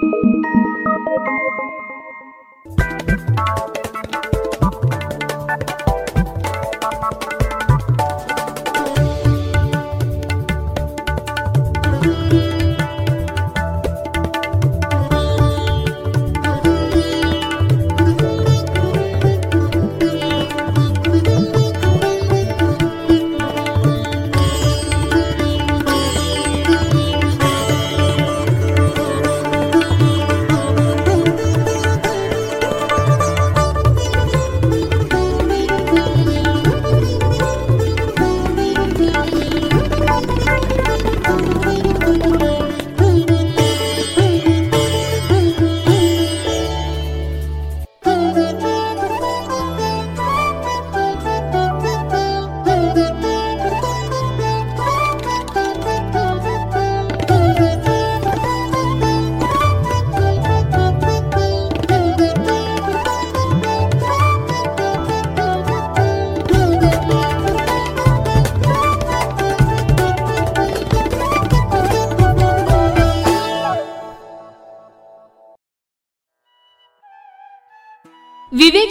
[0.00, 1.81] Thank you.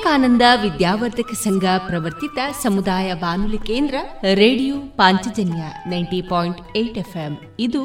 [0.02, 3.96] Vivekananda ವಿದ್ಯಾವರ್ಧಕ ಸಂಘ ಪ್ರವರ್ತಿತ ಸಮುದಾಯ ಬಾನುಲಿ ಕೇಂದ್ರ
[4.34, 7.38] radio Panchajanya ninety point eight FM.
[7.60, 7.84] ಇದು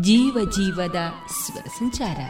[0.00, 0.96] ಜೀವ ಜೀವದ
[1.44, 2.20] ಸ್ವರ ಸಂಚಾರ.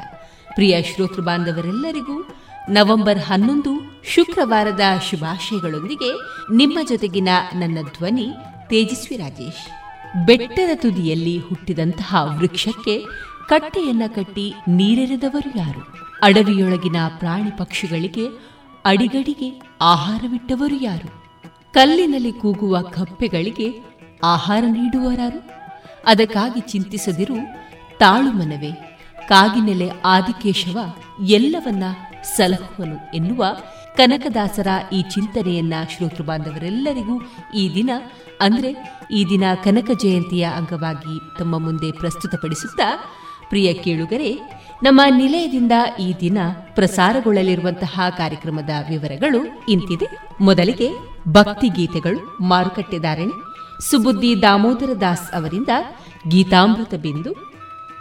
[0.54, 2.28] ಪ್ರಿಯ ಶ್ರೋತೃ ಬಾಂಧವರೆಲ್ಲರಿಗೂ
[2.69, 4.80] ನವೆಂಬರ್ ಹನ್ನೊಂದು ಶುಕ್ರವಾರದ
[5.10, 6.10] ಶುಭಾಶಯಗಳೊಂದಿಗೆ
[6.54, 8.28] ನಿಮ್ಮ ಜೊತೆಗಿನ ನನ್ನ ಧ್ವನಿ
[8.69, 10.26] ತೇಜಸ್ವಿ ರಾಜೇಶ್.
[10.26, 13.04] ಬೆಟ್ಟದ ತುದಿಯಲ್ಲಿ ಹುಟ್ಟಿದಂತಹ ವೃಕ್ಷಕ್ಕೆ
[13.48, 15.98] ಕಟ್ಟೆಯನ್ನ ಕಟ್ಟಿ ನೀರೆರೆದವರು ಯಾರು?
[16.22, 18.48] ಅಡವಿಯೊಳಗಿನ ಪ್ರಾಣಿ ಪಕ್ಷಿಗಳಿಗೆ
[18.84, 21.22] ಅಡಿಗಡಿಗೆ ಆಹಾರವಿಟ್ಟವರು ಯಾರು?
[21.72, 23.80] ಕಲ್ಲಿನಲ್ಲಿ ಕೂಗುವ ಕಪ್ಪೆಗಳಿಗೆ
[24.25, 25.50] ಆಹಾರ ನೀಡುವರಾರು?
[26.06, 27.34] ಅದಕ್ಕಾಗಿ ಚಿಂತಿಸದಿರು
[27.98, 28.70] ತಾಳುಮನವೇ
[29.28, 30.78] ಕಾಗಿನೆಲೆ ಆದಿಕೇಶವ
[31.25, 31.82] ಎಲ್ಲವನ್ನ
[32.36, 33.44] ಸಲಹುವನು ಎನ್ನುವ
[33.96, 37.20] ಕನಕದಾಸರ ಈ ಚಿಂತನೆಯನ್ನ ಶ್ರೋತೃ ಬಾಂಧವರೆಲ್ಲರಿಗೂ
[37.54, 37.90] ಈ ದಿನ,
[38.40, 42.98] ಅಂದ್ರೆ ಈ ದಿನ ಕನಕ ಜಯಂತಿಯ ಅಂಗವಾಗಿ ತಮ್ಮ ಮುಂದೆ ಪ್ರಸ್ತುತಪಡಿಸುತ್ತಾ,
[43.48, 46.38] ಪ್ರಿಯ ಕೇಳುಗರೆ ನಮ್ಮ ನಿಲಯದಿಂದ ಈ ದಿನ
[46.75, 50.06] ಪ್ರಸಾರಗೊಳ್ಳಲಿರುವಂತಹ ಕಾರ್ಯಕ್ರಮದ ವಿವರಗಳು ಇಂತಿದೆ.
[50.40, 50.88] ಮೊದಲಿಗೆ
[51.28, 53.32] ಭಕ್ತಿ ಗೀತೆಗಳು ಮಾರುಕಟ್ಟೆದಾರಣಿ
[53.90, 55.69] ಸುಬುದ್ದಿ ದಾಮೋದರ ದಾಸ್ ಅವರಿಂದ
[56.28, 57.32] ಗೀತಾಮೃತ ಬಿಂದು,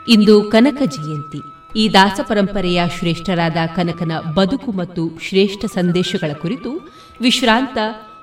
[0.08, 1.42] ಇಂದು ಕನಕ ಜಯಂತಿ.
[1.80, 7.78] ಈ ದಾಸ ಪರಂಪರೆಯ ಶ್ರೇಷ್ಠರಾದ ಕನಕನ ಬದುಕು ಮತ್ತು ಶ್ರೇಷ್ಠ ಸಂದೇಶಗಳ ಕುರಿತು ವಿಶ್ರಾಂತ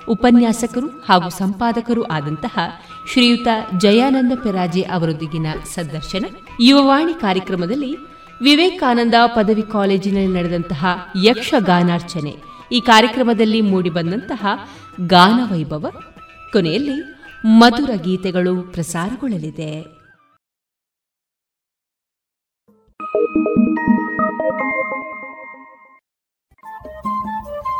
[0.08, 2.58] ಉಪನ್ಯಾಸಕರು ಹಾಗೂ ಸಂಪಾದಕರು ಆದಂತಹ
[3.12, 3.48] ಶ್ರೀಯುತ
[3.78, 6.24] ಜಯಾನಂದ ಪೆರಾಜೆ ಅವರೊಂದಿಗಿನ ಸಂದರ್ಶನ.
[6.60, 12.36] ಯುವವಾಣಿ ಕಾರ್ಯಕ್ರಮದಲ್ಲಿ ವಿವೇಕಾನಂದ ಪದವಿ ಕಾಲೇಜಿನಲ್ಲಿ ನಡೆದಂತಹ ಯಕ್ಷಗಾನಾರ್ಚನೆ
[12.72, 14.46] ಈ ಕಾರ್ಯಕ್ರಮದಲ್ಲಿ ಮೂಡಿಬಂದಂತಹ
[15.06, 15.90] ಗಾನ ವೈಭವ
[16.52, 17.14] ಕೊನೆಯಲ್ಲಿ
[17.44, 19.82] ಮಧುರ ಗೀತೆಗಳು ಪ್ರಸಾರಗೊಳ್ಳಲಿದೆ.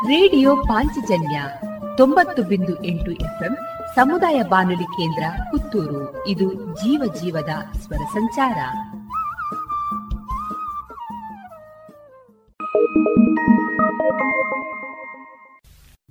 [0.07, 1.41] ರೇಡಿಯೋ ಪಾಂಚಜನ್ಯ
[1.97, 3.57] ತೊಂಬತ್ತು ಬಿಂದು ಎಂಟು ಎಫ್ಎಂ
[3.95, 6.27] ಸಮುದಾಯ ಬಾನುಲಿ ಕೇಂದ್ರ ಪುತ್ತೂರು.
[6.27, 8.55] ಇದು ಜೀವ ಜೀವದ ಸ್ವರ ಸಂಚಾರ.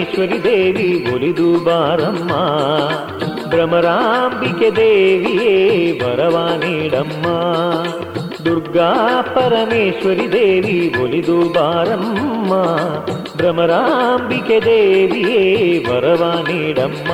[0.00, 2.32] ಪರಮೇಶ್ವರಿ ದೇವಿ ಒಲಿದು ಬಾರಮ್ಮ.
[3.48, 7.26] ಭ್ರಮರಾಂಬಿಕೆ ದೇವಿಯೇ ವರವ ನೀಡಮ್ಮ.
[8.44, 12.52] ದುರ್ಗಾ ಪರಮೇಶ್ವರಿ ದೇವಿ ಒಲಿದು ಬಾರಮ್ಮ.
[13.36, 17.12] ಭ್ರಮರಾಂಬಿಕೆ ದೇವಿಯೇ ವರವ ನೀಡಮ್ಮ.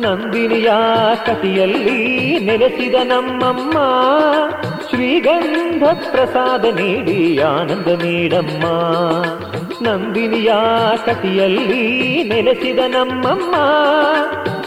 [0.00, 0.70] ನಂದಿನಿಯ
[1.26, 3.78] ಕಟಿಯಲ್ಲಿ ನೆಲೆಸಿದ ನಮ್ಮಮ್ಮ.
[4.90, 8.64] ಶ್ರೀಗಂಧ ಪ್ರಸಾದ ನೀಡಿ ಆನಂದ ನೀಡಮ್ಮ.
[9.82, 10.52] ನಂದಿನಿಯ
[11.06, 13.54] ಕಟಿಯಲ್ಲಿ ನೆಲೆಸಿದ ನಮ್ಮಮ್ಮ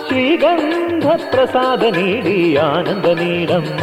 [0.07, 3.81] ಶ್ರೀಗಂಧ ಪ್ರಸಾದ ನೀಡಿ ಆನಂದ ನೀಡಮ್ಮ.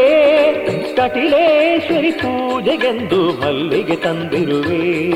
[0.96, 5.10] ಕಟಿಲೇಶ್ವರಿ ಪೂಜೆಗೆಂದು ಮಲ್ಲಿಗೆ ತಂದಿರುವೆ.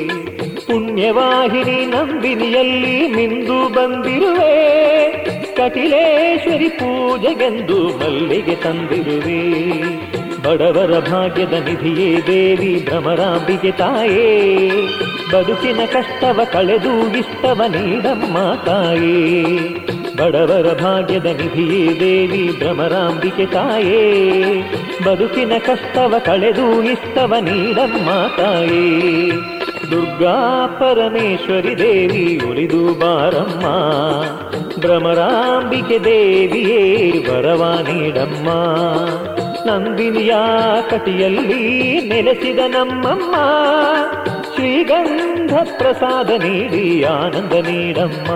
[0.66, 5.12] ಪುಣ್ಯವಾಹಿನಿ ನಂಬಿನಿಯಲ್ಲಿ ನಿಂದು ಬಂದಿರುವೆ.
[5.56, 9.72] ಕಟಿಲೇಶ್ವರಿ ಪೂಜೆಗೆಂದು ಮಲ್ಲಿಗೆ ತಂದಿರುವೆ.
[10.42, 14.70] ಬಡವರ ಭಾಗ್ಯದ ನಿಧಿಯೇ ದೇವಿ ಭ್ರಮರಾಂಬಿಗೆ ತಾಯೇ.
[15.34, 19.44] ಬದುಕಿನ ಕಷ್ಟವ ಕಳೆದು ಇಷ್ಟವ ನೀಡಮ್ಮ ತಾಯೇ.
[20.20, 24.62] ಬಡವರ ಭಾಗ್ಯದ ನಿಧಿಯೇ ದೇವಿ ಭ್ರಮರಾಂಬಿಕೆ ತಾಯೇ.
[25.06, 29.32] ಬದುಕಿನ ಕಷ್ಟವ ಕಳೆದು ಇಸ್ತವ ನೀಡಮ್ಮ ತಾಯೇ
[29.92, 33.66] ದುರ್ಗಾ ಪರಮೇಶ್ವರಿ ದೇವಿ ಉಳಿದು ಬಾರಮ್ಮ.
[34.80, 38.50] ಭ್ರಮರಾಂಬಿಕೆ ದೇವಿಯೇ ವರವ ನೀಡಮ್ಮ.
[39.68, 40.34] ನಂದಿನಿಯ
[40.90, 43.36] ಕಟಿಯಲ್ಲಿ ನೆಲೆಸಿದ ನಮ್ಮಮ್ಮ.
[44.56, 48.30] ಶ್ರೀಗಂಧ ಪ್ರಸಾದ ನೀಡಿ ಆನಂದ ನೀಡಮ್ಮ.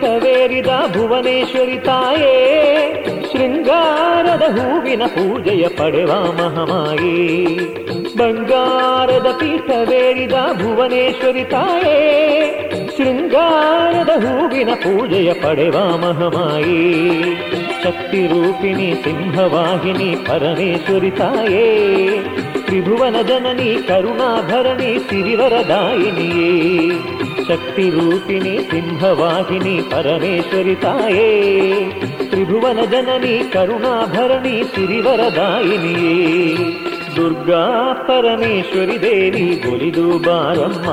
[0.00, 2.32] ಪೀಠವೇರಿದ ಭುವನೇಶ್ವರಿ ತಾಯೇ,
[3.32, 7.54] ಶೃಂಗಾರದ ಹೂವಿನ ಪೂಜೆಯ ಪಡೆವ ಮಹಮಾಯಿ.
[8.16, 11.98] ಬಂಗಾರದ ಪೀಠವೇರಿದ ಭುವನೇಶ್ವರಿ ತಾಯೇ,
[12.96, 17.04] ಶೃಂಗಾರದ ಹೂವಿನ ಪೂಜೆಯ ಪಡೆವ ಮಹಮಾಯಿ.
[17.82, 22.20] ಶಕ್ತಿ ರೂಪಿಣಿ ಸಿಂಹವಾಹಿನಿ ಪರಮೇಶ್ವರಿ ತಾಯೇ,
[22.64, 26.84] ತ್ರಿಭುವನ ಜನನಿ ಕರುಣಾಭರಣಿ ಸಿರಿವರದಾಯಿನಿಯೇ
[27.48, 31.28] ಶಕ್ತಿ ರೂಪಿಣಿ ಸಿಂಹವಾಹಿನಿ ಪರಮೇಶ್ವರಿ ತಾಯೇ
[32.30, 36.16] ತ್ರಿಭುವನ ಜನನಿ ಕರುಣಾಭರಣಿ ಸಿರಿವರದಾಯಿನಿಯೇ
[37.16, 37.62] ದುರ್ಗಾ
[38.06, 40.86] ಪರಮೇಶ್ವರಿ ದೇವಿ ಒಲಿದು ಬಾರಮ್ಮ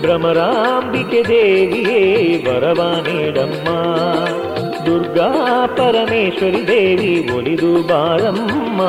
[0.00, 2.00] ಭ್ರಮರಾಂಬಿಕೆ ದೇವಿಯೇ
[2.46, 3.68] ವರವ ನೀಡಮ್ಮ
[4.86, 5.28] ದುರ್ಗಾ
[5.76, 8.80] ಪರಮೇಶ್ವರಿ ದೇವಿ ಒಲಿದು ಬಾರಮ್ಮ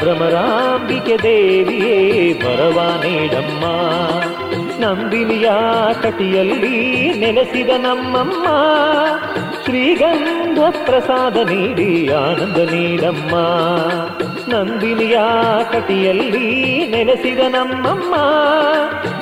[0.00, 1.98] ಭ್ರಮರಾಂಬಿಕೆ ದೇವಿಯೇ
[2.42, 3.64] ವರವ ನೀಡಮ್ಮ
[4.80, 5.48] ನಂದಿನಿಯ
[6.02, 6.76] ಕಟಿಯಲ್ಲಿ
[7.20, 8.46] ನೆಲೆಸಿದ ನಮ್ಮಮ್ಮ,
[9.64, 13.34] ಶ್ರೀಗಂಧ ಪ್ರಸಾದ ನೀಡಿ ಆನಂದ ನೀಡಮ್ಮ.
[14.48, 15.18] ನಂದಿನಿಯ
[15.72, 16.48] ಕಟಿಯಲ್ಲಿ
[16.90, 18.14] ನೆಲೆಸಿದ ನಮ್ಮಮ್ಮ,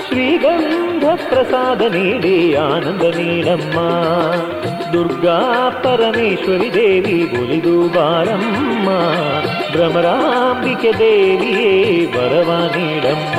[0.07, 3.79] ಶ್ರೀಗಂಧ ಪ್ರಸಾದ ನೀಡಿ ಆನಂದ ನೀಡಮ್ಮ.
[4.93, 5.39] ದುರ್ಗಾ
[5.85, 8.89] ಪರಮೇಶ್ವರಿ ದೇವಿ ಒಲಿದು ಬಾರಮ್ಮ,
[9.73, 11.75] ಭ್ರಮರಾಂಬಿಕೆ ದೇವಿಯೇ
[12.17, 13.39] ವರವ ನೀಡಮ್ಮ.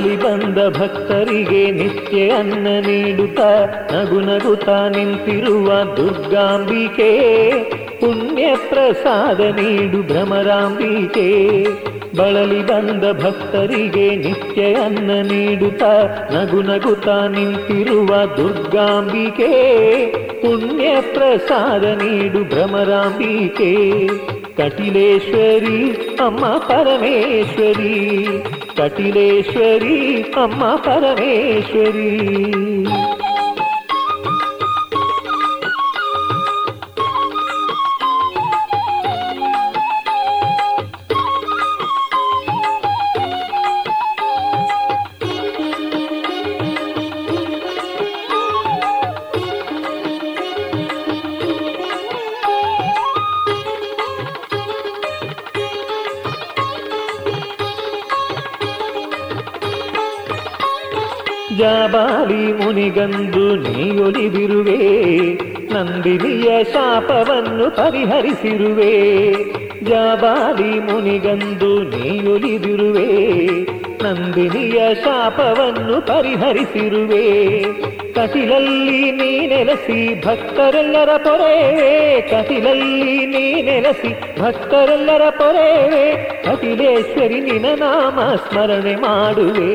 [0.00, 3.48] ಬಳಲಿ ಬಂದ ಭಕ್ತರಿಗೆ ನಿತ್ಯ ಅನ್ನ ನೀಡುತ್ತಾ
[3.92, 7.08] ನಗು ನಗುತ್ತಾ ನಿಂತಿರುವ ದುರ್ಗಾಂಬಿಕೆ,
[8.00, 11.26] ಪುಣ್ಯ ಪ್ರಸಾದ ನೀಡು ಭ್ರಮರಾಂಬಿಕೆ.
[12.16, 15.92] ಬಳಲಿ ಬಂದ ಭಕ್ತರಿಗೆ ನಿತ್ಯ ಅನ್ನ ನೀಡುತ್ತಾ
[16.32, 19.52] ನಗು ನಗುತ್ತಾ ನಿಂತಿರುವ ದುರ್ಗಾಂಬಿಕೆ,
[20.40, 23.72] ಪುಣ್ಯ ಪ್ರಸಾದ ನೀಡು ಭ್ರಮರಾಂಬಿಕೆ.
[24.56, 25.78] ಕಟಿಲೇಶ್ವರಿ,
[26.16, 27.94] ಅಮ್ಮ ಪರಮೇಶ್ವರಿ
[28.80, 29.96] ಕಟಿಲೇಶ್ವರಿ
[30.34, 32.10] ಅಮ್ಮ ಪರಮೇಶ್ವರಿ
[62.90, 64.78] ಮುನಿಗಂದು ನೀಯೊಲಿದಿರುವೆ,
[65.72, 68.94] ನಂದಿನಿಯ ಶಾಪವನ್ನು ಪರಿಹರಿಸಿರುವೆ.
[69.88, 73.06] ಜಾಬಾಲಿ ಮುನಿಗಂದು ನೀಯೊಲಿದಿರುವೆ,
[74.02, 77.22] ನಂದಿನಿಯ ಶಾಪವನ್ನು ಪರಿಹರಿಸಿರುವೆ.
[78.16, 81.94] ಕಟಿಲಲ್ಲಿ ನೀ ನೆಲೆಸಿ ಭಕ್ತರೆಲ್ಲರ ಪೊರೆವೆ
[82.30, 86.04] ಕಟಿಲಲ್ಲಿ ನೀ ನೆಲೆಸಿ ಭಕ್ತರೆಲ್ಲರ ಪೊರೆವೆ
[86.44, 89.72] ಕಟಿಲೇಶ್ವರಿ ನಿನ ನಾಮ ಸ್ಮರಣೆ ಮಾಡುವೆ.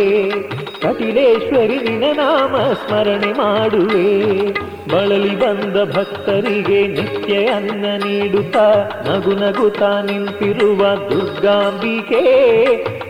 [0.86, 4.51] ಕಟಿಲೇಶ್ವರಿ ನಿನ ನಾಮ ಸ್ಮರಣೆ ಮಾಡುವೆ.
[4.92, 8.74] ಬಳಲಿ ಬಂದ ಭಕ್ತರಿಗೆ ನಿತ್ಯ ಅನ್ನ ನೀಡುತ್ತಾ
[9.08, 12.22] ನಗು ನಗುತ್ತಾ ನಿಂತಿರುವ ದುರ್ಗಾಂಬಿಕೆ.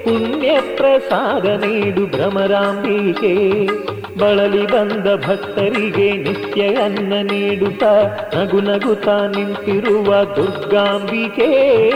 [0.04, 3.66] ಪುಣ್ಯ ಪ್ರಸಾದ ನೀಡು ಭ್ರಮರಾಂಬಿಕೆ.
[4.20, 8.02] ಬಳಲಿ ಬಂದ ಭಕ್ತರಿಗೆ ನಿತ್ಯ ಅನ್ನ ನೀಡುತ್ತಾ
[8.36, 11.92] ನಗು ನಗುತ್ತಾ ನಿಂತಿರುವ ದುರ್ಗಾಂಬಿಕೆ.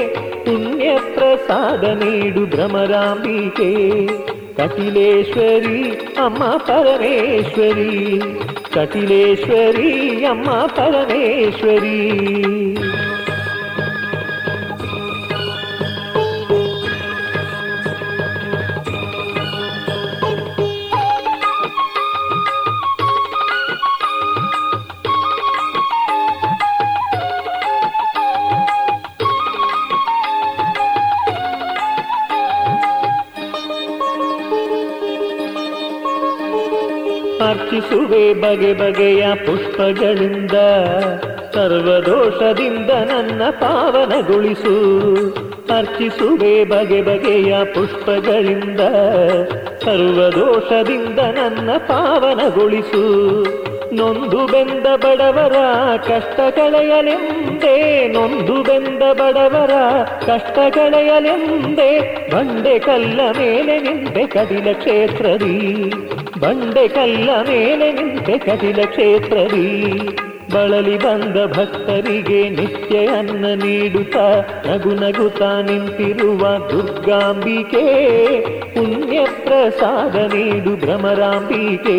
[0.45, 3.95] ಪುಣ್ಯ ಪ್ರಸಾದ ನೀಡು ಭ್ರಮರಾಂಬಿಕೆ.
[4.59, 5.81] ಕಟಿಲೇಶ್ವರಿ
[6.25, 7.91] ಅಮ್ಮ ಪರಮೇಶ್ವರಿ
[8.73, 9.91] ಕಟಿಲೇಶ್ವರಿ
[10.25, 11.99] ಅಮ್ಮ ಪರಮೇಶ್ವರಿ
[38.33, 40.51] ಬಗೆ ಬಗೆಯ ಪುಷ್ಪಗಳಿಂದ
[41.53, 44.75] ಸರ್ವದೋಷದಿಂದ ನನ್ನ ಪಾವನಗೊಳಿಸು.
[45.77, 48.79] ಅರ್ಚಿಸುವೆ ಬಗೆ ಬಗೆಯ ಪುಷ್ಪಗಳಿಂದ
[49.83, 53.03] ಸರ್ವದೋಷದಿಂದ ನನ್ನ ಪಾವನಗೊಳಿಸು.
[53.93, 55.53] ನೊಂದು ಬೆಂದ ಬಡವರ
[55.97, 61.91] ಕಷ್ಟ ಕಳೆಯಲೆಂದೇ, ನೊಂದು ಬೆಂದ ಬಡವರ ಕಷ್ಟ ಕಳೆಯಲೆಂದೇ,
[62.33, 65.91] ಬಂಡೆ ಕಲ್ಲ ಮೇಲೆ ನಿಂದೆ ಕಡಿಲ ಕ್ಷೇತ್ರದಿ.
[66.39, 69.99] ಬಂಡೆ ಕಲ್ಲ ಮೇಲೆ ನಿಂತೆ ಕದಿಲ ಕ್ಷೇತ್ರದಿ.
[70.53, 77.83] ಬಳಲಿ ಬಂದ ಭಕ್ತರಿಗೆ ನಿತ್ಯ ಅನ್ನ ನೀಡುತ್ತಾ ನಗು ನಗುತ್ತಾ ನಿಂತಿರುವ ದುರ್ಗಾಂಬಿಕೆ.
[78.73, 81.97] ಪುಣ್ಯ ಪ್ರಸಾದ ನೀಡು ಭ್ರಮರಾಂಬಿಕೆ.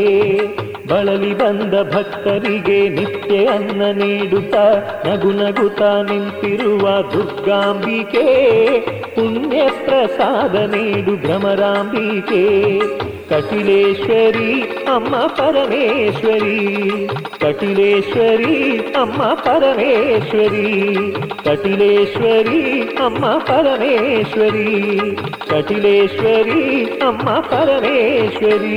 [0.88, 4.72] ಬಳಲಿ ಬಂದ ಭಕ್ತರಿಗೆ ನಿತ್ಯ ಅನ್ನ ನೀಡುತ್ತಾ
[5.06, 8.24] ನಗು ನಗುತ್ತಾ ನಿಂತಿರುವ ದುರ್ಗಾಂಬಿಕೆ.
[9.14, 12.80] ಪುಣ್ಯ ಪ್ರಸಾದ ನೀಡು ಭ್ರಮರಾಂಬಿಕೆ.
[13.30, 14.48] ಕಟಿಲೇಶ್ವರಿ
[14.94, 16.56] ಅಮ್ಮ ಪರಮೇಶ್ವರಿ
[17.38, 18.56] ಕಟಿಲೇಶ್ವರಿ
[18.94, 20.66] ಅಮ್ಮ ಪರಮೇಶ್ವರಿ
[21.44, 22.62] ಕಟಿಲೇಶ್ವರಿ
[23.06, 24.66] ಅಮ್ಮ ಪರಮೇಶ್ವರಿ
[25.48, 26.60] ಕಟಿಲೇಶ್ವರಿ
[27.00, 28.76] ಅಮ್ಮ ಪರಮೇಶ್ವರಿ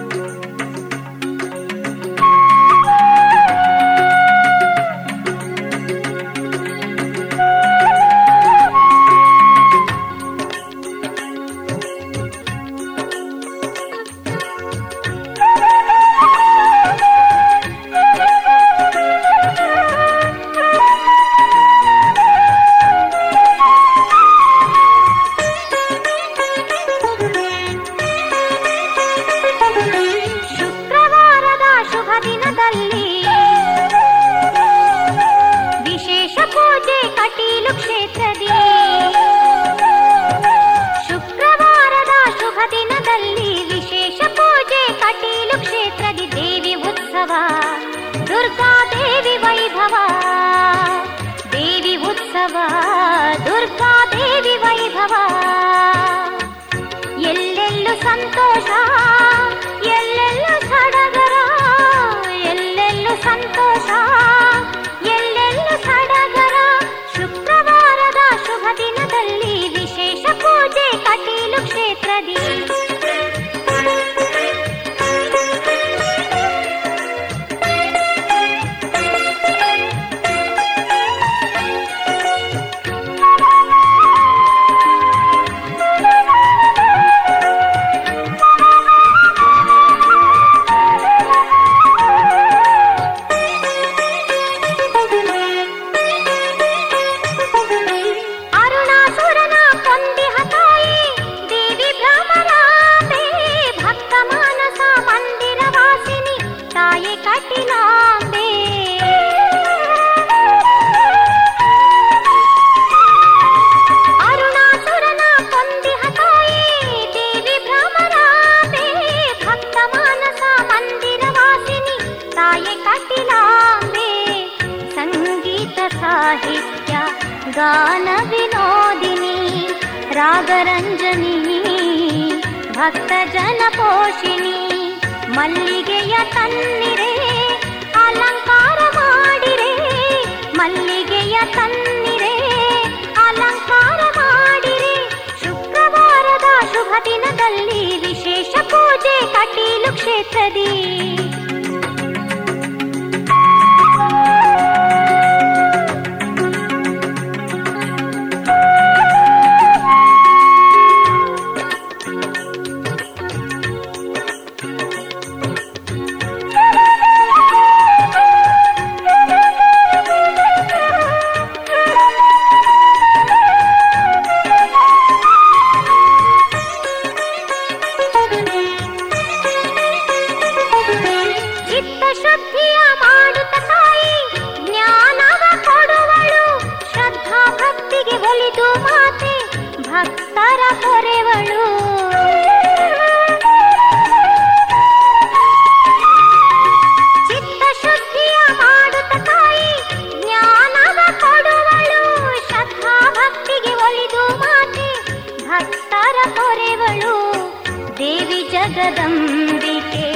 [208.75, 210.07] जगदम्बिके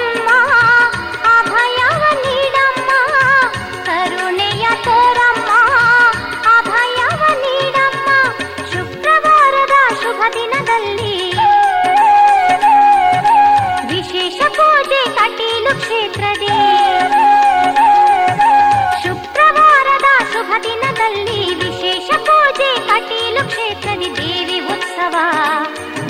[21.11, 25.17] ಕ್ಷೇತ್ರದಲ್ಲಿ ವಿಶೇಷ ಪೂಜೆ, ಕಟೀಲು ಕ್ಷೇತ್ರದಿ ದೇವಿ ಉತ್ಸವ.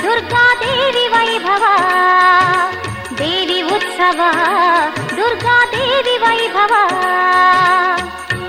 [0.02, 1.64] ದುರ್ಗಾ ದೇವಿ ವೈಭವ.
[3.18, 4.20] ದೇವಿ ಉತ್ಸವ,
[5.16, 6.74] ದುರ್ಗಾ ದೇವಿ ವೈಭವ.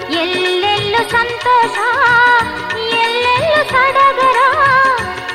[0.09, 1.77] ಎಲ್ಲೆಲ್ಲೂ ಸಂತೋಷ,
[2.79, 4.39] ಎಲ್ಲೆಲ್ಲೂ ಸಡಗರ.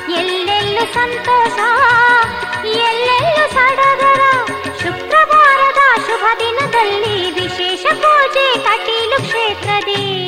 [0.09, 1.59] ಎಲ್ಲೆಲ್ಲೂ ಸಂತೋಷ,
[2.65, 4.21] ಎಲ್ಲೆಲ್ಲೂ ಸಡಗರ.
[4.83, 10.27] ಶುಕ್ರವಾರದ ಶುಭ ದಿನದಲ್ಲಿ ವಿಶೇಷ ಪೂಜೆ, ಕಟೀಲು ಕ್ಷೇತ್ರದೇ.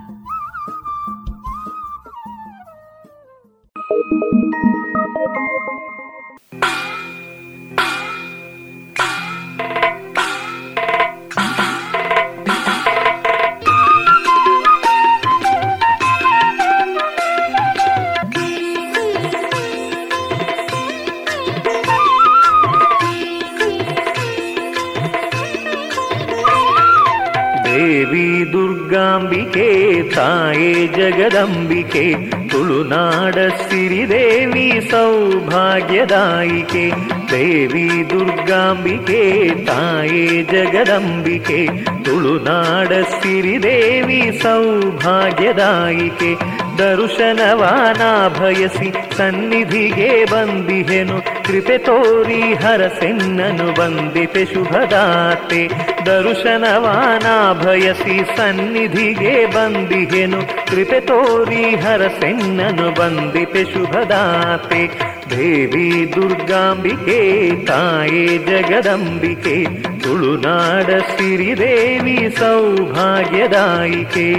[37.31, 41.67] ದೇವಿ ದುರ್ಗಾಂಬಿಕೆ, ತಾಯೇ ಜಗದಂಬಿಕೆ,
[42.03, 46.35] ತುಳುನಾಡ ಸಿರಿದೇವಿ ಸೌಭಾಗ್ಯದಾಯಿಕೆ.
[46.77, 48.01] ದರ್ಶನವಾನ
[48.39, 55.67] ಭಯಸಿ ಸನ್ನಿಧಿಗೆ ಬಂದಿಹೆನು, ಕೃಪೆ ತೋರಿ ಹರಸೆನ್ನನು ಬಂದಿತೆ ಶುಭದಾತೆ.
[56.05, 57.27] ದರ್ಶನವಾನ
[57.63, 65.11] ಭಯಸಿ ಸನ್ನಿಧಿಗೆ ಬಂದಿಹೆನು, ಕೃಪೆ ತೋರಿ ಹರಸೆನ್ನನು ಬಂದಿತೆ ಶುಭದಾತೆ.
[65.31, 67.19] ದೇವಿ ದುರ್ಗಾಂಬಿಕೆ
[67.65, 69.55] ತಾಯೇ ಜಗದಂಬಿಕೆ
[70.03, 74.29] ತುಳುನಾಡ ಸಿರಿದೇವಿ ಸೌಭಾಗ್ಯದಾಯಿಕೆ.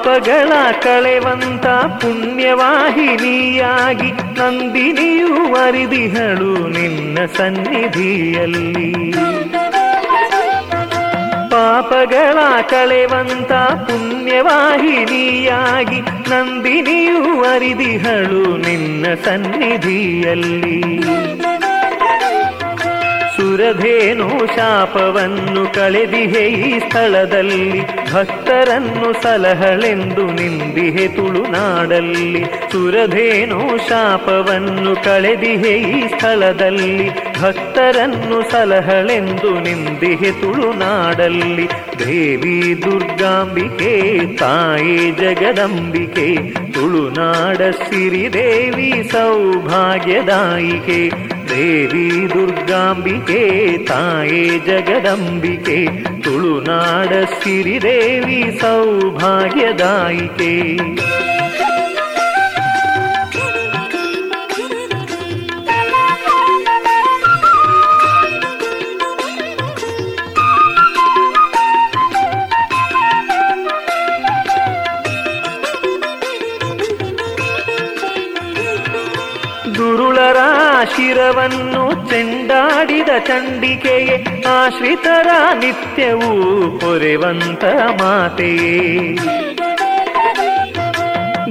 [0.00, 1.66] ಪಾಪಗಳ ಕಳೆವಂತ
[2.00, 9.12] ಪುಣ್ಯವಾಹಿನಿಯಾಗಿ ನಂದಿನಿಯು ವರಿದಿಹಳು ನಿನ್ನ ಸನ್ನಿಧಿಯಲ್ಲಿ.
[11.50, 20.99] ಪಾಪಗಳ ಕಳೆವಂತ ಪುಣ್ಯವಾಹಿನಿಯಾಗಿ ನಂದಿನಿಯು ವರಿದಿಹಳು ನಿನ್ನ ಸನ್ನಿಧಿಯಲ್ಲಿ.
[23.60, 27.80] ಸುರಧೇನು ಶಾಪವನ್ನು ಕಳೆದಿಹೆ ಈ ಸ್ಥಳದಲ್ಲಿ
[28.12, 37.08] ಭಕ್ತರನ್ನು ಸಲಹಳೆಂದು ನಿಂದಿಹೆ ತುಳುನಾಡಲ್ಲಿ ಸುರಧೇನು ಶಾಪವನ್ನು ಕಳೆದಿಹೆ ಈ ಸ್ಥಳದಲ್ಲಿ
[37.40, 46.28] ಭಕ್ತರನ್ನು ಸಲಹಳೆಂದು ನಿಂದಿಹೆ ತುಳುನಾಡಲ್ಲಿ ದೇವಿ ದುರ್ಗಾಂಬಿಕೆ, ತಾಯಿ ಜಗದಂಬಿಕೆ
[46.72, 51.00] ತುಳುನಾಡ ಸಿರಿದೇವಿ ಸೌಭಾಗ್ಯದಾಯಿಕೆ.
[51.50, 53.42] ದೇವಿ ದುರ್ಗಾಂಬಿಕೆ
[53.84, 55.78] ತಾಯೇ ಜಗದಂಬಿಕೆ
[56.20, 60.52] ತುಳುನಾಡ ಸಿರಿದೇವಿ ಸೌಭಾಗ್ಯದಾಯಿಕೆ.
[81.30, 85.26] ಶಿರವನ್ನು ಚೆಂಡಾಡಿದ ಚಂಡಿಕೆಯೇ, ಆಶ್ರಿತರ
[85.58, 86.42] ನಿತ್ಯವೂ
[86.78, 87.64] ಹೊರೆವಂತ
[88.02, 89.14] ಮಾತೆಯೇ.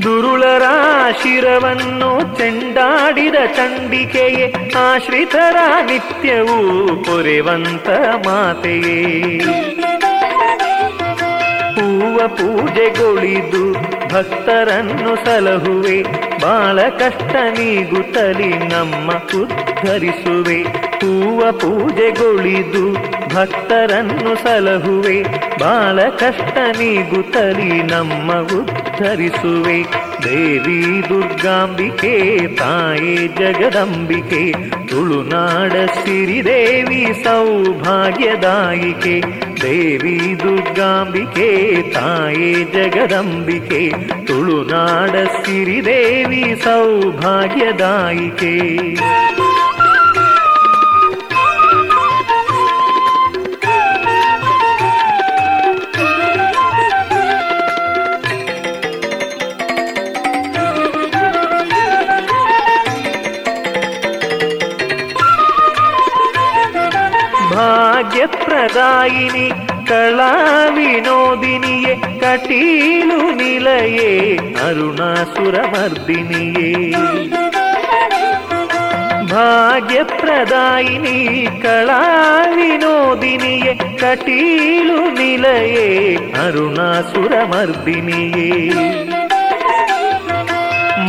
[0.01, 0.61] ದುರುಳರ
[1.23, 5.55] ಶಿರವನ್ನು ಚೆಂಡಾಡಿದ ಚಂಡಿಕೆಯೇ, ಆಶ್ರಿತರ
[5.85, 7.89] ನಿತ್ಯವೂ ಹೊರೆವಂತ
[8.27, 9.37] ಮಾತೆಯೇ.
[11.75, 13.73] ಹೂವ ಪೂಜೆಗೊಳಿದು
[14.13, 20.63] ಭಕ್ತರನ್ನು ಸಲಹುವೆ ಬಾಳ ಕಷ್ಟ ನೀಗುತ್ತಲಿ ನಮ್ಮ ಉದ್ಧರಿಸುವೆ.
[20.63, 22.93] ಹೂವ ಪೂಜೆಗೊಳಿದು
[23.35, 25.23] ಭಕ್ತರನ್ನು ಸಲಹುವೆ.
[25.59, 29.83] ಬಾಳ ಕಷ್ಟ ನೀಗುತ್ತಲಿ ನಮ್ಮ ಉದ್ಧರಿಸುವೆ.
[30.23, 34.51] ದೇವಿ ದುರ್ಗಾಂಬಿಕೆ, ತಾಯಿ ಜಗದಂಬಿಕೆ,
[34.87, 39.21] ತುಳುನಾಡ ಸಿರಿದೇವಿ ಸೌಭಾಗ್ಯದಾಯಿಕೆ.
[39.61, 41.47] ದೇವಿ ದುರ್ಗಾಂಬಿಕೆ
[41.91, 43.81] ತಾಯೇ ಜಗದಂಬಿಕೆ
[44.25, 48.53] ತುಳುನಾಡ ಸಿರಿದೇವಿ ಸೌಭಾಗ್ಯದಾಯಿಕೆ.
[68.58, 69.46] ಭಾಗ್ಯಪ್ರದಾಯಿನಿ
[69.88, 70.30] ಕಳಾ
[70.68, 74.10] ವಿನೋದಿನಿಯೇ ಕಟೀಲು ನಿಲಯೇ
[74.64, 76.70] ಅರುಣಾಸುರಮರ್ದಿನಿಯೇ
[79.34, 81.14] ಭಾಗ್ಯಪ್ರದಾಯಿನಿ
[81.62, 82.00] ಕಳಾ
[82.54, 85.86] ವಿನೋದಿನಿಯೇ ಕಟೀಲು ನಿಲಯೇ
[86.44, 88.50] ಅರುಣಾಸುರಮರ್ದಿನಿಯೇ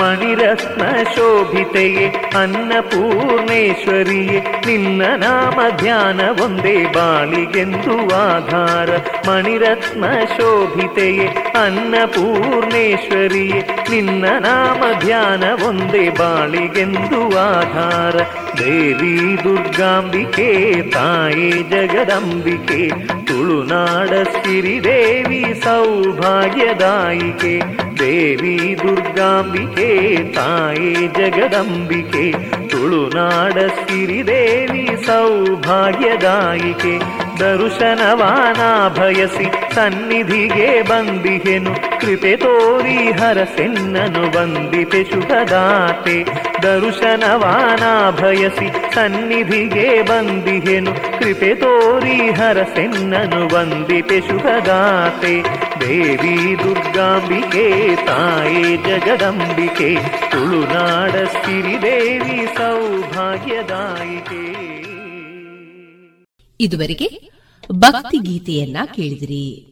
[0.00, 0.82] ಮಣಿರತ್ನ
[1.16, 8.90] ಶೋಭಿತೆಯೇ ಅನ್ನಪೂರ್ಣೇಶ್ವರಿಯೇ, ನಿನ್ನ ನಾಮ ಧ್ಯಾನ ಒಂದೇ ಬಾಳಿಗೆಂದು ಆಧಾರ.
[9.30, 10.04] ಮಣಿರತ್ನ
[10.36, 11.34] ಶೋಭಿತೆಯೇ
[11.64, 18.14] ಅನ್ನಪೂರ್ಣೇಶ್ವರಿಯೇ, ನಿನ್ನ ನಾಮ ಧ್ಯಾನ ಒಂದೇ ಬಾಳಿಗೆಂದು ಆಧಾರ.
[18.58, 22.90] ದೇವಿ ದುರ್ಗಾಂಬಿಕೆ, ತಾಯಿ ಜಗದಂಬಿಕೆ,
[23.26, 27.89] ತುಳುನಾಡ ಸಿರಿದೇವಿ ಸೌಭಾಗ್ಯದಾಯಿಕೆ.
[28.00, 29.88] ದೇವಿ ದುರ್ಗಾಂಬಿಕೆ
[30.32, 32.24] ತಾಯಿ ಜಗದಂಬಿಕೆ
[32.68, 36.94] ತುಳುನಾಡ ಸಿರಿದೇವಿ ಸೌಭಾಗ್ಯದಾಯಿಕೆ.
[37.40, 38.60] ದರುಶನವಾನ
[38.98, 42.00] ಭಯಸಿ ಸನ್ನಿಧಿಗೆ ಬಂದಿಹೆನು.
[42.00, 46.24] ಕೃಪೆ ತೋರಿ ಹರಸೆನ್ನನು ವಂದಿಪೆ ಶುಭದಾತೆ
[46.62, 50.92] ದರುಶನವಾನ ಭಯಸಿ ಸನ್ನಿಧಿಗೆ ಬಂದಿಹೆನು.
[50.92, 55.42] ಕೃಪೆ ತೋರಿ ಹರಸೆನ್ನನು ವಂದಿಪೆ ಶುಭದಾತೆ
[55.80, 59.94] ದೇವಿ ದುರ್ಗಾಂಬಿಕೆ, ತಾಯೇ ಜಗದಂಬಿಕೆ.
[60.30, 64.49] ತುಳುನಾಡ ಸಿರಿದೇವಿ ಸೌಭಾಗ್ಯದಾಯಿಕೆ.
[66.60, 67.30] ಇದುವರೆಗೆ
[67.72, 69.66] ಭಕ್ತಿ ಗೀತೆಯನ್ನ ಕೇಳಿದಿರಿ.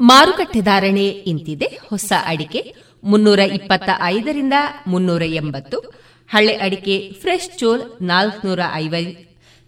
[0.00, 1.78] ಮಾರುಕಟ್ಟೆ ಧಾರಣೆ ಇಂತಿದೆ.
[1.88, 2.74] ಹೊಸ ಅಡಿಕೆ
[3.04, 4.52] ಮುನ್ನೂರ ಇಪ್ಪತ್ತ ಐದರಿಂದ
[4.86, 5.78] ಮುನ್ನೂರ ಎಂಬತ್ತು.
[6.30, 9.16] ಹಳೆ ಅಡಿಕೆ ಫ್ರೆಶ್ ಚೋಲ್ ನಾಲ್ಕನೂರ ಐವೈ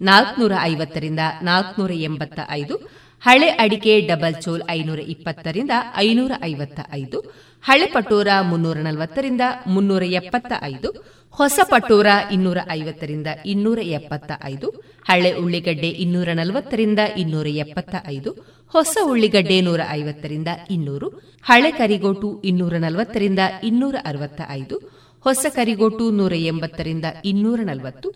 [0.00, 3.01] ನಾಲ್ಕನೂರ ಐವತ್ತರಿಂದ ನಾಲ್ಕನೂರ ಎಂಬತ್ತ ಐದು.
[3.22, 7.18] ಹಳೆ ಅಡಿಕೆ ಡಬಲ್ ಚೋಲ್ ಐನೂರ ಇಪ್ಪತ್ತರಿಂದ ಐನೂರ ಐವತ್ತ ಐದು,
[7.64, 10.88] ಹಳೆ ಪಟೋರ ಮುನ್ನೂರ ನಲವತ್ತರಿಂದ ಮುನ್ನೂರ ಎಪ್ಪತ್ತ ಐದು,
[11.34, 14.68] ಹೊಸ ಪಟೋರ ಇನ್ನೂರ ಐವತ್ತರಿಂದ ಇನ್ನೂರ ಎಪ್ಪತ್ತ ಐದು,
[15.08, 18.32] ಹಳೆ ಉಳ್ಳಿಗಡ್ಡೆ ಇನ್ನೂರ ನಲವತ್ತರಿಂದ ಇನ್ನೂರ ಎಪ್ಪತ್ತ ಐದು,
[18.74, 21.08] ಹೊಸ ಉಳ್ಳಿಗಡ್ಡೆ ನೂರ ಐವತ್ತರಿಂದ ಇನ್ನೂರು,
[21.44, 24.76] ಹಳೆ ಕರಿಗೋಟು ಇನ್ನೂರ ನಲವತ್ತರಿಂದ ಇನ್ನೂರ ಅರವತ್ತ ಐದು,
[25.24, 28.08] ಹೊಸ ಕರಿಗೋಟು ನೂರ ಎಂಬತ್ತರಿಂದ ಇನ್ನೂರ ನಲವತ್ತು,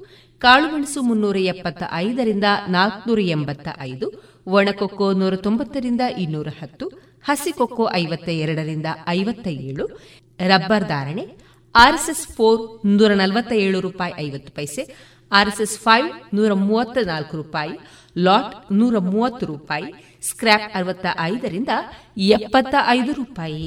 [0.43, 4.09] ಕಾಳುಮೆಣಸು ಮುನ್ನೂರ ಎಪ್ಪತ್ತ ಐದರಿಂದ ನಾಲ್ಕುನೂರ ಎಂಬತ್ತ ಐದು
[4.47, 6.87] ಒಣಕೊಕ್ಕೋ ನೂರ ತೊಂಬತ್ತರಿಂದ ಇನ್ನೂರ ಹತ್ತು
[7.23, 9.85] ಹಸಿಕೊಕ್ಕೋ ಐವತ್ತ ಎರಡರಿಂದ ಐವತ್ತ ಏಳು
[10.41, 11.25] ರಬ್ಬರ್ ಧಾರಣೆ,
[11.75, 14.83] ಆರ್ಎಸ್ಎಸ್ ಫೋರ್ ನೂರ ನಲವತ್ತ ಏಳು ರೂಪಾಯಿ ಐವತ್ತು ಪೈಸೆ,
[15.33, 17.75] ಆರ್ಎಸ್ಎಸ್ ಫೈವ್ ನೂರ ಮೂವತ್ತ ನಾಲ್ಕು ರೂಪಾಯಿ,
[18.17, 19.89] ಲಾಟ್ ನೂರ ಮೂವತ್ತು ರೂಪಾಯಿ
[20.23, 21.69] ಸ್ಕ್ರಾಪ್ ಅರವತ್ತ ಐದರಿಂದ
[22.17, 23.67] ಎಪ್ಪತ್ತ ಐದು ರೂಪಾಯಿ.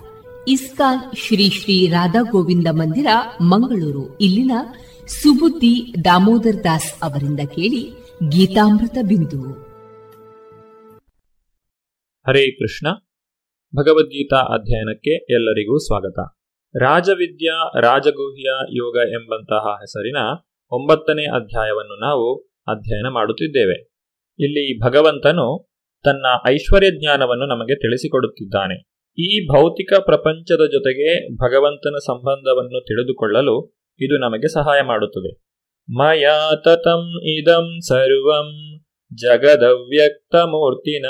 [0.47, 3.07] ಇಸ್ಕಾನ್ ಶ್ರೀ ಶ್ರೀ ರಾಧಾ ಗೋವಿಂದ ಮಂದಿರ,
[3.41, 4.17] ಮಂಗಳೂರು.
[4.17, 4.51] ಇಲ್ಲಿನ
[5.07, 7.91] ಸುಬುದ್ದಿ ದಾಮೋದರ್ ದಾಸ್ ಅವರಿಂದ ಕೇಳಿ
[8.29, 9.51] ಗೀತಾಮೃತ ಬಿಂದು.
[12.27, 12.87] ಹರೇ ಕೃಷ್ಣ.
[13.75, 16.19] ಭಗವದ್ಗೀತಾ ಅಧ್ಯಯನಕ್ಕೆ ಎಲ್ಲರಿಗೂ ಸ್ವಾಗತ.
[16.77, 20.17] ರಾಜವಿದ್ಯಾ, ರಾಜಗುಹ್ಯ ಯೋಗ ಎಂಬಂತಹ ಹೆಸರಿನ
[20.71, 22.37] ಒಂಬತ್ತನೇ ಅಧ್ಯಾಯವನ್ನು ನಾವು
[22.67, 23.89] ಅಧ್ಯಯನ ಮಾಡುತ್ತಿದ್ದೇವೆ.
[24.39, 25.69] ಇಲ್ಲಿ ಭಗವಂತನು
[26.03, 28.90] ತನ್ನ ಐಶ್ವರ್ಯ ಜ್ಞಾನವನ್ನು ನಮಗೆ ತಿಳಿಸಿಕೊಡುತ್ತಿದ್ದಾನೆ.
[29.19, 35.41] ಈ ಭೌತಿಕ ಪ್ರಪಂಚದ ಜೊತೆಗೆ ಭಗವಂತನ ಸಂಬಂಧವನ್ನು ತಿಳಿದುಕೊಳ್ಳಲು ಇದು ನಮಗೆ ಸಹಾಯ ಮಾಡುತ್ತದೆ.
[35.89, 38.79] ಮಯಾ ತತಂ ಇದಂ ಸರ್ವಂ
[39.13, 41.05] ಜಗದವ್ಯಕ್ತಮೂರ್ತಿನ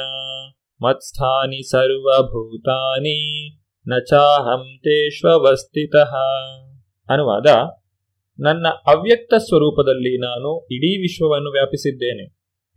[0.82, 3.50] ಮತ್ಸ್ಥಾನಿ ಸರ್ವಭೂತಾನಿ
[3.88, 6.16] ನಚಾಹಂ ಚಾಹಂ ತೇಷ್ವಸ್ಥಿತಃ
[7.14, 7.46] ಅನುವಾದ,
[8.40, 12.24] ನನ್ನ ಅವ್ಯಕ್ತ ಸ್ವರೂಪದಲ್ಲಿ ನಾನು ಇಡೀ ವಿಶ್ವವನ್ನು ವ್ಯಾಪಿಸಿದ್ದೇನೆ.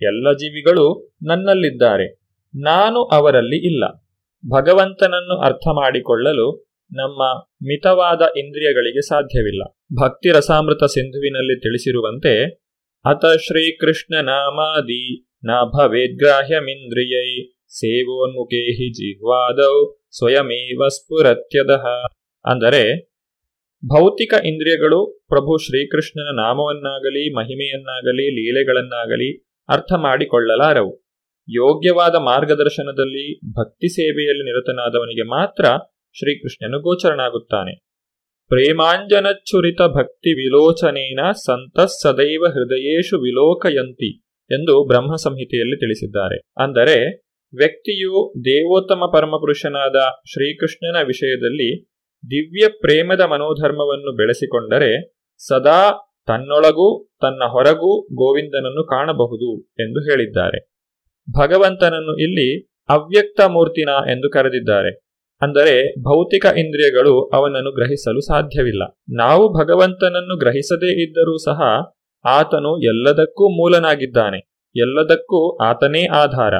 [0.02, 2.14] ಎಲ್ಲ ಜೀವಿಗಳು ನನ್ನಲ್ಲಿದ್ದಾರೆ.
[2.54, 4.03] ನಾನು ಅವರಲ್ಲಿ ಇಲ್ಲ.
[4.50, 9.62] ಭಗವಂತನನ್ನು ಅರ್ಥ ಮಾಡಿಕೊಳ್ಳಲು ನಮ್ಮ ಮಿತವಾದ ಇಂದ್ರಿಯಗಳಿಗೆ ಸಾಧ್ಯವಿಲ್ಲ.
[10.02, 12.64] ಭಕ್ತಿ ರಸಾಮೃತ ಸಿಂಧುವಿನಲ್ಲಿ ತಿಳಿಸಿರುವಂತೆ
[13.04, 21.86] ಅತ ಶ್ರೀಕೃಷ್ಣ ನಾಮಾದಿ ನ ಭವೇದ್ಗ್ರಾಹ್ಯಮಿಂದ್ರಿಯೈ ಸೇವೋನ್ಮುಖೇ ಹಿ ಜಿಹ್ವಾದೌ ಸ್ವಯಮೇವ ಸ್ಫುರತ್ಯದಃ.
[22.44, 23.14] ಅಂದರೆ,
[23.88, 31.03] ಭೌತಿಕ ಇಂದ್ರಿಯಗಳು ಪ್ರಭು ಶ್ರೀಕೃಷ್ಣನ ನಾಮವನ್ನಾಗಲಿ, ಮಹಿಮೆಯನ್ನಾಗಲಿ, ಲೀಲೆಗಳನ್ನಾಗಲಿ ಅರ್ಥ ಮಾಡಿಕೊಳ್ಳಲಾರವು
[31.48, 35.64] ಯೋಗ್ಯವಾದ ಮಾರ್ಗದರ್ಶನದಲ್ಲಿ ಭಕ್ತಿ ಸೇವೆಯಲ್ಲಿ ನಿರತನಾದವನಿಗೆ ಮಾತ್ರ
[36.16, 37.74] ಶ್ರೀಕೃಷ್ಣನು ಗೋಚರನಾಗುತ್ತಾನೆ
[38.50, 44.10] ಪ್ರೇಮಾಂಜನಚುರಿತ ಭಕ್ತಿ ವಿಲೋಚನೇನ ಸಂತ ಸದೈವ ಹೃದಯೇಶು ವಿಲೋಕಯಂತಿ
[44.50, 46.38] ಎಂದು ಬ್ರಹ್ಮ ಸಂಹಿತೆಯಲ್ಲಿ ತಿಳಿಸಿದ್ದಾರೆ.
[46.62, 46.96] ಅಂದರೆ
[47.54, 49.96] ವ್ಯಕ್ತಿಯು ದೇವೋತ್ತಮ ಪರಮಪುರುಷನಾದ
[50.32, 51.84] ಶ್ರೀಕೃಷ್ಣನ ವಿಷಯದಲ್ಲಿ
[52.24, 54.92] ದಿವ್ಯ ಪ್ರೇಮದ ಮನೋಧರ್ಮವನ್ನು ಬೆಳೆಸಿಕೊಂಡರೆ
[55.46, 55.80] ಸದಾ
[56.26, 60.73] ತನ್ನೊಳಗೂ ತನ್ನ ಹೊರಗೂ ಗೋವಿಂದನನ್ನು ಕಾಣಬಹುದು ಎಂದು ಹೇಳಿದ್ದಾರೆ.
[61.30, 65.04] ಭಗವಂತನನ್ನು ಇಲ್ಲಿ ಅವ್ಯಕ್ತ ಮೂರ್ತಿನ ಎಂದು ಕರೆದಿದ್ದಾರೆ.
[65.42, 68.82] ಅಂದರೆ ಭೌತಿಕ ಇಂದ್ರಿಯಗಳು ಅವನನ್ನು ಗ್ರಹಿಸಲು ಸಾಧ್ಯವಿಲ್ಲ.
[69.10, 71.60] ನಾವು ಭಗವಂತನನ್ನು ಗ್ರಹಿಸದೇ ಇದ್ದರೂ ಸಹ
[72.24, 74.38] ಆತನು ಎಲ್ಲದಕ್ಕೂ ಮೂಲನಾಗಿದ್ದಾನೆ.
[74.76, 76.54] ಎಲ್ಲದಕ್ಕೂ ಆತನೇ ಆಧಾರ.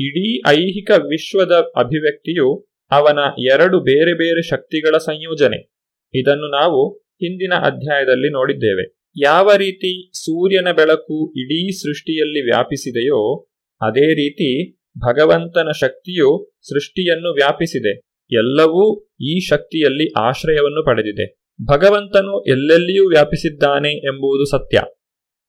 [0.00, 5.72] ಇಡೀ ಐಹಿಕ ವಿಶ್ವದ ಅಭಿವ್ಯಕ್ತಿಯು ಅವನ ಎರಡು ಬೇರೆ ಬೇರೆ ಶಕ್ತಿಗಳ ಸಂಯೋಜನೆ.
[6.14, 9.00] ಇದನ್ನು ನಾವು ಹಿಂದಿನ ಅಧ್ಯಾಯದಲ್ಲಿ ನೋಡಿದ್ದೇವೆ.
[9.22, 13.49] ಯಾವ ರೀತಿ ಸೂರ್ಯನ ಬೆಳಕು ಇಡೀ ಸೃಷ್ಟಿಯಲ್ಲಿ ವ್ಯಾಪಿಸಿದೆಯೋ
[13.80, 18.00] ಅದೇ ರೀತಿ ಭಗವಂತನ ಶಕ್ತಿಯು ಸೃಷ್ಟಿಯನ್ನು ವ್ಯಾಪಿಸಿದೆ.
[18.32, 21.40] ಎಲ್ಲವೂ ಈ ಶಕ್ತಿಯಲ್ಲಿ ಆಶ್ರಯವನ್ನು ಪಡೆದಿದೆ.
[21.66, 24.82] ಭಗವಂತನು ಎಲ್ಲೆಲ್ಲಿಯೂ ವ್ಯಾಪಿಸಿದ್ದಾನೆ ಎಂಬುದು ಸತ್ಯ.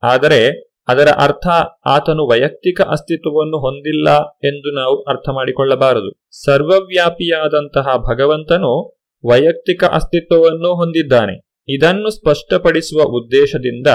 [0.03, 1.47] ಆದರೆ ಅದರ ಅರ್ಥ
[1.85, 6.11] ಆತನು ವೈಯಕ್ತಿಕ ಅಸ್ತಿತ್ವವನ್ನು ಹೊಂದಿಲ್ಲ ಎಂದು ನಾವು ಅರ್ಥ ಮಾಡಿಕೊಳ್ಳಬಾರದು.
[6.45, 11.41] ಸರ್ವವ್ಯಾಪಿಯಾದಂತಹ ಭಗವಂತನು ವೈಯಕ್ತಿಕ ಅಸ್ತಿತ್ವವನ್ನು ಹೊಂದಿದ್ದಾನೆ.
[11.67, 13.87] ಇದನ್ನು ಸ್ಪಷ್ಟಪಡಿಸುವ ಉದ್ದೇಶದಿಂದ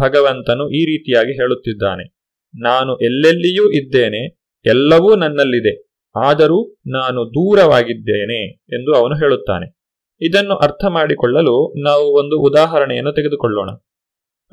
[0.00, 2.13] ಭಗವಂತನು ಈ ರೀತಿಯಾಗಿ ಹೇಳುತ್ತಿದ್ದಾನೆ.
[2.60, 4.26] ನಾನು ಎಲ್ಲೆಲ್ಲಿಯೂ ಇದ್ದೇನೆ,
[4.66, 5.94] ಎಲ್ಲವೂ ನನ್ನಲ್ಲಿದೆ.
[6.26, 9.84] ಆದರೂ ನಾನು ದೂರವಾಗಿದ್ದೇನೆ ಎಂದು ಅವನು ಹೇಳುತ್ತಾನೆ.
[10.20, 13.70] ಇದನ್ನು ಅರ್ಥ ಮಾಡಿಕೊಳ್ಳಲು ನಾವು ಒಂದು ಉದಾಹರಣೆಯನ್ನು ತೆಗೆದುಕೊಳ್ಳೋಣ.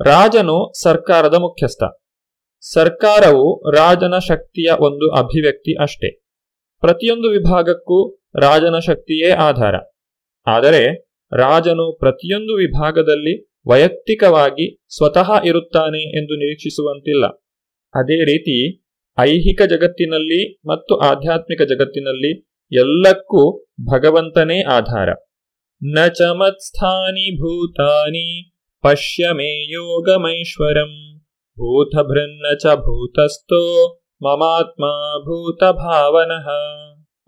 [0.04, 1.82] ರಾಜನು ಸರ್ಕಾರದ ಮುಖ್ಯಸ್ಥ.
[2.60, 6.10] ಸರ್ಕಾರವು ರಾಜನ ಶಕ್ತಿಯ ಒಂದು ಅಭಿವ್ಯಕ್ತಿ ಅಷ್ಟೇ.
[6.80, 9.74] ಪ್ರತಿಯೊಂದು ವಿಭಾಗಕ್ಕೂ ರಾಜನ ಶಕ್ತಿಯೇ ಆಧಾರ.
[10.46, 17.41] ಆದರೆ ರಾಜನು ಪ್ರತಿಯೊಂದು ವಿಭಾಗದಲ್ಲಿ ವೈಯಕ್ತಿಕವಾಗಿ ಸ್ವತಃ ಇರುತ್ತಾನೆ ಎಂದು ನಿರೀಕ್ಷಿಸುವಂತಿಲ್ಲ.
[17.94, 18.84] ಅದೇ ರೀತಿ
[19.18, 22.40] ಐಹಿಕ ಜಗತ್ತಿನಲ್ಲಿ ಮತ್ತು ಆಧ್ಯಾತ್ಮಿಕ ಜಗತ್ತಿನಲ್ಲಿ
[22.72, 25.08] ಎಲ್ಲಕ್ಕೂ ಭಗವಂತನೇ ಆಧಾರ.
[25.82, 31.18] ನ ಚಮತ್ಸ್ಥಾನಿ ಭೂತಾನಿ ಪಶ್ಯ ಮೇ ಯೋಗಮೈಶ್ವರಂ.
[31.52, 33.60] ಭೂತಭೃನ್ನ ಚ ಭೂತಸ್ಥೋ
[34.22, 34.84] ಮಮಾತ್ಮ
[35.20, 36.48] ಭೂತ ಭಾವನಃ.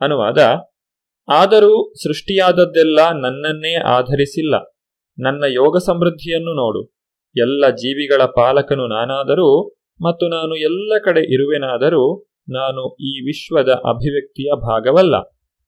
[0.01, 0.39] ಅನುವಾದ,
[1.29, 4.55] ಆದರೂ ಸೃಷ್ಟಿಯಾದದ್ದೆಲ್ಲ ನನ್ನನ್ನೇ ಆಧರಿಸಿಲ್ಲ.
[5.19, 6.95] ನನ್ನ ಯೋಗ ಸಮೃದ್ಧಿಯನ್ನು ನೋಡು.
[7.37, 15.15] ಎಲ್ಲ ಜೀವಿಗಳ ಪಾಲಕನು ನಾನಾದರೂ ಮತ್ತು ನಾನು ಎಲ್ಲ ಕಡೆ ಇರುವೆನಾದರೂ ನಾನು ಈ ವಿಶ್ವದ ಅಭಿವ್ಯಕ್ತಿಯ ಭಾಗವಲ್ಲ.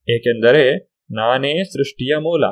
[0.09, 2.45] ಏಕೆಂದರೆ ನಾನೇ ಸೃಷ್ಟಿಯ ಮೂಲ.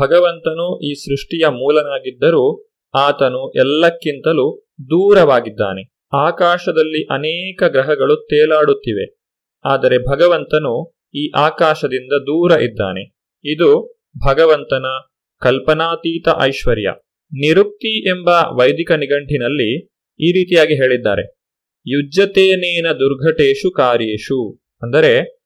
[0.00, 5.92] ಭಗವಂತನು ಈ ಸೃಷ್ಟಿಯ ಮೂಲನಾಗಿದ್ದರೂ ಆತನು ಎಲ್ಲಕ್ಕಿಂತಲೂ ದೂರವಾಗಿದ್ದಾನೆ.
[6.12, 9.18] ಆಕಾಶದಲ್ಲಿ ಅನೇಕ ಗ್ರಹಗಳು ತೇಲಾಡುತ್ತಿವೆ.
[9.64, 13.14] ಆದರೆ ಭಗವಂತನು ಈ ಆಕಾಶದಿಂದ ದೂರ ಇದ್ದಾನೆ.
[13.44, 13.98] ಇದು
[14.28, 14.84] ಭಗವಂತನ
[15.40, 16.88] ಕಲ್ಪನಾತೀತ ಐಶ್ವರ್ಯ.
[17.32, 19.91] ನಿರುಕ್ತಿ ಎಂಬ ವೈದಿಕ ನಿಘಂಟಿನಲ್ಲಿ
[20.22, 21.38] ಈ ರೀತಿಯಾಗಿ ಹೇಳಿದ್ದಾರೆ.
[21.86, 24.60] ಯುಜ್ಜತೇನೇನ ದುರ್ಘಟೇಶು ಕಾರ್ಯೇಶು.
[24.82, 25.42] ಅಂದರೆ,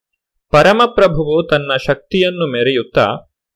[0.53, 3.07] ಪರಮಪ್ರಭುವು ತನ್ನ ಶಕ್ತಿಯನ್ನು ಮೆರೆಯುತ್ತಾ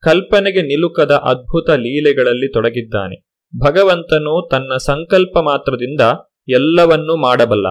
[0.02, 3.26] ಕಲ್ಪನೆಗೆ ನಿಲುಕದ ಅದ್ಭುತ ಲೀಲೆಗಳಲ್ಲಿ ತೊಡಗಿದ್ದಾನೆ.
[3.66, 6.00] ಭಗವಂತನು ತನ್ನ ಸಂಕಲ್ಪ ಮಾತ್ರದಿಂದ
[6.48, 7.66] ಎಲ್ಲವನ್ನೂ ಮಾಡಬಲ್ಲ.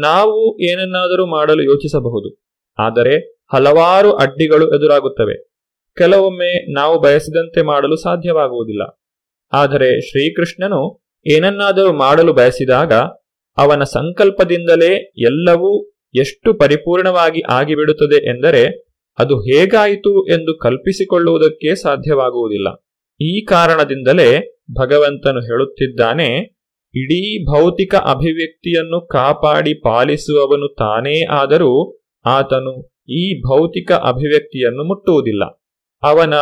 [0.00, 2.44] ನಾವು ಏನನ್ನಾದರೂ ಮಾಡಲು ಯೋಚಿಸಬಹುದು.
[2.78, 5.48] ಆದರೆ, ಹಲವಾರು ಅಡ್ಡಿಗಳು ಎದುರಾಗುತ್ತವೆ.
[5.96, 9.02] ಕೆಲವೊಮ್ಮೆ ನಾವು ಬಯಸಿದಂತೆ ಮಾಡಲು ಸಾಧ್ಯವಾಗುವುದಿಲ್ಲ.
[9.52, 12.92] ಆದರೆ, ಶ್ರೀಕೃಷ್ಣನು ಏನನ್ನಾದರೂ ಮಾಡಲು ಬಯಸಿದಾಗ
[13.56, 18.88] ಅವನ ಸಂಕಲ್ಪದಿಂದಲೇ ಎಲ್ಲವೂ ಎಷ್ಟು ಪರಿಪೂರ್ಣವಾಗಿ ಆಗಿಬಿಡುತ್ತದೆ ಎಂದರೆ
[19.18, 22.86] ಅದು ಹೇಗಾಯಿತು ಎಂದು ಕಲ್ಪಿಸಿಕೊಳ್ಳುವುದಕ್ಕೆ ಸಾಧ್ಯವಾಗುವುದಿಲ್ಲ.
[23.20, 26.58] ಈ ಕಾರಣದಿಂದಲೇ ಭಗವಂತನು ಹೇಳುತ್ತಿದ್ದಾನೆ,
[26.94, 35.44] ಇಡೀ ಭೌತಿಕ ಅಭಿವ್ಯಕ್ತಿಯನ್ನು ಕಾಪಾಡಿ ಪಾಲಿಸುವವನು ತಾನೇ ಆದರೂ ಆತನು ಈ ಭೌತಿಕ ಅಭಿವ್ಯಕ್ತಿಯನ್ನು ಮುಟ್ಟುವುದಿಲ್ಲ.
[36.02, 36.34] ಅವನ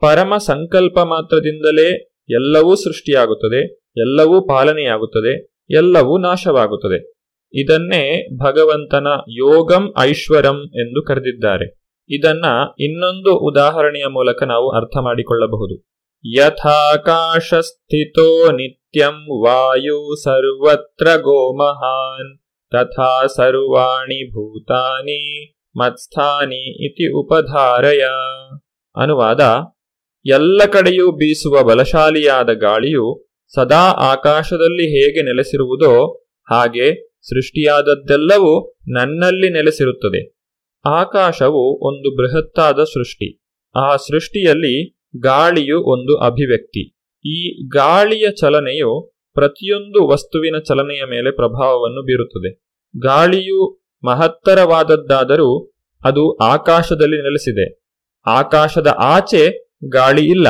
[0.00, 3.83] ಪರಮ ಸಂಕಲ್ಪ ಮಾತ್ರದಿಂದಲೇ ಎಲ್ಲವೂ ಸೃಷ್ಟಿಯಾಗುತ್ತದೆ.
[3.96, 7.14] ಎಲ್ಲವೂ ಪಾಲನೆಯಾಗುತ್ತದೆ, ಎಲ್ಲವೂ ನಾಶವಾಗುತ್ತದೆ.
[7.54, 11.84] ಇದನ್ನೇ ಭಗವಂತನ ಯೋಗಂ ಐಶ್ವರಂ ಎಂದು ಕರೆದಿದ್ದಾರೆ.
[12.10, 12.44] ಇದನ್ನ
[12.78, 15.94] ಇನ್ನೊಂದು ಉದಾಹರಣೆಯ ಮೂಲಕ ನಾವು ಅರ್ಥ ಮಾಡಿಕೊಳ್ಳಬಹುದು.
[16.36, 22.38] ಯಥಾಕಾಶ ಸ್ಥಿತೋ ನಿತ್ಯಂ ವಾಯು ಸರ್ವತ್ರ ಗೋಮಹಾನ್,
[22.70, 28.04] ತಥಾ ಸರ್ವಾಣಿ ಭೂತಾನಿ, ಮತ್ಸ್ಥಾನಿ ಇತಿ ಉಪಧಾರಯ.
[28.96, 29.40] ಅನುವಾದ,
[30.26, 33.23] ಎಲ್ಲ ಕಡೆಯೂ ಬೀಸುವ ಬಲಶಾಲಿಯಾದ ಗಾಳಿಯು
[33.54, 40.36] ಸದಾ ಆಕಾಶದಲ್ಲಿ ಹೇಗೆ ನೆಲೆಸಿರುವುದೋ ಹಾಗೆ ಸೃಷ್ಟಿಯಾದದ್ದೆಲ್ಲವೂ ನನ್ನಲ್ಲಿ ನೆಲೆಸಿರುತ್ತದೆ.
[40.84, 43.42] ಆಕಾಶವು ಒಂದು ಬೃಹತ್ತಾದ ಸೃಷ್ಟಿ.
[43.76, 46.96] ಆ ಸೃಷ್ಟಿಯಲ್ಲಿ ಗಾಳಿಯು ಒಂದು ಅಭಿವ್ಯಕ್ತಿ.
[47.26, 52.54] ಈ ಗಾಳಿಯ ಚಲನೆಯು ಪ್ರತಿಯೊಂದು ವಸ್ತುವಿನ ಚಲನೆಯ ಮೇಲೆ ಪ್ರಭಾವವನ್ನು ಬೀರುತ್ತದೆ.
[52.98, 55.72] ಗಾಳಿಯು ಮಹತ್ತರವಾದದ್ದಾದರೂ
[56.04, 57.82] ಅದು ಆಕಾಶದಲ್ಲಿ ನೆಲೆಸಿದೆ.
[58.26, 60.48] ಆಕಾಶದ ಆಚೆ ಗಾಳಿ ಇಲ್ಲ.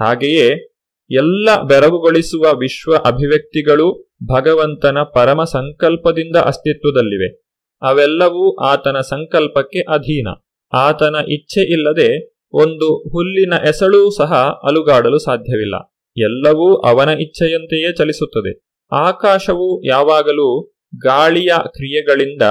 [0.00, 0.73] ಹಾಗೆಯೇ
[1.10, 7.44] ಎಲ್ಲ ಬೆರಗುಗೊಳಿಸುವ ವಿಶ್ವ ಅಭಿವ್ಯಕ್ತಿಗಳು ಭಗವಂತನ ಪರಮ ಸಂಕಲ್ಪದಿಂದ ಅಸ್ತಿತ್ವದಲ್ಲಿವೆ.
[7.82, 10.28] ಅವೆಲ್ಲವೂ ಆತನ ಸಂಕಲ್ಪಕ್ಕೆ ಅಧೀನ.
[10.72, 14.32] ಆತನ ಇಚ್ಛೆ ಇಲ್ಲದೆ ಒಂದು ಹುಲ್ಲಿನ ಎಸಳೂ ಸಹ
[14.68, 15.74] ಅಲುಗಾಡಲು ಸಾಧ್ಯವಿಲ್ಲ.
[16.16, 18.60] ಎಲ್ಲವೂ ಅವನ ಇಚ್ಛೆಯಂತೆಯೇ ಚಲಿಸುತ್ತದೆ.
[18.92, 20.62] ಆಕಾಶವು ಯಾವಾಗಲೂ
[20.96, 22.42] ಗಾಳಿಯ ಕ್ರಿಯೆಗಳಿಂದ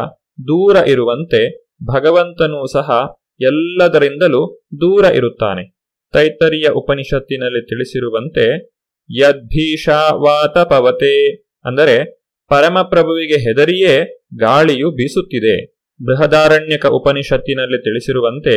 [0.41, 5.72] ದೂರ ಇರುವಂತೆ ಭಗವಂತನೂ ಸಹ ಎಲ್ಲದರಿಂದಲೂ ದೂರ ಇರುತ್ತಾನೆ.
[6.13, 8.45] ತೈತರಿಯ ಉಪನಿಷತ್ತಿನಲ್ಲಿ ತಿಳಿಸಿರುವಂತೆ
[9.09, 11.15] ಯದ್ಭೀಷಾವಾತ ಪವತೆ,
[11.65, 11.95] ಅಂದರೆ
[12.51, 13.95] ಪರಮಪ್ರಭುವಿಗೆ ಹೆದರಿಯೇ
[14.39, 15.55] ಗಾಳಿಯು ಬೀಸುತ್ತಿದೆ.
[15.99, 18.55] ಬೃಹದಾರಣ್ಯಕ ಉಪನಿಷತ್ತಿನಲ್ಲಿ ತಿಳಿಸಿರುವಂತೆ,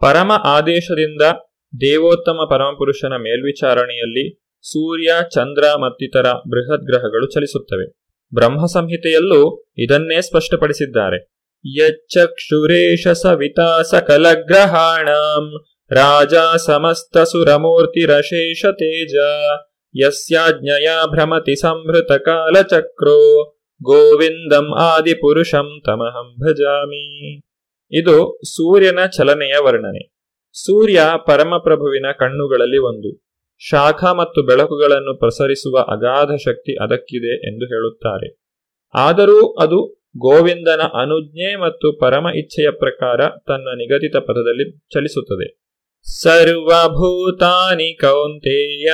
[0.00, 1.22] ಪರಮ ಆದೇಶದಿಂದ
[1.80, 4.24] ದೇವೋತ್ತಮ ಪರಮಪುರುಷನ ಮೇಲ್ವಿಚಾರಣೆಯಲ್ಲಿ
[4.64, 7.86] ಸೂರ್ಯ, ಚಂದ್ರ ಮತ್ತಿತರ ಬೃಹತ್ ಗ್ರಹಗಳು ಚಲಿಸುತ್ತವೆ.
[8.34, 9.42] ಬ್ರಹ್ಮ ಸಂಹಿತೆಯಲ್ಲೂ
[9.78, 11.18] ಇದನ್ನೇ ಸ್ಪಷ್ಟಪಡಿಸಿದ್ದಾರೆ.
[11.64, 15.71] ಯಚ್ಚಕ್ಷುರೇಶ ಸವಿತಾ ಸಕಲಗ್ರಹಾಣಂ ರಾಜ
[16.56, 19.14] ಸಮಸ್ತ ಸುರಮೂರ್ತಿರಶೇಷ ತೇಜ,
[20.00, 23.44] ಯಸ್ಯಾಜ್ಞಯ ಭ್ರಮತಿ ಸಂಭೃತ ಕಾಲಚಕ್ರೋ,
[23.82, 27.36] ಗೋವಿಂದಂ ಆದಿಪುರುಷಂ ತಮಹಂ ಭಜಾಮಿ.
[27.92, 30.14] ಇದು ಸೂರ್ಯನ ಚಲನೆಯ ವರ್ಣನೆ.
[30.52, 33.24] ಸೂರ್ಯ ಪರಮಪ್ರಭುವಿನ ಕಣ್ಣುಗಳಲ್ಲಿ ಒಂದು.
[33.58, 38.36] ಶಾಖ ಮತ್ತು ಬೆಳಕುಗಳನ್ನು ಪ್ರಸರಿಸುವ ಅಗಾಧ ಶಕ್ತಿ ಅದಕ್ಕಿದೆ ಎಂದು ಹೇಳುತ್ತಾರೆ.
[38.94, 45.61] ಆದರೂ ಅದು ಗೋವಿಂದನ ಅನುಜ್ಞೆ ಮತ್ತು ಪರಮ ಇಚ್ಛೆಯ ಪ್ರಕಾರ ತನ್ನ ನಿಗದಿತ ಪದದಲ್ಲಿ ಚಲಿಸುತ್ತದೆ.
[46.04, 48.92] ಸರ್ವಭೂತಾನಿ ಕೌಂತೇಯ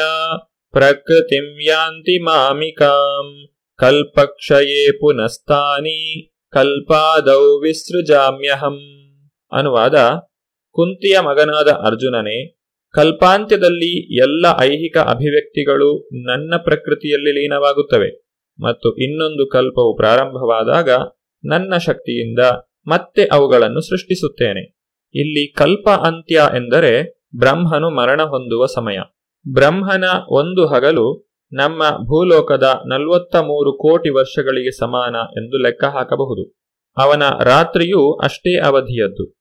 [0.72, 3.48] ಪ್ರಕೃತಿಂ ಯಾಂತಿ ಮಾಮಿಕಾಂ
[3.78, 8.78] ಕಲ್ಪಕ್ಷಯೇ ಪುನಸ್ತಾನಿ ಕಲ್ಪಾದೌ ವಿಸೃಜಾಮ್ಯಹಂ.
[9.52, 9.94] ಅನುವಾದ
[10.70, 12.56] ಕುಂತಿಯ ಮಗನಾದ ಅರ್ಜುನನೇ,
[12.94, 18.10] ಕಲ್ಪಾಂತ್ಯದಲ್ಲಿ ಎಲ್ಲ ಐಹಿಕ ಅಭಿವ್ಯಕ್ತಿಗಳು ನನ್ನ ಪ್ರಕೃತಿಯಲ್ಲಿ ಲೀನವಾಗುತ್ತವೆ
[18.62, 20.90] ಮತ್ತು ಇನ್ನೊಂದು ಕಲ್ಪವು ಪ್ರಾರಂಭವಾದಾಗ
[21.44, 22.38] ನನ್ನ ಶಕ್ತಿಯಿಂದ
[22.86, 24.77] ಮತ್ತೆ ಅವುಗಳನ್ನು ಸೃಷ್ಟಿಸುತ್ತೇನೆ.
[25.14, 28.98] ಇಲ್ಲಿ ಕಲ್ಪ ಅಂತ್ಯ ಎಂದರೆ ಬ್ರಹ್ಮನು ಮರಣ ಹೊಂದುವ ಸಮಯ.
[29.52, 36.58] ಬ್ರಹ್ಮನ ಒಂದು ಹಗಲು ನಮ್ಮ ಭೂಲೋಕದ ನಲವತ್ತ ಮೂರು ಕೋಟಿ ವರ್ಷಗಳಿಗೆ ಸಮಾನ ಎಂದು ಲೆಕ್ಕ ಹಾಕಬಹುದು.
[36.96, 39.38] ಅವನ ರಾತ್ರಿಯೂ ಅಷ್ಟೇ ಅವಧಿಯದ್ದು.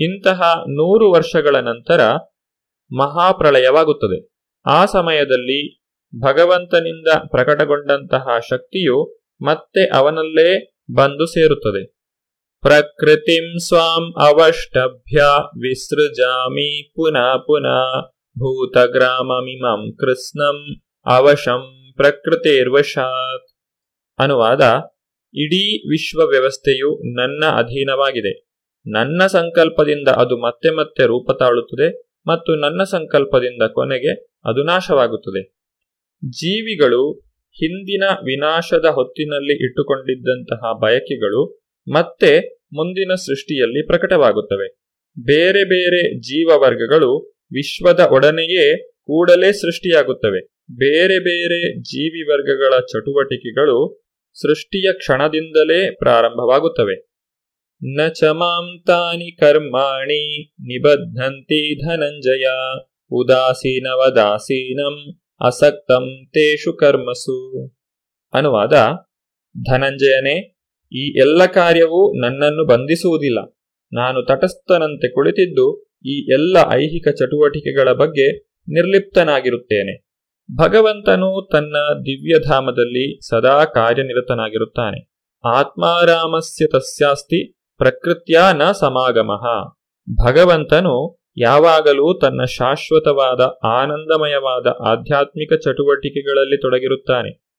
[0.00, 2.00] ಇಂತಹ ನೂರು ವರ್ಷಗಳ ನಂತರ
[2.98, 4.28] ಮಹಾಪ್ರಳಯವಾಗುತ್ತದೆ.
[4.66, 5.82] ಆ ಸಮಯದಲ್ಲಿ
[6.20, 11.99] ಭಗವಂತನಿಂದ ಪ್ರಕಟಗೊಂಡಂತಹ ಶಕ್ತಿಯು ಮತ್ತೆ ಅವನಲ್ಲೇ ಬಂದು ಸೇರುತ್ತದೆ.
[12.62, 18.00] ಪ್ರಕೃತಿಂ ಸ್ವಾಂ ಅವಷ್ಟಭ್ಯ ವಿಸೃಜಾಮಿ ಪುನಃ ಪುನಃ
[18.38, 23.56] ಭೂತಗ್ರಾಮಮಿಮಂ ಕೃಷ್ಣಂ ಅವಶಂ ಪ್ರಕೃತಿರ್ವಶಾತ್
[24.18, 24.60] ಅನುವಾದ
[25.34, 28.40] ಇಡೀ ವಿಶ್ವ ವ್ಯವಸ್ಥೆಯು ನನ್ನ ಅಧೀನವಾಗಿದೆ.
[28.86, 34.12] ನನ್ನ ಸಂಕಲ್ಪದಿಂದ ಅದು ಮತ್ತೆ ಮತ್ತೆ ರೂಪ ತಾಳುತ್ತದೆ ಮತ್ತು ನನ್ನ ಸಂಕಲ್ಪದಿಂದ ಕೊನೆಗೆ
[34.44, 35.42] ಅದು ನಾಶವಾಗುತ್ತದೆ.
[36.30, 37.12] ಜೀವಿಗಳು
[37.50, 44.80] ಹಿಂದಿನ ವಿನಾಶದ ಹೊತ್ತಿನಲ್ಲಿ ಇಟ್ಟುಕೊಂಡಿದ್ದಂತಹ ಬಯಕೆಗಳು ಮತ್ತೆ ಮುಂದಿನ ಸೃಷ್ಟಿಯಲ್ಲಿ ಪ್ರಕಟವಾಗುತ್ತವೆ.
[45.24, 50.46] ಬೇರೆ ಬೇರೆ ಜೀವವರ್ಗಗಳು ವಿಶ್ವದ ಒಡನೆಯೇ ಕೂಡಲೇ ಸೃಷ್ಟಿಯಾಗುತ್ತವೆ.
[50.70, 54.04] ಬೇರೆ ಬೇರೆ ಜೀವಿ ವರ್ಗಗಳ ಚಟುವಟಿಕೆಗಳು
[54.40, 57.06] ಸೃಷ್ಟಿಯ ಕ್ಷಣದಿಂದಲೇ ಪ್ರಾರಂಭವಾಗುತ್ತವೆ.
[57.96, 62.48] ನ ಚ ಮಾಂ ತಾನಿ ಕರ್ಮಾಣಿ ನಿಬದ್ಧಂತಿ ಧನಂಜಯ
[63.10, 67.70] ಉದಾಸೀನವದಾಸೀನಂ ಅಸಕ್ತಂ ತೇಷು ಕರ್ಮಸು.
[68.32, 68.72] ಅನುವಾದ
[69.70, 70.56] ಧನಂಜಯನೇ
[70.92, 73.38] ಈ ಎಲ್ಲ ಕಾರ್ಯವೂ ನನ್ನನ್ನು ಬಂಧಿಸುವುದಿಲ್ಲ.
[73.92, 78.38] ನಾನು ತಟಸ್ಥನಂತೆ ಕುಳಿತಿದ್ದು ಈ ಎಲ್ಲ ಐಹಿಕ ಚಟುವಟಿಕೆಗಳ ಬಗ್ಗೆ
[78.68, 80.10] ನಿರ್ಲಿಪ್ತನಾಗಿರುತ್ತೇನೆ.
[80.56, 85.10] ಭಗವಂತನು ತನ್ನ ದಿವ್ಯಧಾಮದಲ್ಲಿ ಸದಾ ಕಾರ್ಯನಿರತನಾಗಿರುತ್ತಾನೆ.
[85.44, 89.74] ಆತ್ಮಾರಾಮಸ್ಯ ತಸ್ಯಾಸ್ತಿ ಪ್ರಕೃತ್ಯಾ ನ ಸಮಾಗಮಃ.
[90.26, 97.49] ಭಗವಂತನು ಯಾವಾಗಲೂ ತನ್ನ ಶಾಶ್ವತವಾದ, ಆನಂದಮಯವಾದ ಆಧ್ಯಾತ್ಮಿಕ ಚಟುವಟಿಕೆಗಳಲ್ಲಿ ತೊಡಗಿರುತ್ತಾನೆ.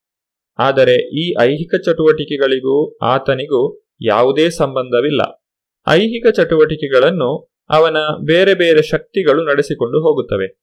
[0.60, 5.46] ಆದರೆ ಈ ಐಹಿಕ ಚಟುವಟಿಕೆಗಳಿಗೂ ಆತನಿಗೂ ಯಾವುದೇ ಸಂಬಂಧವಿಲ್ಲ.
[5.88, 10.62] ಐಹಿಕ ಚಟುವಟಿಕೆಗಳನ್ನು ಅವನ ಬೇರೆ ಬೇರೆ ಶಕ್ತಿಗಳು ನಡೆಸಿಕೊಂಡು ಹೋಗುತ್ತವೆ.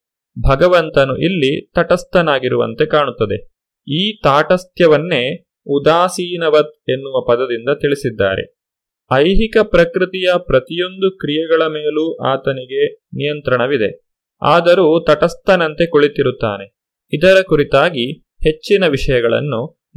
[0.49, 3.49] ಭಗವಂತನು ಇಲ್ಲಿ ತಟಸ್ಥನಾಗಿರುವಂತೆ ಕಾಣುತ್ತದೆ.
[3.87, 8.55] ಈ ತಾಟಸ್ಥ್ಯವನ್ನೇ ಉದಾಸೀನವತ್ ಎನ್ನುವ ಪದದಿಂದ ತಿಳಿಸಿದ್ದಾರೆ.
[9.13, 14.07] ಐಹಿಕ ಪ್ರಕೃತಿಯ ಪ್ರತಿಯೊಂದು ಕ್ರಿಯೆಗಳ ಮೇಲೂ ಆತನಿಗೆ ನಿಯಂತ್ರಣವಿದೆ.
[14.41, 16.79] ಆದರೂ ತಟಸ್ಥನಂತೆ ಕುಳಿತಿರುತ್ತಾನೆ.
[17.13, 19.78] ಇದರ ಕುರಿತಾಗಿ ಹೆಚ್ಚಿನ ವಿಷಯಗಳನ್ನು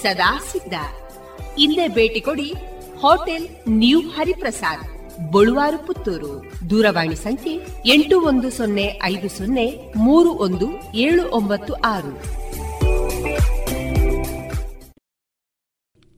[0.00, 0.74] ಸದಾ ಸಿದ್ಧ
[1.58, 2.48] ಇಲ್ಲೇ ಭೇಟಿ ಕೊಡಿ
[3.02, 3.46] ಹೋಟೆಲ್
[3.80, 4.84] ನ್ಯೂ ಹರಿಪ್ರಸಾದ್,
[5.32, 6.32] ಬಳುವಾರು ಪುತ್ತೂರು.
[6.70, 7.54] ದೂರವಾಣಿ ಸಂಖ್ಯೆ
[7.94, 9.66] ಎಂಟು ಒಂದು ಸೊನ್ನೆ ಐದು ಸೊನ್ನೆ
[9.96, 10.68] ಮೂರು ಒಂದು
[11.06, 12.12] ಏಳು ಒಂಬತ್ತು ಆರು.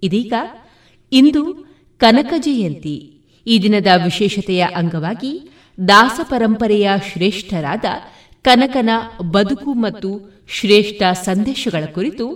[0.03, 0.33] ಇದೀಗ
[1.13, 1.43] ಇಂದು
[2.01, 2.97] ಕನಕ ಜಯಂತಿ.
[3.47, 5.33] ಈ ದಿನದ ವಿಶೇಷತೆಯ ಅಂಗವಾಗಿ
[5.89, 7.87] ದಾಸ ಪರಂಪರೆಯ ಶ್ರೇಷ್ಠರಾದ
[8.45, 8.91] ಕನಕನ
[9.31, 10.11] ಬದುಕು ಮತ್ತು
[10.49, 12.27] ಶ್ರೇಷ್ಠ ಸಂದೇಶಗಳ ಕುರಿತು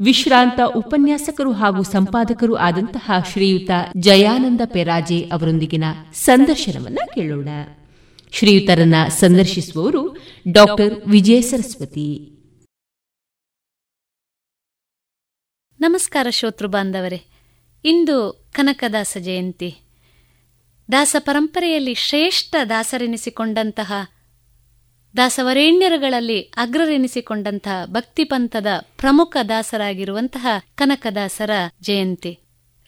[0.00, 5.84] ವಿಶ್ರಾಂತ ಉಪನ್ಯಾಸಕರು ಹಾಗೂ ಸಂಪಾದಕರು ಆದಂತಹ ಶ್ರೀಯುತ ಜಯಾನಂದ ಪೆರಾಜೆ ಅವರೊಂದಿಗಿನ
[6.14, 7.48] ಸಂದರ್ಶನವನ್ನ ಕೇಳೋಣ.
[8.32, 10.16] ಶ್ರೀಯುತರನ್ನ ಸಂದರ್ಶಿಸುವವರು
[10.52, 12.30] ಡಾಕ್ಟರ್ ವಿಜಯ ಸರಸ್ವತಿ.
[15.80, 17.22] ನಮಸ್ಕಾರ ಶ್ರೋತೃ ಬಾಂಧವರೇ.
[17.84, 19.76] ಇಂದು ಕನಕದಾಸ ಜಯಂತಿ.
[20.92, 23.92] ದಾಸ ಪರಂಪರೆಯಲ್ಲಿ ಶ್ರೇಷ್ಠ ದಾಸರೆನಿಸಿಕೊಂಡಂತಹ
[25.16, 31.50] ದಾಸವರೇಣ್ಯರುಗಳಲ್ಲಿ ಅಗ್ರರೆನಿಸಿಕೊಂಡಂತಹ ಭಕ್ತಿಪಂಥದ ಪ್ರಮುಖ ದಾಸರಾಗಿರುವಂತಹ ಕನಕದಾಸರ
[31.82, 32.38] ಜಯಂತಿ.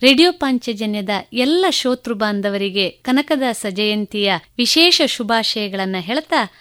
[0.03, 6.53] ರೇಡಿಯೋ ಪಾಂಚಜನ್ಯದ ಎಲ್ಲ ಶೋತೃ ಬಾಂಧವರಿಗೆ ಕನಕದಾಸ ಜಯಂತಿಯ ವಿಶೇಷ ಶುಭಾಶಯಗಳನ್ನು ಹೇಳ್ತಾ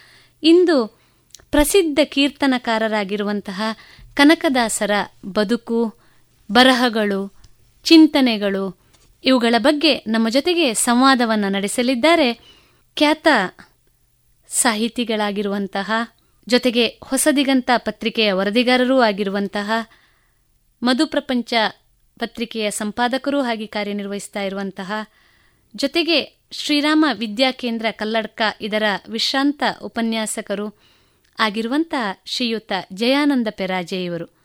[0.43, 0.99] ಇಂದು
[1.51, 3.61] ಪ್ರಸಿದ್ಧ ಕೀರ್ತನಕಾರರಾಗಿರುವಂತಹ
[4.13, 4.91] ಕನಕದಾಸರ
[5.25, 5.93] ಬದುಕು,
[6.51, 7.33] ಬರಹಗಳು,
[7.83, 8.79] ಚಿಂತನೆಗಳು
[9.23, 12.33] ಇವುಗಳ ಬಗ್ಗೆ ನಮ್ಮ ಜೊತೆಗೆ ಸಂವಾದವನ್ನು ನಡೆಸಲಿದ್ದಾರೆ.
[12.95, 13.27] ಖ್ಯಾತ
[14.47, 15.91] ಸಾಹಿತಿಗಳಾಗಿರುವಂತಹ
[16.47, 19.71] ಜೊತೆಗೆ ಹೊಸದಿಗಂತ ಪತ್ರಿಕೆಯ ವರದಿಗಾರರೂ ಆಗಿರುವಂತಹ
[20.83, 21.53] ಮಧುಪ್ರಪಂಚ
[22.19, 24.93] ಪತ್ರಿಕೆಯ ಸಂಪಾದಕರೂ ಆಗಿ ಕಾರ್ಯನಿರ್ವಹಿಸ್ತಾ ಇರುವಂತಹ
[25.75, 30.79] ಜೊತೆಗೆ ಶ್ರೀರಾಮ ವಿದ್ಯಾಕೇಂದ್ರ ಕಲ್ಲಡ್ಕ ಇದರ ವಿಶ್ರಾಂತ ಉಪನ್ಯಾಸಕರು
[31.39, 34.35] ಆಗಿರುವಂತಹ ಶ್ರೀಯುತ ಜಯಾನಂದ ಪೆರಾಜೆ ಇವರು.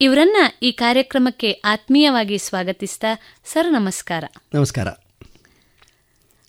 [0.00, 3.06] ಇವರನ್ನ ಈ ಕಾರ್ಯಕ್ರಮಕ್ಕೆ ಆತ್ಮೀಯವಾಗಿ ಸ್ವಾಗತಿಸ್ತಾ
[3.44, 4.24] ಸರ್ ನಮಸ್ಕಾರ.
[4.54, 4.88] ನಮಸ್ಕಾರ.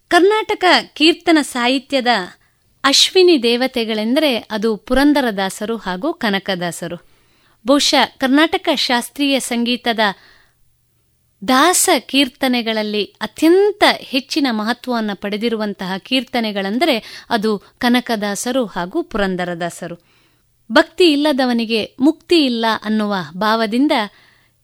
[0.07, 0.63] ಕರ್ನಾಟಕ
[0.93, 2.07] ಕೀರ್ತನ ಸಾಹಿತ್ಯದ
[2.83, 6.95] ಅಶ್ವಿನಿ ದೇವತೆಗಳೆಂದರೆ ಅದು ಪುರಂದರದಾಸರು ಹಾಗೂ ಕನಕದಾಸರು.
[7.67, 9.99] ಬಹುಶಃ ಕರ್ನಾಟಕ ಶಾಸ್ತ್ರೀಯ ಸಂಗೀತದ
[11.47, 19.95] ದಾಸ ಕೀರ್ತನೆಗಳಲ್ಲಿ ಅತ್ಯಂತ ಹೆಚ್ಚಿನ ಮಹತ್ವವನ್ನು ಪಡೆದಿರುವಂತಹ ಕೀರ್ತನೆಗಳೆಂದರೆ ಅದು ಕನಕದಾಸರು ಹಾಗೂ ಪುರಂದರದಾಸರು.
[20.71, 23.91] ಭಕ್ತಿ ಇಲ್ಲದವನಿಗೆ ಮುಕ್ತಿ ಇಲ್ಲ ಅನ್ನುವ ಭಾವದಿಂದ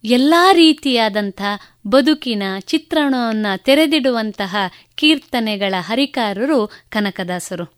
[0.04, 1.42] ಎಲ್ಲ ರೀತಿಯಾದಂಥ
[1.88, 4.56] ಬದುಕಿನ ಚಿತ್ರಣವನ್ನು ತೆರೆದಿಡುವಂತಹ
[4.96, 7.77] ಕೀರ್ತನೆಗಳ ಹರಿಕಾರರು ಕನಕದಾಸರು.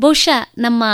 [0.00, 0.84] ಬಹುಶಃ ನಮ್ಮ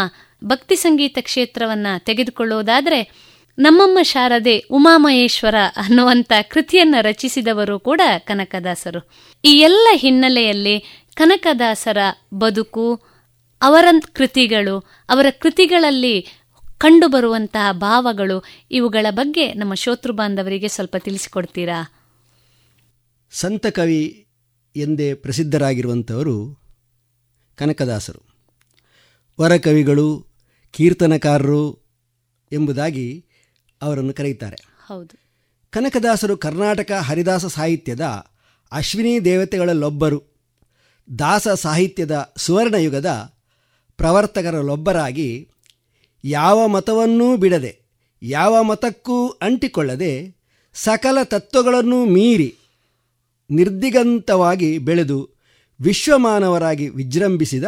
[0.44, 3.12] ಭಕ್ತಿ ಸಂಗೀತ ಕ್ಷೇತ್ರವನ್ನು ತೆಗೆದುಕೊಳ್ಳುವುದಾದರೆ
[3.58, 9.10] ನಮ್ಮಮ್ಮ ಶಾರದೆ ಉಮಾಮಹೇಶ್ವರ ಅನ್ನುವಂಥ ಕೃತಿಯನ್ನ ರಚಿಸಿದವರು ಕೂಡ ಕನಕದಾಸರು.
[9.44, 11.98] ಈ ಎಲ್ಲ ಹಿನ್ನೆಲೆಯಲ್ಲಿ ಕನಕದಾಸರ
[12.34, 13.00] ಬದುಕು,
[13.62, 14.78] ಅವರ ಕೃತಿಗಳು,
[15.08, 16.26] ಅವರ ಕೃತಿಗಳಲ್ಲಿ
[16.78, 21.92] ಕಂಡುಬರುವಂತಹ ಭಾವಗಳು ಇವುಗಳ ಬಗ್ಗೆ ನಮ್ಮ ಶೋತೃ ಬಾಂಧವರಿಗೆ ಸ್ವಲ್ಪ ತಿಳಿಸಿಕೊಡ್ತೀರಾ?
[23.30, 24.26] ಸಂತ ಕವಿ
[24.76, 26.58] ಎಂದೇ ಪ್ರಸಿದ್ಧರಾಗಿರುವಂಥವರು
[27.56, 28.31] ಕನಕದಾಸರು.
[29.38, 30.08] ವರಕವಿಗಳು
[30.74, 31.64] ಕೀರ್ತನಕಾರರು
[32.52, 33.24] ಎಂಬುದಾಗಿ
[33.82, 34.56] ಅವರನ್ನು ಕರೆಯುತ್ತಾರೆ.
[34.86, 35.14] ಹೌದು.
[35.72, 38.00] ಕನಕದಾಸರು ಕರ್ನಾಟಕ ಹರಿದಾಸ ಸಾಹಿತ್ಯದ
[38.72, 40.18] ಅಶ್ವಿನಿ ದೇವತೆಗಳಲ್ಲೊಬ್ಬರು
[41.18, 43.10] ದಾಸ ಸಾಹಿತ್ಯದ ಸುವರ್ಣಯುಗದ
[43.96, 45.48] ಪ್ರವರ್ತಕರಲ್ಲೊಬ್ಬರಾಗಿ
[46.24, 47.72] ಯಾವ ಮತವನ್ನೂ ಬಿಡದೆ
[48.22, 50.12] ಯಾವ ಮತಕ್ಕೂ ಅಂಟಿಕೊಳ್ಳದೆ
[50.74, 52.54] ಸಕಲ ತತ್ವಗಳನ್ನು ಮೀರಿ
[53.50, 55.18] ನಿರ್ದಿಗಂತವಾಗಿ ಬೆಳೆದು
[55.80, 57.64] ವಿಶ್ವಮಾನವರಾಗಿ ವಿಜೃಂಭಿಸಿದ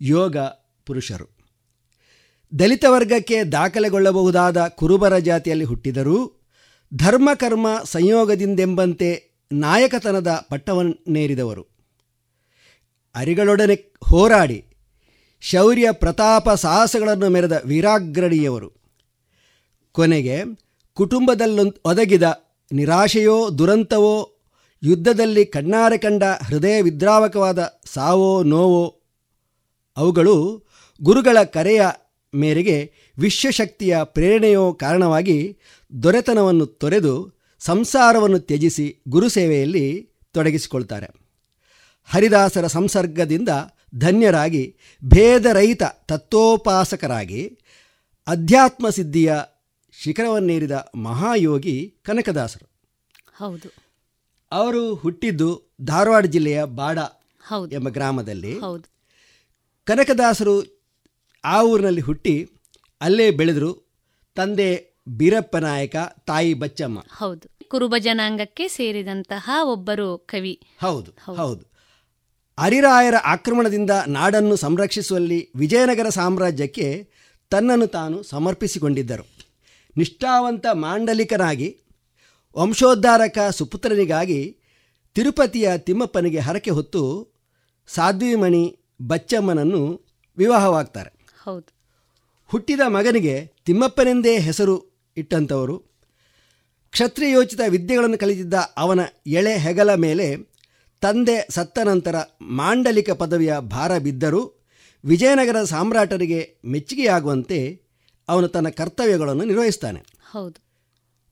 [0.00, 0.36] ಯೋಗ
[0.86, 1.28] ಪುರುಷರು.
[2.58, 6.40] ದಲಿತ ವರ್ಗಕ್ಕೆ ದಾಖಲೆಗೊಳ್ಳಬಹುದಾದ ಕುರುಬರ ಜಾತಿಯಲ್ಲಿ ಹುಟ್ಟಿದರೂ
[6.94, 11.66] ಧರ್ಮಕರ್ಮ ಸಂಯೋಗದಿಂದೆಂಬಂತೆ ನಾಯಕತನದ ಪಟ್ಟವನ್ನೇರಿದವರು.
[13.14, 13.74] ಅರಿಗಳೊಡನೆ
[14.04, 14.64] ಹೋರಾಡಿ
[15.40, 18.72] ಶೌರ್ಯ ಪ್ರತಾಪ ಸಾಹಸಗಳನ್ನು ಮೆರೆದ ವೀರಾಗ್ರಣಿಯವರು.
[19.92, 20.40] ಕೊನೆಗೆ
[20.94, 22.22] ಕುಟುಂಬದಲ್ಲೊಂದು ಒದಗಿದ
[22.72, 24.38] ನಿರಾಶೆಯೋ ದುರಂತವೋ
[24.82, 29.00] ಯುದ್ಧದಲ್ಲಿ ಕಣ್ಣಾರೆ ಕಂಡ ಹೃದಯ ವಿದ್ರಾವಕವಾದ ಸಾವೋ ನೋವೋ
[29.96, 30.64] ಅವುಗಳು
[31.02, 31.82] ಗುರುಗಳ ಕರೆಯ
[32.34, 35.58] ಮೇರೆಗೆ ವಿಶ್ವಶಕ್ತಿಯ ಪ್ರೇರಣೆಯೋ ಕಾರಣವಾಗಿ
[36.02, 41.06] ದೊರೆತನವನ್ನು ತೊರೆದು ಸಂಸಾರವನ್ನು ತ್ಯಜಿಸಿ ಗುರುಸೇವೆಯಲ್ಲಿ ತೊಡಗಿಸಿಕೊಳ್ತಾರೆ.
[42.04, 43.48] ಹರಿದಾಸರ ಸಂಸರ್ಗದಿಂದ
[43.94, 47.58] ಧನ್ಯರಾಗಿ ಭೇದರಹಿತ ತತ್ವೋಪಾಸಕರಾಗಿ
[48.26, 49.34] ಅಧ್ಯಾತ್ಮ ಸಿದ್ಧಿಯ
[50.02, 52.70] ಶಿಖರವನ್ನೇರಿದ ಮಹಾಯೋಗಿ ಕನಕದಾಸರು.
[53.36, 53.72] ಹೌದು.
[54.52, 56.98] ಅವರು ಹುಟ್ಟಿದ್ದು ಧಾರವಾಡ ಜಿಲ್ಲೆಯ ಬಾಡ
[57.72, 58.54] ಎಂಬ ಗ್ರಾಮದಲ್ಲಿ.
[59.84, 60.81] ಕನಕದಾಸರು
[61.44, 62.48] ಆ ಊರಿನಲ್ಲಿ ಹುಟ್ಟಿ
[63.00, 63.92] ಅಲ್ಲೇ ಬೆಳೆದರು
[64.34, 67.04] ತಂದೆ ಬೀರಪ್ಪ ನಾಯಕ ತಾಯಿ ಬಚ್ಚಮ್ಮ.
[67.12, 67.68] ಹೌದು.
[67.68, 70.60] ಕುರುಬ ಜನಾಂಗಕ್ಕೆ ಸೇರಿದಂತಹ ಒಬ್ಬರು ಕವಿ.
[70.80, 71.72] ಹೌದು ಹೌದು.
[72.58, 77.08] ಅರಿರಾಯರ ಆಕ್ರಮಣದಿಂದ ನಾಡನ್ನು ಸಂರಕ್ಷಿಸುವಲ್ಲಿ ವಿಜಯನಗರ ಸಾಮ್ರಾಜ್ಯಕ್ಕೆ
[77.50, 79.28] ತನ್ನನ್ನು ತಾನು ಸಮರ್ಪಿಸಿಕೊಂಡಿದ್ದರು.
[79.96, 81.80] ನಿಷ್ಠಾವಂತ ಮಾಂಡಲಿಕನಾಗಿ
[82.58, 84.56] ವಂಶೋದ್ಧಾರಕ ಸುಪುತ್ರನಿಗಾಗಿ
[85.14, 87.32] ತಿರುಪತಿಯ ತಿಮ್ಮಪ್ಪನಿಗೆ ಹರಕೆ ಹೊತ್ತು
[87.86, 90.06] ಸಾಧ್ವಿಮಣಿ ಬಚ್ಚಮ್ಮನನ್ನು
[90.38, 91.21] ವಿವಾಹವಾಗ್ತಾರೆ.
[91.44, 91.70] ಹೌದು.
[92.50, 94.74] ಹುಟ್ಟಿದ ಮಗನಿಗೆ ತಿಮ್ಮಪ್ಪನೆಂದೇ ಹೆಸರು
[95.16, 95.76] ಇಟ್ಟಂಥವರು
[96.92, 100.26] ಕ್ಷತ್ರಿಯೋಚಿತ ವಿದ್ಯೆಗಳನ್ನು ಕಲಿತಿದ್ದ ಅವನ ಎಳೆ ಹೆಗಲ ಮೇಲೆ
[101.02, 104.42] ತಂದೆ ಸತ್ತ ನಂತರ ಮಾಂಡಲಿಕ ಪದವಿಯ ಭಾರ ಬಿದ್ದರೂ
[105.04, 107.58] ವಿಜಯನಗರ ಸಾಮ್ರಾಟರಿಗೆ ಮೆಚ್ಚುಗೆಯಾಗುವಂತೆ
[108.28, 110.00] ಅವನು ತನ್ನ ಕರ್ತವ್ಯಗಳನ್ನು ನಿರ್ವಹಿಸ್ತಾನೆ.
[110.32, 110.58] ಹೌದು.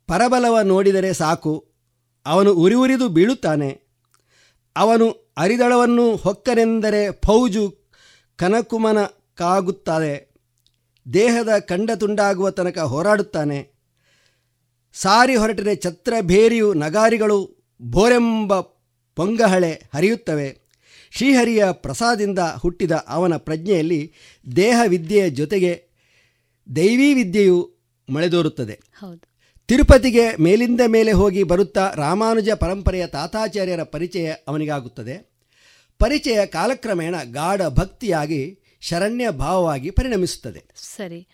[0.09, 1.53] ಪರಬಲವ ನೋಡಿದರೆ ಸಾಕು
[2.27, 3.71] ಅವನು ಉರಿ ಉರಿದು ಬೀಳುತ್ತಾನೆ
[4.77, 5.07] ಅವನು
[5.37, 7.65] ಅರಿದಳವನ್ನು ಹೊಕ್ಕನೆಂದರೆ ಫೌಜು
[8.39, 8.99] ಕನಕುಮನ
[9.41, 10.35] ಕಾಗುತ್ತದೆ
[11.13, 13.73] ದೇಹದ ಕಂಡ ತುಂಡಾಗುವ ತನಕ ಹೋರಾಡುತ್ತಾನೆ.
[14.93, 18.61] ಸಾರಿ ಹೊರಟರೆ ಛತ್ರಭೇರಿಯು ನಗಾರಿಗಳು ಬೋರೆಂಬ
[19.17, 20.59] ಪೊಂಗಹಳೆ ಹರಿಯುತ್ತವೆ.
[21.11, 24.13] ಶ್ರೀಹರಿಯ ಪ್ರಸಾದದಿಂದ ಹುಟ್ಟಿದ ಅವನ ಪ್ರಜ್ಞೆಯಲ್ಲಿ
[24.57, 25.85] ದೇಹ ವಿದ್ಯೆಯ ಜೊತೆಗೆ
[26.77, 27.77] ದೈವೀ ವಿದ್ಯೆಯು
[28.09, 28.81] ಮಳೆದೋರುತ್ತದೆ.
[29.69, 35.31] ತಿರುಪತಿಗೆ ಮೇಲಿಂದ ಮೇಲೆ ಹೋಗಿ ಬರುತ್ತಾ ರಾಮಾನುಜ ಪರಂಪರೆಯ ತಾತಾಚಾರ್ಯರ ಪರಿಚಯ ಅವನಿಗಾಗುತ್ತದೆ.
[35.99, 40.65] ಪರಿಚಯ ಕಾಲಕ್ರಮೇಣ ಗಾಢ ಭಕ್ತಿಯಾಗಿ ಶರಣ್ಯ ಭಾವವಾಗಿ ಪರಿಣಮಿಸುತ್ತದೆ.
[40.77, 41.29] ಸರಿ.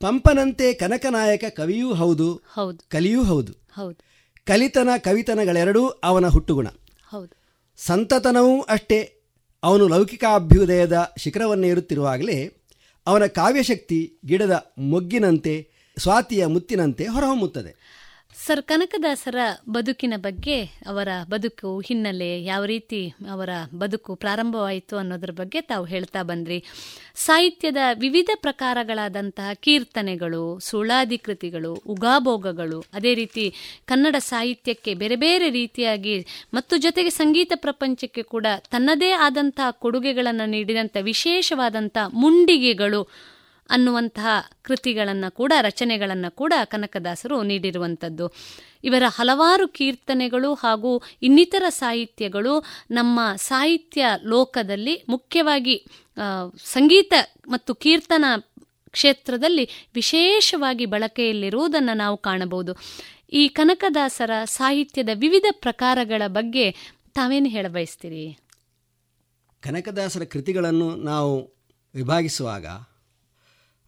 [0.00, 2.88] ಪಂಪನಂತೆ ಕನಕನಾಯಕ ಕವಿಯೂ ಹೌದು ಹೌದು.
[2.88, 3.52] ಕಲಿಯೂ ಹೌದು.
[3.52, 4.04] ಹೌದು.
[4.46, 6.66] ಕಲಿತನ ಕವಿತನಗಳೆರಡೂ ಅವನ ಹುಟ್ಟುಗುಣ.
[7.08, 7.40] ಹೌದು.
[7.76, 9.16] ಸಂತತನವೂ ಅಷ್ಟೇ
[9.62, 12.56] ಅವನು ಲೌಕಿಕಾಭ್ಯುದಯದ ಶಿಖರವನ್ನೇರುತ್ತಿರುವಾಗಲೇ
[13.06, 17.79] ಅವನ ಕಾವ್ಯಶಕ್ತಿ ಗಿಡದ ಮೊಗ್ಗಿನಂತೆ ಸ್ವಾತಿಯ ಮುತ್ತಿನಂತೆ ಹೊರಹೊಮ್ಮುತ್ತದೆ.
[18.44, 19.38] ಸರ್ ಕನಕದಾಸರ
[19.68, 26.58] ಬದುಕಿನ ಬಗ್ಗೆ, ಅವರ ಬದುಕು ಹಿನ್ನೆಲೆ ಯಾವ ರೀತಿ ಅವರ ಬದುಕು ಪ್ರಾರಂಭವಾಯಿತು ಅನ್ನೋದ್ರ ಬಗ್ಗೆ ತಾವು ಹೇಳ್ತಾ ಬಂದ್ರಿ.
[27.24, 33.44] ಸಾಹಿತ್ಯದ ವಿವಿಧ ಪ್ರಕಾರಗಳಾದಂತಹ ಕೀರ್ತನೆಗಳು ಸುಳಾದಿ ಕೃತಿಗಳು ಉಗಾಭೋಗಗಳು, ಅದೇ ರೀತಿ
[33.86, 36.16] ಕನ್ನಡ ಸಾಹಿತ್ಯಕ್ಕೆ ಬೇರೆ ಬೇರೆ ರೀತಿಯಾಗಿ
[36.54, 43.02] ಮತ್ತು ಜೊತೆಗೆ ಸಂಗೀತ ಪ್ರಪಂಚಕ್ಕೆ ಕೂಡ ತನ್ನದೇ ಆದಂತಹ ಕೊಡುಗೆಗಳನ್ನು ನೀಡಿದಂಥ ವಿಶೇಷವಾದಂಥ ಮುಂಡಿಗೆಗಳು
[43.70, 44.28] ಅನ್ನುವಂತಹ
[44.62, 48.26] ಕೃತಿಗಳನ್ನು ಕೂಡ, ರಚನೆಗಳನ್ನು ಕೂಡ ಕನಕದಾಸರು ನೀಡಿರುವಂಥದ್ದು.
[48.84, 50.92] ಇವರ ಹಲವಾರು ಕೀರ್ತನೆಗಳು ಹಾಗೂ
[51.22, 52.54] ಇನ್ನಿತರ ಸಾಹಿತ್ಯಗಳು
[52.90, 55.76] ನಮ್ಮ ಸಾಹಿತ್ಯ ಲೋಕದಲ್ಲಿ ಮುಖ್ಯವಾಗಿ
[56.64, 57.12] ಸಂಗೀತ
[57.48, 58.24] ಮತ್ತು ಕೀರ್ತನ
[58.90, 59.64] ಕ್ಷೇತ್ರದಲ್ಲಿ
[59.94, 62.72] ವಿಶೇಷವಾಗಿ ಬಳಕೆಯಲ್ಲಿರುವುದನ್ನು ನಾವು ಕಾಣಬಹುದು.
[63.32, 66.64] ಈ ಕನಕದಾಸರ ಸಾಹಿತ್ಯದ ವಿವಿಧ ಪ್ರಕಾರಗಳ ಬಗ್ಗೆ
[67.14, 68.24] ತಾವೇನು ಹೇಳಬಯಸ್ತೀರಿ
[69.60, 71.32] ಕನಕದಾಸರ ಕೃತಿಗಳನ್ನು ನಾವು
[71.94, 72.66] ವಿಭಾಗಿಸುವಾಗ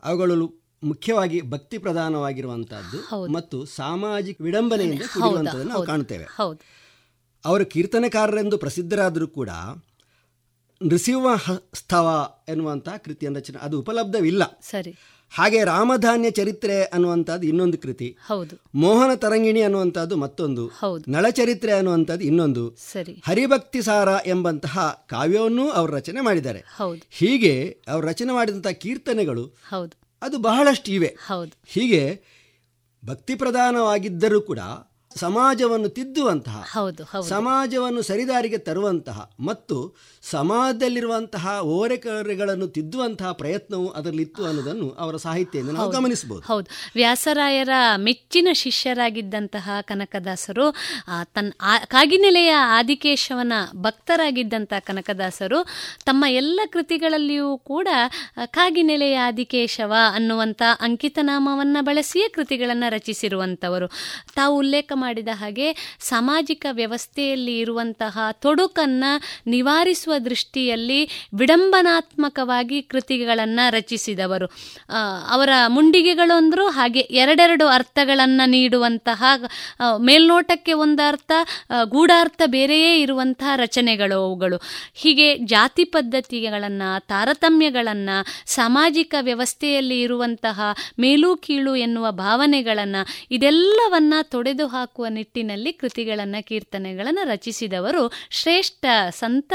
[0.03, 5.85] ಅವುಗಳು ಮುಖ್ಯವಾಗಿ ಭಕ್ತಿ ಪ್ರಧಾನವಾಗಿರುವಂತಹದ್ದು ಮತ್ತು ಸಾಮಾಜಿಕ ವಿಡಂಬನೆಯಿಂದ ಕೂಡಿರುವಂಥದ್ದನ್ನು ನಾವು
[6.37, 6.61] ಹೌದು
[7.45, 9.51] ಅವರು ಕೀರ್ತನೆಕಾರರೆಂದು ಪ್ರಸಿದ್ಧರಾದರೂ ಕೂಡ
[10.83, 11.37] ನೃಸಿಂಹ
[11.75, 14.43] ಸ್ಥವ ಎನ್ನುವಂತಹ ಕೃತಿಯ ರಚನೆ ಅದು ಉಪಲಬ್ಧವಿಲ್ಲ.
[14.71, 14.95] ಸರಿ.
[15.35, 18.17] ಹಾಗೆ ರಾಮಧಾನ್ಯ ಚರಿತ್ರೆ ಅನ್ನುವಂಥದ್ದು ಇನ್ನೊಂದು ಕೃತಿ.
[18.27, 18.61] ಹೌದು.
[18.75, 20.67] ಮೋಹನ ತರಂಗಿಣಿ ಅನ್ನುವಂಥದ್ದು ಮತ್ತೊಂದು.
[20.67, 21.11] ಹೌದು.
[21.11, 22.77] ನಳಚರಿತ್ರೆ ಅನ್ನುವಂಥದ್ದು ಇನ್ನೊಂದು.
[22.93, 23.23] ಸರಿ.
[23.27, 26.59] ಹರಿಭಕ್ತಿ ಸಾರ ಎಂಬಂತಹ ಕಾವ್ಯವನ್ನೂ ಅವರು ರಚನೆ ಮಾಡಿದ್ದಾರೆ.
[26.59, 27.03] ಹೌದು.
[27.11, 30.01] ಹೀಗೆ ಅವರು ರಚನೆ ಮಾಡಿದಂತಹ ಕೀರ್ತನೆಗಳು ಹೌದು.
[30.23, 31.17] ಅದು ಬಹಳಷ್ಟು ಇವೆ.
[31.27, 31.53] ಹೌದು.
[31.67, 32.23] ಹೀಗೆ
[33.07, 34.59] ಭಕ್ತಿ ಪ್ರಧಾನವಾಗಿದ್ದರೂ ಕೂಡ
[35.17, 37.29] ಸಮಾಜವನ್ನು ತಿದ್ದುವಂತಹ ಹೌದು ಹೌದು.
[37.29, 46.43] ಸಮಾಜವನ್ನು ಸರಿದಾರಿಗೆ ತರುವಂತಹ ಮತ್ತು ಸಮಾಜದಲ್ಲಿರುವಂತಹ ಓರೆಕರೆಗಳನ್ನು ತಿದ್ದುವಂತಹ ಪ್ರಯತ್ನವು ಅದರಲ್ಲಿತ್ತು ಅನ್ನೋದನ್ನು ಅವರ ಸಾಹಿತ್ಯದಿಂದ ನಾವು ಗಮನಿಸಬಹುದು.
[46.43, 46.67] ಹೌದು.
[46.95, 50.75] ವ್ಯಾಸರಾಯರ ಮೆಚ್ಚಿನ ಶಿಷ್ಯರಾಗಿದ್ದಂತಹ ಕನಕದಾಸರು
[51.25, 51.53] ತನ್ನ
[51.85, 55.67] ಕಾಗಿನೆಲೆಯ ಆದಿಕೇಶವನ ಭಕ್ತರಾಗಿದ್ದಂತಹ ಕನಕದಾಸರು
[56.05, 57.89] ತಮ್ಮ ಎಲ್ಲ ಕೃತಿಗಳಲ್ಲಿಯೂ ಕೂಡ
[58.47, 63.87] ಕಾಗಿನೆಲೆಯ ಆದಿಕೇಶವ ಅನ್ನುವಂಥ ಅಂಕಿತನಾಮವನ್ನ ಬಳಸಿಯೇ ಕೃತಿಗಳನ್ನು ರಚಿಸಿರುವಂಥವರು.
[64.35, 65.69] ತಾವು ಉಲ್ಲೇಖ ಮಾಡಿದ ಹಾಗೆ
[66.09, 69.05] ಸಾಮಾಜಿಕ ವ್ಯವಸ್ಥೆಯಲ್ಲಿ ಇರುವಂತಹ ತೊಡಕನ್ನ
[69.47, 71.01] ನಿವಾರಿಸುವ ದೃಷ್ಟಿಯಲ್ಲಿ
[71.35, 74.47] ವಿಡಂಬನಾತ್ಮಕವಾಗಿ ಕೃತಿಗಳನ್ನು ರಚಿಸಿದವರು.
[75.31, 79.23] ಅವರ ಮುಂಡಿಗೆಗಳು ಅಂದರೂ ಹಾಗೆ ಎರಡೆರಡು ಅರ್ಥಗಳನ್ನು ನೀಡುವಂತಹ
[79.99, 81.33] ಮೇಲ್ನೋಟಕ್ಕೆ ಒಂದು ಅರ್ಥ
[81.85, 84.59] ಗೂಢಾರ್ಥ ಬೇರೆಯೇ ಇರುವಂತಹ ರಚನೆಗಳು ಅವುಗಳು.
[84.95, 88.17] ಹೀಗೆ ಜಾತಿ ಪದ್ಧತಿಗಳನ್ನು, ತಾರತಮ್ಯಗಳನ್ನು,
[88.55, 90.61] ಸಾಮಾಜಿಕ ವ್ಯವಸ್ಥೆಯಲ್ಲಿ ಇರುವಂತಹ
[91.01, 94.67] ಮೇಲು ಕೀಳು ಎನ್ನುವ ಭಾವನೆಗಳನ್ನು ಇದೆಲ್ಲವನ್ನು ತೊಡೆದು
[95.09, 99.53] ನಿಟ್ಟಿನಲ್ಲಿ ಕೃತಿಗಳನ್ನು ಕೀರ್ತನೆಗಳನ್ನು ರಚಿಸಿದವರು ಶ್ರೇಷ್ಠ ಸಂತ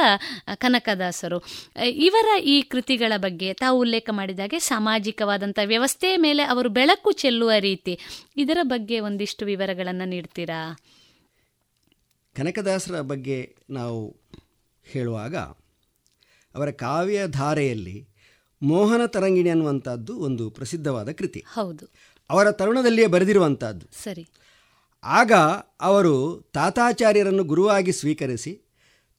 [0.55, 1.43] ಕನಕದಾಸರು.
[1.89, 7.99] ಇವರ ಈ ಕೃತಿಗಳ ಬಗ್ಗೆ ತಾವು ಉಲ್ಲೇಖ ಮಾಡಿದಾಗೆ ಸಾಮಾಜಿಕವಾದಂಥ ವ್ಯವಸ್ಥೆಯ ಮೇಲೆ ಅವರು ಬೆಳಕು ಚೆಲ್ಲುವ ರೀತಿ.
[8.37, 10.79] ಇದರ ಬಗ್ಗೆ ಒಂದಿಷ್ಟು ವಿವರಗಳನ್ನು ನೀಡ್ತೀರಾ?
[12.35, 14.17] ಕನಕದಾಸರ ಬಗ್ಗೆ ನಾವು
[14.85, 15.35] ಹೇಳುವಾಗ
[16.55, 18.09] ಅವರ ಕಾವ್ಯ ಧಾರೆಯಲ್ಲಿ
[18.61, 21.43] ಮೋಹನ ತರಂಗಿಣಿ ಅನ್ನುವಂಥದ್ದು ಒಂದು ಪ್ರಸಿದ್ಧವಾದ ಕೃತಿ.
[21.53, 21.85] ಹೌದು.
[22.29, 24.27] ಅವರ ತರುಣದಲ್ಲಿಯೇ ಬರೆದಿರುವಂಥದ್ದು ಸರಿ.
[25.07, 25.31] ಆಗ
[25.81, 28.61] ಅವರು ತಾತಾಚಾರ್ಯರನ್ನು ಗುರುವಾಗಿ ಸ್ವೀಕರಿಸಿ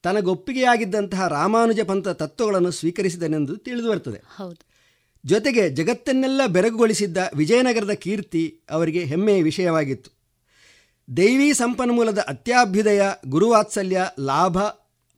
[0.02, 4.22] ತನಗೊಪ್ಪಿಗೆಯಾಗಿದ್ದಂತಹ ರಾಮಾನುಜ ಪಂಥ ತತ್ವಗಳನ್ನು ಸ್ವೀಕರಿಸಿದನೆಂದು ತಿಳಿದು ಬರ್ತದೆ.
[4.36, 4.68] ಹೌದು.
[5.26, 10.18] ಜೊತೆಗೆ ಜಗತ್ತನ್ನೆಲ್ಲ ಬೆರಗುಗೊಳಿಸಿದ್ದ ವಿಜಯನಗರದ ಕೀರ್ತಿ ಅವರಿಗೆ ಹೆಮ್ಮೆಯ ವಿಷಯವಾಗಿತ್ತು.
[11.16, 14.58] ದೈವಿ ಸಂಪನ್ಮೂಲದ ಅತ್ಯಾಭ್ಯುದಯ ಗುರುವಾತ್ಸಲ್ಯ ಲಾಭ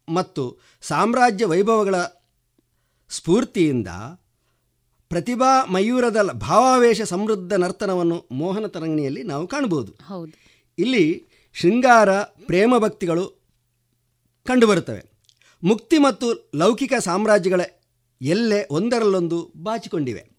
[0.08, 1.94] ಮತ್ತು ಸಾಮ್ರಾಜ್ಯ ವೈಭವಗಳ
[3.10, 3.88] ಸ್ಫೂರ್ತಿಯಿಂದ
[5.08, 9.92] ಪ್ರತಿಭಾ ಮಯೂರದ ಭಾವಾವೇಶ ಸಮೃದ್ಧ ನರ್ತನವನ್ನು ಮೋಹನ ತರಂಗಿಣಿಯಲ್ಲಿ ನಾವು ಕಾಣಬಹುದು.
[9.92, 10.39] ಹೌದು.
[10.80, 13.26] ಇಲ್ಲಿ ಶೃಂಗಾರ ಪ್ರೇಮ ಭಕ್ತಿಗಳು
[14.46, 15.02] ಕಂಡುಬರುತ್ತವೆ.
[15.62, 17.60] ಮುಕ್ತಿ ಮತ್ತು ಲೌಕಿಕ ಸಾಮ್ರಾಜ್ಯಗಳ
[18.22, 20.30] ಎಲ್ಲೆ ಒಂದರಲ್ಲೊಂದು ಬಾಚಿಕೊಂಡಿವೆ.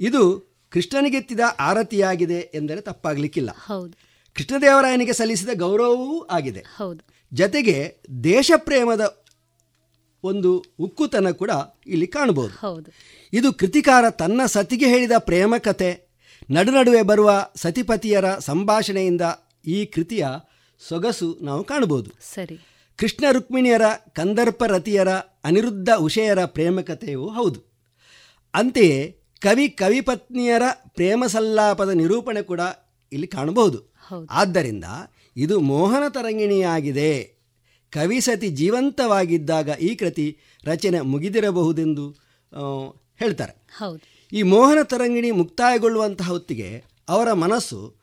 [0.00, 3.50] ಇದು ಕೃಷ್ಣನಿಗೆತ್ತಿದ ಆರತಿಯಾಗಿದೆ ಎಂದರೆ ತಪ್ಪಾಗಲಿಕ್ಕಿಲ್ಲ.
[3.50, 3.92] ಹೌದು.
[4.34, 6.64] ಕೃಷ್ಣದೇವರಾಯನಿಗೆ ಸಲ್ಲಿಸಿದ ಗೌರವವೂ ಆಗಿದೆ.
[6.76, 7.00] ಹೌದು.
[7.34, 9.24] ಜತೆಗೆ ದೇಶಪ್ರೇಮದ
[10.24, 11.50] ಒಂದು ಉಕ್ಕುತನ ಕೂಡ
[11.86, 12.54] ಇಲ್ಲಿ ಕಾಣಬಹುದು.
[12.54, 12.90] ಹೌದು.
[13.32, 16.07] ಇದು ಕೃತಿಕಾರ ತನ್ನ ಸತಿಗೆ ಹೇಳಿದ ಪ್ರೇಮ ಕಥೆ
[16.50, 19.22] ನಡುನಡುವೆ ಬರುವ ಸತಿಪತಿಯರ ಸಂಭಾಷಣೆಯಿಂದ
[19.66, 20.26] ಈ ಕೃತಿಯ
[20.88, 22.10] ಸೊಗಸು ನಾವು ಕಾಣಬಹುದು.
[22.34, 22.58] ಸರಿ.
[22.96, 23.82] ಕೃಷ್ಣ ರುಕ್ಮಿಣಿಯರ
[24.12, 25.08] ಕಂದರ್ಪ ರತಿಯರ
[25.44, 27.60] ಅನಿರುದ್ಧ ಉಷೆಯರ ಪ್ರೇಮಕತೆಯೂ ಹೌದು.
[28.54, 32.60] ಅಂತೆಯೇ ಕವಿ ಕವಿಪತ್ನಿಯರ ಪ್ರೇಮ ಸಲ್ಲಾಪದ ನಿರೂಪಣೆ ಕೂಡ
[33.12, 33.78] ಇಲ್ಲಿ ಕಾಣಬಹುದು.
[33.78, 34.26] ಹೌದು.
[34.30, 34.84] ಆದ್ದರಿಂದ
[35.36, 37.38] ಇದು ಮೋಹನ ತರಂಗಿಣಿಯಾಗಿದೆ.
[37.92, 42.10] ಕವಿಸತಿ ಜೀವಂತವಾಗಿದ್ದಾಗ ಈ ಕೃತಿ ರಚನೆ ಮುಗಿದಿರಬಹುದೆಂದು
[43.16, 43.66] ಹೇಳ್ತಾರೆ.
[43.76, 44.17] ಹೌದು.
[44.32, 47.96] ಈ ಮೋಹನ ತರಂಗಿಣಿ ಮುಕ್ತಾಯಗೊಳ್ಳುವಂತಹ ಹೊತ್ತಿಗೆ ಅವರ ಮನಸ್ಸು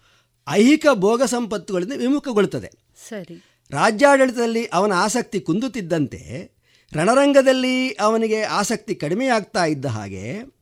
[0.49, 2.71] ಐಹಿಕ ಭೋಗ ಸಂಪತ್ತುಗಳಿಂದ ವಿಮುಖಗೊಳ್ಳುತ್ತದೆ.
[3.09, 3.45] ಸರಿ.
[3.71, 6.55] ರಾಜ್ಯಾಡಳಿತದಲ್ಲಿ ಅವನ ಆಸಕ್ತಿ ಕುಂದುತ್ತಿದ್ದಂತೆ
[6.93, 10.55] ರಣರಂಗದಲ್ಲಿ ಅವನಿಗೆ ಆಸಕ್ತಿ ಕಡಿಮೆಯಾಗ್ತಾ ಇದ್ದ ಹಾಗೆ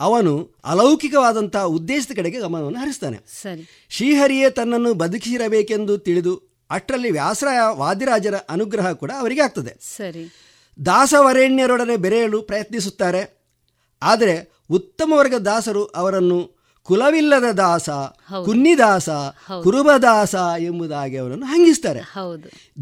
[0.00, 3.18] ಅವನು ಅಲೌಕಿಕವಾದಂಥ ಉದ್ದೇಶದ ಕಡೆಗೆ ಗಮನವನ್ನು ಹರಿಸ್ತಾನೆ.
[3.42, 3.86] ಸರಿ.
[3.90, 9.96] ಶ್ರೀಹರಿಯೇ ತನ್ನನ್ನು ಬದುಕಿರಬೇಕೆಂದು ತಿಳಿದು ಅಷ್ಟರಲ್ಲಿ ವ್ಯಾಸರಾಯ ವಾದಿರಾಜರ ಅನುಗ್ರಹ ಕೂಡ ಅವರಿಗೆ ಆಗ್ತದೆ.
[9.96, 10.32] ಸರಿ.
[10.86, 13.40] ದಾಸವರೇಣ್ಯರೊಡನೆ ಬೆರೆಯಲು ಪ್ರಯತ್ನಿಸುತ್ತಾರೆ.
[14.02, 17.90] ಆದರೆ ಉತ್ತಮ ವರ್ಗ ದಾಸರು ಅವರನ್ನು ಕುಲವಿಲ್ಲದ ದಾಸ
[18.44, 19.10] ಕುನ್ನಿದಾಸ
[19.62, 22.00] ಕುರುಬದಾಸ ಎಂಬುದಾಗಿ ಅವರನ್ನು ಹಂಗಿಸ್ತಾರೆ.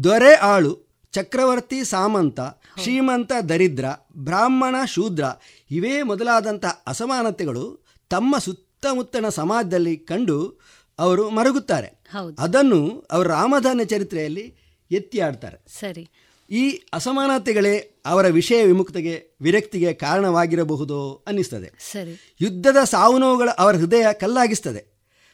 [0.03, 2.39] ದೊರೆ ಆಳು ಚಕ್ರವರ್ತಿ ಸಾಮಂತ
[2.81, 3.85] ಶ್ರೀಮಂತ ದರಿದ್ರ
[4.17, 5.23] ಬ್ರಾಹ್ಮಣ ಶೂದ್ರ
[5.71, 10.59] ಇವೇ ಮೊದಲಾದಂಥ ಅಸಮಾನತೆಗಳು ತಮ್ಮ ಸುತ್ತಮುತ್ತಣ ಸಮಾಜದಲ್ಲಿ ಕಂಡು
[10.99, 12.03] ಅವರು ಮರಗುತ್ತಾರೆ.
[12.39, 14.55] ಅದನ್ನು ಅವರು ರಾಮಧಾನ್ಯ ಚರಿತ್ರೆಯಲ್ಲಿ
[14.91, 15.57] ಎತ್ತಿ ಆಡ್ತಾರೆ.
[15.79, 16.09] ಸರಿ.
[16.49, 21.71] ಈ ಅಸಮಾನತೆಗಳೇ ಅವರ ವಿಷಯ ವಿಮುಕ್ತಿಗೆ ವಿರಕ್ತಿಗೆ ಕಾರಣವಾಗಿರಬಹುದು ಅನ್ನಿಸ್ತದೆ.
[21.91, 22.37] ಸರಿ.
[22.41, 24.85] ಯುದ್ಧದ ಸಾವು ನೋವುಗಳ ಅವರ ಹೃದಯ ಕಲ್ಲಾಗಿಸ್ತದೆ.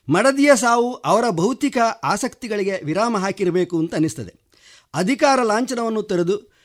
[0.10, 4.34] ಮಡದಿಯ ಸಾವು ಅವರ ಭೌತಿಕ ಆಸಕ್ತಿಗಳಿಗೆ ವಿರಾಮ ಹಾಕಿರಬೇಕು ಅಂತ ಅನ್ನಿಸ್ತದೆ.
[4.94, 6.56] ಅಧಿಕಾರ ಲಾಂಛನವನ್ನು ತೆರೆದು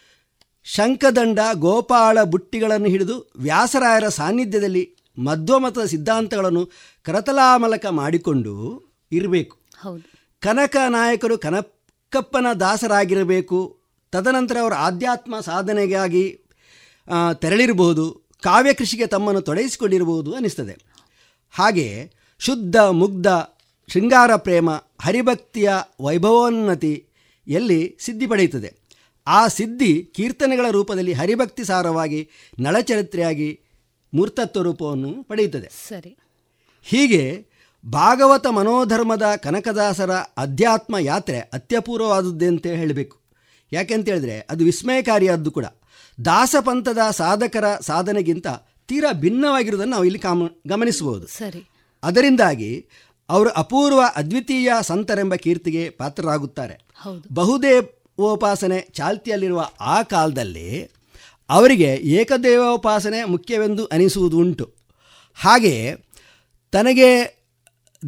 [0.65, 6.71] ಶಂಖದಂಡ ಗೋಪಾಳ ಬುಟ್ಟಿಗಳನ್ನು ಹಿಡಿದು ವ್ಯಾಸರಾಯರ ಸಾನ್ನಿಧ್ಯದಲ್ಲಿ ಮಧ್ವಮತದ ಸಿದ್ಧಾಂತಗಳನ್ನು
[7.03, 9.59] ಕರತಲಾಮಲಕ ಮಾಡಿಕೊಂಡು ಇರಬೇಕು.
[10.41, 13.80] ಕನಕ ನಾಯಕರು ಕನಕಪ್ಪನ ದಾಸರಾಗಿರಬೇಕು
[14.13, 16.41] ತದನಂತರ ಅವರ ಆಧ್ಯಾತ್ಮ ಸಾಧನೆಗಾಗಿ
[17.35, 20.79] ತೆರಳಿರಬಹುದು ಕಾವ್ಯ ಕೃಷಿಗೆ ತಮ್ಮನ್ನು ತೊಡಗಿಸಿಕೊಂಡಿರಬಹುದು ಅನ್ನಿಸ್ತದೆ.
[21.51, 23.27] ಹಾಗೆಯೇ ಶುದ್ಧ ಮುಗ್ಧ
[23.89, 24.71] ಶೃಂಗಾರ ಪ್ರೇಮ
[25.01, 27.07] ಹರಿಭಕ್ತಿಯ ವೈಭವೋನ್ನತಿ
[27.49, 28.75] ಎಲ್ಲಿ ಸಿದ್ಧಿ ಪಡೆಯುತ್ತದೆ.
[29.27, 33.61] ಆ ಸಿದ್ಧಿ ಕೀರ್ತನೆಗಳ ರೂಪದಲ್ಲಿ ಹರಿಭಕ್ತಿ ಸಾರವಾಗಿ ನಳಚರಿತ್ರೆಯಾಗಿ
[34.15, 35.69] ಮೂರ್ತತ್ವ ರೂಪವನ್ನು ಪಡೆಯುತ್ತದೆ.
[35.89, 36.19] ಸರಿ.
[36.83, 37.47] ಹೀಗೆ
[37.87, 43.20] ಭಾಗವತ ಮನೋಧರ್ಮದ ಕನಕದಾಸರ ಅಧ್ಯಾತ್ಮ ಯಾತ್ರೆ ಅತ್ಯಪೂರ್ವವಾದದ್ದೇ ಅಂತ ಹೇಳಬೇಕು.
[43.73, 45.65] ಯಾಕೆಂತ ಹೇಳಿದ್ರೆ ಅದು ವಿಸ್ಮಯಕಾರಿಯಾದ್ದು ಕೂಡ.
[46.25, 48.47] ದಾಸಪಂಥದ ಸಾಧಕರ ಸಾಧನೆಗಿಂತ
[48.87, 51.27] ತೀರಾ ಭಿನ್ನವಾಗಿರುವುದನ್ನು ನಾವು ಇಲ್ಲಿ ಕಾಮ ಗಮನಿಸಬಹುದು.
[51.27, 51.69] ಸರಿ.
[52.05, 52.87] ಅದರಿಂದಾಗಿ
[53.29, 56.79] ಅವರು ಅಪೂರ್ವ ಅದ್ವಿತೀಯ ಸಂತರೆಂಬ ಕೀರ್ತಿಗೆ ಪಾತ್ರರಾಗುತ್ತಾರೆ.
[56.97, 57.35] ಹೌದು.
[57.35, 60.91] ಬಹುದೇವೋಪಾಸನೆ ಚಾಲ್ತಿಯಲ್ಲಿರುವ ಆ ಕಾಲದಲ್ಲಿ
[61.51, 64.75] ಅವರಿಗೆ ಏಕದೇವೋಪಾಸನೆ ಮುಖ್ಯವೆಂದು ಅನಿಸುವುದು ಉಂಟು
[65.35, 65.97] ಹಾಗೆ
[66.73, 67.41] ತನಗೆ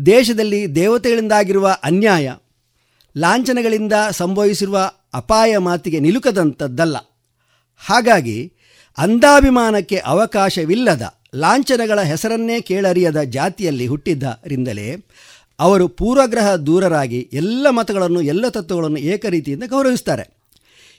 [0.06, 2.34] ದೇಶದಲ್ಲಿ ದೇವತೆಗಳಿಂದಾಗಿರುವ ಅನ್ಯಾಯ
[3.16, 6.96] ಲಾಂಛನಗಳಿಂದ ಸಂಭವಿಸಿರುವ ಅಪಾಯ ಮಾತಿಗೆ ನಿಲುಕದಂಥದ್ದಲ್ಲ.
[7.76, 8.52] ಹಾಗಾಗಿ
[8.98, 14.96] ಅಂಧಾಭಿಮಾನಕ್ಕೆ ಅವಕಾಶವಿಲ್ಲದ ಲಾಂಛನಗಳ ಹೆಸರನ್ನೇ ಕೇಳರಿಯದ ಜಾತಿಯಲ್ಲಿ ಹುಟ್ಟಿದ್ದರಿಂದಲೇ
[15.60, 20.30] ಅವರು ಪೂರ್ವಗ್ರಹ ದೂರರಾಗಿ ಎಲ್ಲ ಮತಗಳನ್ನು, ಎಲ್ಲ ತತ್ವಗಳನ್ನು ಏಕರೀತಿಯಿಂದ ಗೌರವಿಸ್ತಾರೆ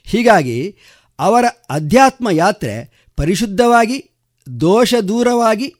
[0.04, 0.76] ಹೀಗಾಗಿ
[1.18, 4.10] ಅವರ ಅಧ್ಯಾತ್ಮ ಯಾತ್ರೆ ಪರಿಶುದ್ಧವಾಗಿ,
[4.60, 5.74] ದೋಷ ದೂರವಾಗಿ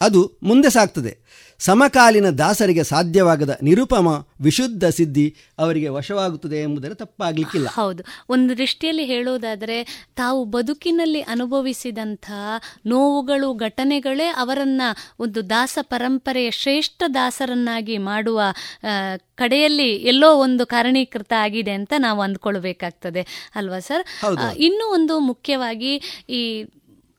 [0.00, 1.25] ಅದು ಮುಂದೆ ಸಾಗ್ತದೆ.
[1.58, 7.68] ಸಮಕಾಲೀನ ದಾಸರಿಗೆ ಸಾಧ್ಯವಾಗದ ನಿರುಪಮ ವಿಶುದ್ಧ ಸಿದ್ಧಿ ಅವರಿಗೆ ವಶವಾಗುತ್ತದೆ ಎಂಬುದರ ತಪ್ಪಾಗಲಿಕ್ಕಿಲ್ಲ.
[7.68, 8.02] ಹೌದು.
[8.28, 12.30] ಒಂದು ದೃಷ್ಟಿಯಲ್ಲಿ ಹೇಳೋದಾದರೆ ತಾವು ಬದುಕಿನಲ್ಲಿ ಅನುಭವಿಸಿದಂಥ
[12.86, 14.82] ನೋವುಗಳು ಘಟನೆಗಳೇ ಅವರನ್ನ
[15.18, 18.40] ಒಂದು ದಾಸ ಪರಂಪರೆಯ ಶ್ರೇಷ್ಠ ದಾಸರನ್ನಾಗಿ ಮಾಡುವ
[19.34, 23.52] ಕಡೆಯಲ್ಲಿ ಎಲ್ಲೋ ಒಂದು ಕಾರಣೀಕೃತ ಆಗಿದೆ ಅಂತ ನಾವು ಅಂದ್ಕೊಳ್ಬೇಕಾಗ್ತದೆ.
[23.54, 24.04] ಅಲ್ವಾ ಸರ್?
[24.56, 26.64] ಇನ್ನೂ ಒಂದು ಮುಖ್ಯವಾಗಿ ಈ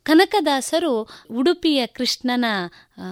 [0.04, 2.46] ಕನಕದಾಸರು ಉಡುಪಿಯ ಕೃಷ್ಣನ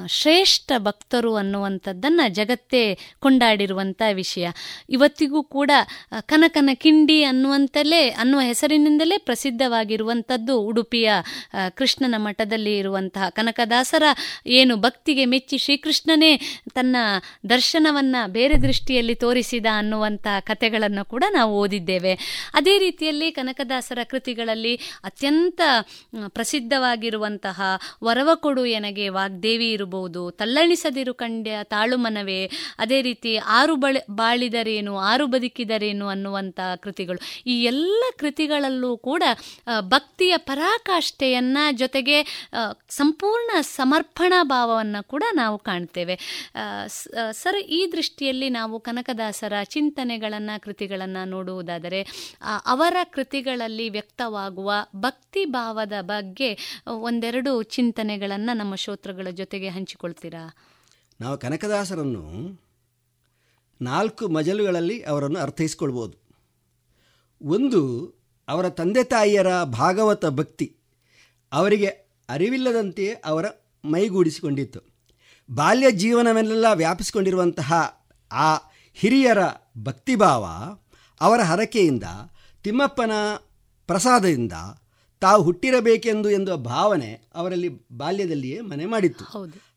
[0.07, 2.81] ಶ್ರೇಷ್ಠ ಭಕ್ತರು ಅನ್ನುವಂಥದ್ದನ್ನು ಜಗತ್ತೇ
[3.19, 4.45] ಕೊಂಡಾಡಿರುವಂಥ ವಿಷಯ.
[4.89, 5.71] ಇವತ್ತಿಗೂ ಕೂಡ
[6.21, 11.09] ಕನಕನ ಕಿಂಡಿ ಅನ್ನುವಂತಲೇ, ಅನ್ನುವ ಹೆಸರಿನಿಂದಲೇ ಪ್ರಸಿದ್ಧವಾಗಿರುವಂಥದ್ದು ಉಡುಪಿಯ
[11.69, 14.03] ಕೃಷ್ಣನ ಮಠದಲ್ಲಿ ಇರುವಂತಹ ಕನಕದಾಸರ
[14.47, 16.31] ಏನು ಭಕ್ತಿಗೆ ಮೆಚ್ಚಿ ಶ್ರೀಕೃಷ್ಣನೇ
[16.73, 16.95] ತನ್ನ
[17.49, 22.15] ದರ್ಶನವನ್ನು ಬೇರೆ ದೃಷ್ಟಿಯಲ್ಲಿ ತೋರಿಸಿದ ಅನ್ನುವಂಥ ಕಥೆಗಳನ್ನು ಕೂಡ ನಾವು ಓದಿದ್ದೇವೆ.
[22.53, 25.61] ಅದೇ ರೀತಿಯಲ್ಲಿ ಕನಕದಾಸರ ಕೃತಿಗಳಲ್ಲಿ ಅತ್ಯಂತ
[26.27, 27.61] ಪ್ರಸಿದ್ಧವಾಗಿರುವಂತಹ
[28.03, 32.39] ವರವ ಕೊಡು ಎನಗೆ ವಾಗ್ದೇವಿ ಇರಬಹುದು, ತಲ್ಲಣಿಸದಿರು ಕಂಡ್ಯ ತಾಳು ಮನವೇ,
[32.79, 37.19] ಅದೇ ರೀತಿ ಆರು ಬಳ, ಬಾಳಿದರೇನು, ಆರು ಬದುಕಿದರೇನು ಅನ್ನುವಂಥ ಕೃತಿಗಳು.
[37.47, 39.23] ಈ ಎಲ್ಲ ಕೃತಿಗಳಲ್ಲೂ ಕೂಡ
[39.93, 42.17] ಭಕ್ತಿಯ ಪರಾಕಾಷ್ಠೆಯನ್ನು ಜೊತೆಗೆ
[42.97, 46.15] ಸಂಪೂರ್ಣ ಸಮರ್ಪಣಾ ಭಾವವನ್ನು ಕೂಡ ನಾವು ಕಾಣ್ತೇವೆ.
[47.41, 52.01] ಸರ್, ಈ ದೃಷ್ಟಿಯಲ್ಲಿ ನಾವು ಕನಕದಾಸರ ಚಿಂತನೆಗಳನ್ನು, ಕೃತಿಗಳನ್ನು ನೋಡುವುದಾದರೆ
[52.65, 56.49] ಅವರ ಕೃತಿಗಳಲ್ಲಿ ವ್ಯಕ್ತವಾಗುವ ಭಕ್ತಿ ಭಾವದ ಬಗ್ಗೆ
[57.01, 60.55] ಒಂದೆರಡು ಚಿಂತನೆಗಳನ್ನು ನಮ್ಮ ಶ್ರೋತೃಗಳ ಜೊತೆಗೆ ಹಂಚಿಕೊಳ್ತೀರಾ?
[61.21, 62.31] ನಾವು ಕನಕದಾಸರನ್ನು
[63.81, 66.17] ನಾಲ್ಕು ಮಜಲುಗಳಲ್ಲಿ ಅವರನ್ನು ಅರ್ಥೈಸ್ಕೊಳ್ಬೋದು.
[67.43, 68.13] ಒಂದು,
[68.47, 70.77] ಅವರ ತಂದೆ ತಾಯಿಯರ ಭಾಗವತ ಭಕ್ತಿ.
[71.51, 71.85] ಅವರಿಗೆ
[72.29, 73.45] ಅರಿವಿಲ್ಲದಂತೆಯೇ ಅವರ
[73.85, 74.79] ಮೈಗೂಡಿಸಿಕೊಂಡಿತ್ತು.
[75.51, 77.73] ಬಾಲ್ಯ ಜೀವನವೆಲ್ಲ ವ್ಯಾಪಿಸಿಕೊಂಡಿರುವಂತಹ
[78.31, 78.55] ಆ
[78.93, 79.37] ಹಿರಿಯರ
[79.83, 80.45] ಭಕ್ತಿಭಾವ
[81.21, 82.03] ಅವರ ಹರಕೆಯಿಂದ
[82.63, 83.11] ತಿಮ್ಮಪ್ಪನ
[83.87, 84.53] ಪ್ರಸಾದದಿಂದ
[85.19, 89.25] ತಾವು ಹುಟ್ಟಿರಬೇಕೆಂದು ಎಂದು ಭಾವನೆ ಅವರಲ್ಲಿ ಬಾಲ್ಯದಲ್ಲಿಯೇ ಮನೆ ಮಾಡಿತ್ತು.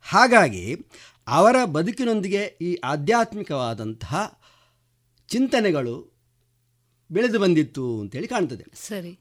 [0.00, 0.86] ಹಾಗಾಗಿ
[1.28, 4.40] ಅವರ ಬದುಕಿನೊಂದಿಗೆ ಈ ಆಧ್ಯಾತ್ಮಿಕವಾದಂತಹ
[5.28, 6.18] ಚಿಂತನೆಗಳು
[7.10, 8.64] ಬೆಳೆದು ಬಂದಿತ್ತು ಅಂತೇಳಿ ಕಾಣ್ತದೆ.
[8.74, 9.20] ಸರಿ.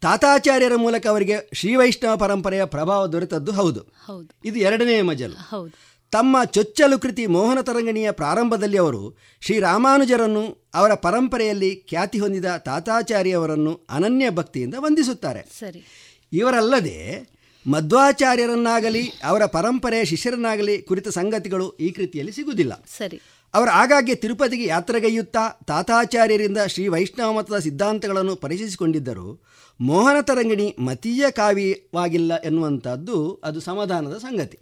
[0.00, 3.80] ತಾತಾಚಾರ್ಯರ ಮೂಲಕ ಅವರಿಗೆ ಶ್ರೀ ವೈಷ್ಣವ ಪರಂಪರೆಯ ಪ್ರಭಾವ ದೊರೆತದ್ದು ಹೌದು.
[3.80, 4.28] ಹೌದು.
[4.44, 5.48] ಇದು ಎರಡನೇ ಮಜಲು.
[5.48, 5.95] ಹೌದು.
[6.16, 14.74] ತಮ್ಮ ಚೊಚ್ಚಲು ಕೃತಿ ಮೋಹನ ತರಂಗಣಿಯ ಪ್ರಾರಂಭದಲ್ಲಿ ಅವರು ಶ್ರೀರಾಮಾನುಜರನ್ನು ಅವರ ಪರಂಪರೆಯಲ್ಲಿ ಖ್ಯಾತಿ ಹೊಂದಿದ ತಾತಾಚಾರ್ಯವರನ್ನು ಅನನ್ಯ ಭಕ್ತಿಯಿಂದ
[14.78, 15.48] ವಂದಿಸುತ್ತಾರೆ.
[15.58, 15.84] ಸರಿ.
[16.32, 17.28] ಇವರಲ್ಲದೆ
[17.70, 22.84] ಮಧ್ವಾಚಾರ್ಯರನ್ನಾಗಲಿ ಅವರ ಪರಂಪರೆಯ ಶಿಷ್ಯರನ್ನಾಗಲಿ ಕುರಿತ ಸಂಗತಿಗಳು ಈ ಕೃತಿಯಲ್ಲಿ ಸಿಗುವುದಿಲ್ಲ.
[22.98, 23.20] ಸರಿ.
[23.54, 29.44] ಅವರು ಆಗಾಗ್ಗೆ ತಿರುಪತಿಗೆ ಯಾತ್ರೆಗೈಯುತ್ತಾ ತಾತಾಚಾರ್ಯರಿಂದ ಶ್ರೀ ವೈಷ್ಣವ ಮತದ ಸಿದ್ಧಾಂತಗಳನ್ನು ಪರಿಚಯಿಸಿಕೊಂಡಿದ್ದರು.
[29.80, 34.58] ಮೋಹನ ತರಂಗಿಣಿ ಮತೀಯ ಕಾವ್ಯವಾಗಿಲ್ಲ ಎನ್ನುವಂಥದ್ದು ಅದು ಸಮಾಧಾನದ ಸಂಗತಿ.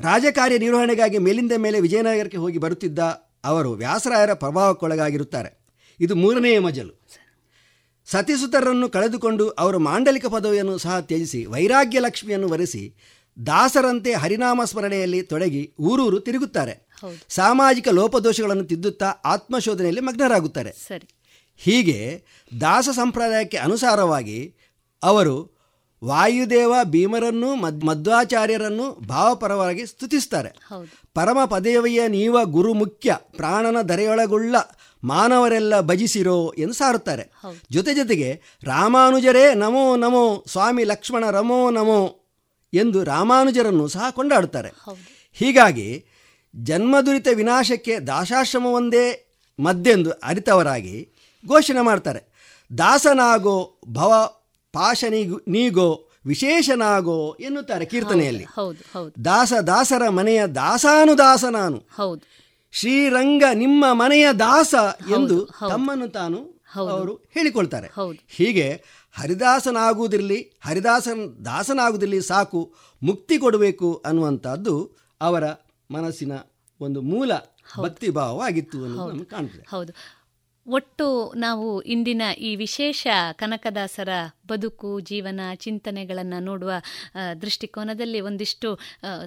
[0.00, 2.98] ರಾಜಕಾರ್ಯ ನಿರ್ವಹಣೆಗಾಗಿ ಮೇಲಿಂದ ಮೇಲೆ ವಿಜಯನಗರಕ್ಕೆ ಹೋಗಿ ಬರುತ್ತಿದ್ದ
[3.44, 5.66] ಅವರು ವ್ಯಾಸರಾಯರ ಪ್ರಭಾವಕ್ಕೊಳಗಾಗಿರುತ್ತಾರೆ.
[6.00, 7.06] ಇದು ಮೂರನೆಯ ಮಜಲು.
[8.06, 12.94] ಸತಿಸುತರನ್ನು ಕಳೆದುಕೊಂಡು ಅವರು ಮಾಂಡಲಿಕ ಪದವಿಯನ್ನು ಸಹ ತ್ಯಜಿಸಿ ವೈರಾಗ್ಯ ಲಕ್ಷ್ಮಿಯನ್ನು ವರೆಸಿ
[13.46, 16.88] ದಾಸರಂತೆ ಹರಿನಾಮ ಸ್ಮರಣೆಯಲ್ಲಿ ತೊಡಗಿ ಊರೂರು ತಿರುಗುತ್ತಾರೆ.
[17.28, 20.72] ಸಾಮಾಜಿಕ ಲೋಪದೋಷಗಳನ್ನು ತಿದ್ದುತ್ತಾ ಆತ್ಮಶೋಧನೆಯಲ್ಲಿ ಮಗ್ನರಾಗುತ್ತಾರೆ.
[20.72, 21.08] ಸರಿ.
[21.56, 22.24] ಹೀಗೆ
[22.60, 24.54] ದಾಸ ಸಂಪ್ರದಾಯಕ್ಕೆ ಅನುಸಾರವಾಗಿ
[25.02, 25.55] ಅವರು
[26.04, 30.50] ವಾಯುದೇವ ಭೀಮರನ್ನು ಮದ್ ಮಧ್ವಾಚಾರ್ಯರನ್ನು ಭಾವಪರವಾಗಿ ಸ್ತುತಿಸ್ತಾರೆ.
[31.14, 34.56] ಪರಮ ಪದೇವಯ್ಯ ನೀವ ಗುರು ಮುಖ್ಯ ಪ್ರಾಣನ ದರೆಯೊಳಗುಳ್ಳ
[35.04, 37.30] ಮಾನವರೆಲ್ಲ ಭಜಿಸಿರೋ ಎಂದು ಸಾರುತ್ತಾರೆ.
[37.70, 42.20] ಜೊತೆ ಜೊತೆಗೆ ರಾಮಾನುಜರೇ ನಮೋ ನಮೋ ಸ್ವಾಮಿ ಲಕ್ಷ್ಮಣ ರಮೋ ನಮೋ
[42.74, 44.68] ಎಂದು ರಾಮಾನುಜರನ್ನು ಸಹ ಕೊಂಡಾಡುತ್ತಾರೆ.
[45.32, 46.04] ಹೀಗಾಗಿ
[46.56, 51.08] ಜನ್ಮದುರಿತ ವಿನಾಶಕ್ಕೆ ದಾಸಾಶ್ರಮವೊಂದೇ ಮದ್ದೆಂದು ಅರಿತವರಾಗಿ
[51.46, 52.36] ಘೋಷಣೆ ಮಾಡ್ತಾರೆ.
[52.78, 54.32] ದಾಸನಾಗೋ ಭವ
[54.76, 55.90] ಪಾಶ ನೀಗು ನೀಗೋ
[56.26, 58.44] ವಿಶೇಷನಾಗೋ ಎನ್ನುತ್ತಾರೆ ಕೀರ್ತನೆಯಲ್ಲಿ.
[59.24, 61.76] ದಾಸ ದಾಸರ ಮನೆಯ ದಾಸಾನುದಾಸ ನಾನು.
[61.96, 62.22] ಹೌದು.
[62.72, 64.74] ಶ್ರೀರಂಗ ನಿಮ್ಮ ಮನೆಯ ದಾಸ
[65.10, 66.38] ಎಂದು ತಮ್ಮನ್ನು ತಾನು
[66.74, 67.88] ಅವರು ಹೇಳಿಕೊಳ್ತಾರೆ.
[67.94, 68.18] ಹೌದು.
[68.28, 68.84] ಹೀಗೆ
[69.20, 74.74] ಹರಿದಾಸನಾಗುವುದಿರಲಿ ಹರಿದಾಸನ ದಾಸನಾಗುವುದಿರಲಿ ಸಾಕು ಮುಕ್ತಿ ಕೊಡಬೇಕು ಅನ್ನುವಂಥದ್ದು
[75.20, 75.44] ಅವರ
[75.90, 76.32] ಮನಸ್ಸಿನ
[76.80, 77.32] ಒಂದು ಮೂಲ
[77.80, 79.64] ಭಕ್ತಿಭಾವವಾಗಿತ್ತು ಅನ್ನೋದು ಕಾಣ್ತದೆ.
[79.70, 79.92] ಹೌದು.
[80.68, 84.08] ಒಟ್ಟು ನಾವು ಇಂದಿನ ಈ ವಿಶೇಷ ಕನಕದಾಸರ
[84.50, 86.70] ಬದುಕು, ಜೀವನ, ಚಿಂತನೆಗಳನ್ನು ನೋಡುವ
[87.42, 88.70] ದೃಷ್ಟಿಕೋನದಲ್ಲಿ ಒಂದಿಷ್ಟು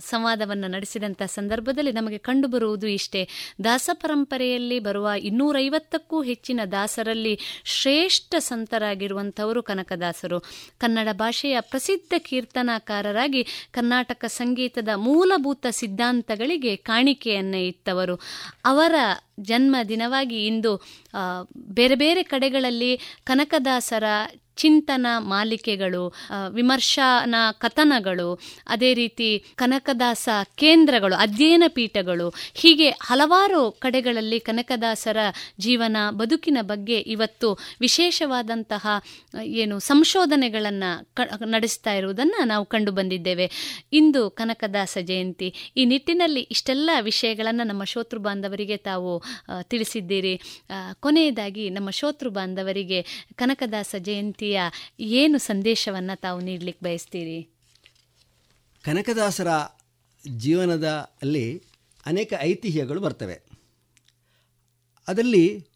[0.09, 3.21] ಸಂವಾದವನ್ನು ನಡೆಸಿದಂಥ ಸಂದರ್ಭದಲ್ಲಿ ನಮಗೆ ಕಂಡುಬರುವುದು ಇಷ್ಟೇ.
[3.63, 7.33] ದಾಸ ಪರಂಪರೆಯಲ್ಲಿ ಬರುವ ಇನ್ನೂರೈವತ್ತಕ್ಕೂ ಹೆಚ್ಚಿನ ದಾಸರಲ್ಲಿ
[7.65, 10.39] ಶ್ರೇಷ್ಠ ಸಂತರಾಗಿರುವಂಥವರು ಕನಕದಾಸರು.
[10.77, 18.15] ಕನ್ನಡ ಭಾಷೆಯ ಪ್ರಸಿದ್ಧ ಕೀರ್ತನಾಕಾರರಾಗಿ ಕರ್ನಾಟಕ ಸಂಗೀತದ ಮೂಲಭೂತ ಸಿದ್ಧಾಂತಗಳಿಗೆ ಕಾಣಿಕೆಯನ್ನೇ ಇತ್ತವರು.
[18.65, 18.95] ಅವರ
[19.41, 20.71] ಜನ್ಮ ದಿನವಾಗಿ ಇಂದು
[21.71, 22.91] ಬೇರೆ ಬೇರೆ ಕಡೆಗಳಲ್ಲಿ
[23.23, 24.03] ಕನಕದಾಸರ
[24.59, 26.03] ಚಿಂತನ ಮಾಲಿಕೆಗಳು
[26.49, 28.29] ವಿಮರ್ಶನಾ ಕಥನಗಳು,
[28.67, 35.17] ಅದೇ ರೀತಿ ಕನಕದಾಸ ಕೇಂದ್ರಗಳು, ಅಧ್ಯಯನ ಪೀಠಗಳು, ಹೀಗೆ ಹಲವಾರು ಕಡೆಗಳಲ್ಲಿ ಕನಕದಾಸರ
[35.59, 37.49] ಜೀವನ ಬದುಕಿನ ಬಗ್ಗೆ ಇವತ್ತು
[37.81, 38.85] ವಿಶೇಷವಾದಂತಹ
[39.59, 40.91] ಏನು ಸಂಶೋಧನೆಗಳನ್ನು
[41.49, 43.47] ನಡೆಸ್ತಾ ಇರುವುದನ್ನು ನಾವು ಕಂಡು ಬಂದಿದ್ದೇವೆ.
[43.93, 45.47] ಇಂದು ಕನಕದಾಸ ಜಯಂತಿ.
[45.77, 49.11] ಈ ನಿಟ್ಟಿನಲ್ಲಿ ಇಷ್ಟೆಲ್ಲ ವಿಷಯಗಳನ್ನು ನಮ್ಮ ಶೋತೃ ಬಾಂಧವರಿಗೆ ತಾವು
[49.69, 50.33] ತಿಳಿಸಿದ್ದೀರಿ.
[50.99, 52.99] ಕೊನೆಯದಾಗಿ ನಮ್ಮ ಶೋತೃ ಬಾಂಧವರಿಗೆ
[53.35, 53.95] ಕನಕದಾಸ
[54.49, 57.49] ಜಯಂತಿಯ ಏನು ಸಂದೇಶವನ್ನು ತಾವು ನೀಡಲಿಕ್ಕೆ ಬಯಸ್ತೀರಿ?
[58.83, 59.47] ಕನಕದಾಸರ
[60.37, 60.87] ಜೀವನದ
[61.21, 61.63] ಅಲ್ಲಿ
[62.05, 63.41] ಅನೇಕ ಐತಿಹ್ಯಗಳು ಬರ್ತವೆ.
[65.07, 65.67] ಅದರಲ್ಲಿ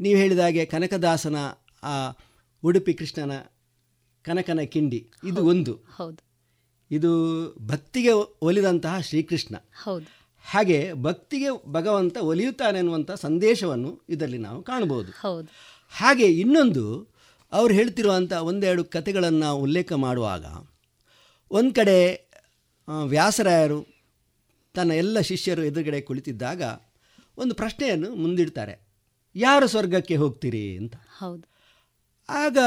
[0.00, 1.36] ನೀವು ಹೇಳಿದ ಹಾಗೆ ಕನಕದಾಸನ
[1.82, 2.10] ಆ
[2.64, 3.38] ಉಡುಪಿ ಕೃಷ್ಣನ
[4.22, 5.72] ಕನಕನ ಕಿಂಡಿ ಇದು ಒಂದು.
[5.72, 6.24] ಹೌದು.
[6.90, 8.12] ಇದು ಭಕ್ತಿಗೆ
[8.42, 9.56] ಒಲಿದಂತಹ ಶ್ರೀಕೃಷ್ಣ.
[9.82, 10.06] ಹೌದು.
[10.44, 15.12] ಹಾಗೆ ಭಕ್ತಿಗೆ ಭಗವಂತ ಒಲಿಯುತ್ತಾನೆ ಅನ್ನುವಂಥ ಸಂದೇಶವನ್ನು ಇದರಲ್ಲಿ ನಾವು ಕಾಣಬಹುದು.
[15.12, 15.48] ಹೌದು.
[15.90, 17.15] ಹಾಗೆ ಇನ್ನೊಂದು
[17.56, 20.44] ಅವ್ರು ಹೇಳ್ತಿರುವಂಥ ಒಂದೆರಡು ಕಥೆಗಳನ್ನು ಉಲ್ಲೇಖ ಮಾಡುವಾಗ
[21.50, 21.96] ಒಂದು ಕಡೆ
[23.04, 23.86] ವ್ಯಾಸರಾಯರು
[24.74, 26.62] ತನ್ನ ಎಲ್ಲ ಶಿಷ್ಯರು ಎದುರುಗಡೆ ಕುಳಿತಿದ್ದಾಗ
[27.38, 28.74] ಒಂದು ಪ್ರಶ್ನೆಯನ್ನು ಮುಂದಿಡ್ತಾರೆ.
[29.36, 30.96] ಯಾರು ಸ್ವರ್ಗಕ್ಕೆ ಹೋಗ್ತೀರಿ ಅಂತ.
[31.18, 31.46] ಹೌದು.
[32.28, 32.58] ಆಗ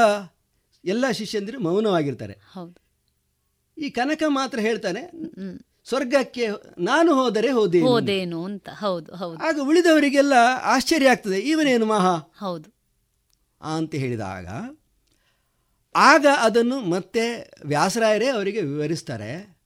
[0.84, 2.32] ಎಲ್ಲ ಶಿಷ್ಯಂದಿರು ಮೌನವಾಗಿರ್ತಾರೆ.
[2.32, 2.78] ಹೌದು.
[3.78, 5.02] ಈ ಕನಕ ಮಾತ್ರ ಹೇಳ್ತಾನೆ
[5.88, 6.48] ಸ್ವರ್ಗಕ್ಕೆ
[6.78, 8.68] ನಾನು ಹೋದರೆ ಹೋದೆ ಹೋದೇನು ಅಂತ.
[8.68, 9.38] ಹೌದು ಹೌದು.
[9.38, 12.16] ಆಗ ಉಳಿದವರಿಗೆಲ್ಲ ಆಶ್ಚರ್ಯ ಆಗ್ತದೆ ಇವನೇನು ಮಹಾ?
[12.38, 12.80] ಹೌದು.
[13.60, 14.46] ಅಂತ ಹೇಳಿದಾಗ
[15.94, 19.60] ಆಗ ಅದನ್ನು ಮತ್ತೆ ವ್ಯಾಸರಾಯರೇ ಅವರಿಗೆ ವಿವರಿಸ್ತಾರೆ.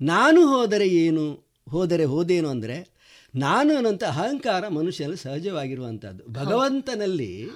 [0.00, 1.48] ನಾನು ಹೋದರೆ ಏನು?
[1.70, 2.98] ಹೋದರೆ ಹೋದೇನು ಅಂದರೆ
[3.34, 7.50] ನಾನು ಅನ್ನೋಂಥ ಅಹಂಕಾರ ಮನುಷ್ಯನಲ್ಲಿ ಸಹಜವಾಗಿರುವಂಥದ್ದು ಭಗವಂತನಲ್ಲಿ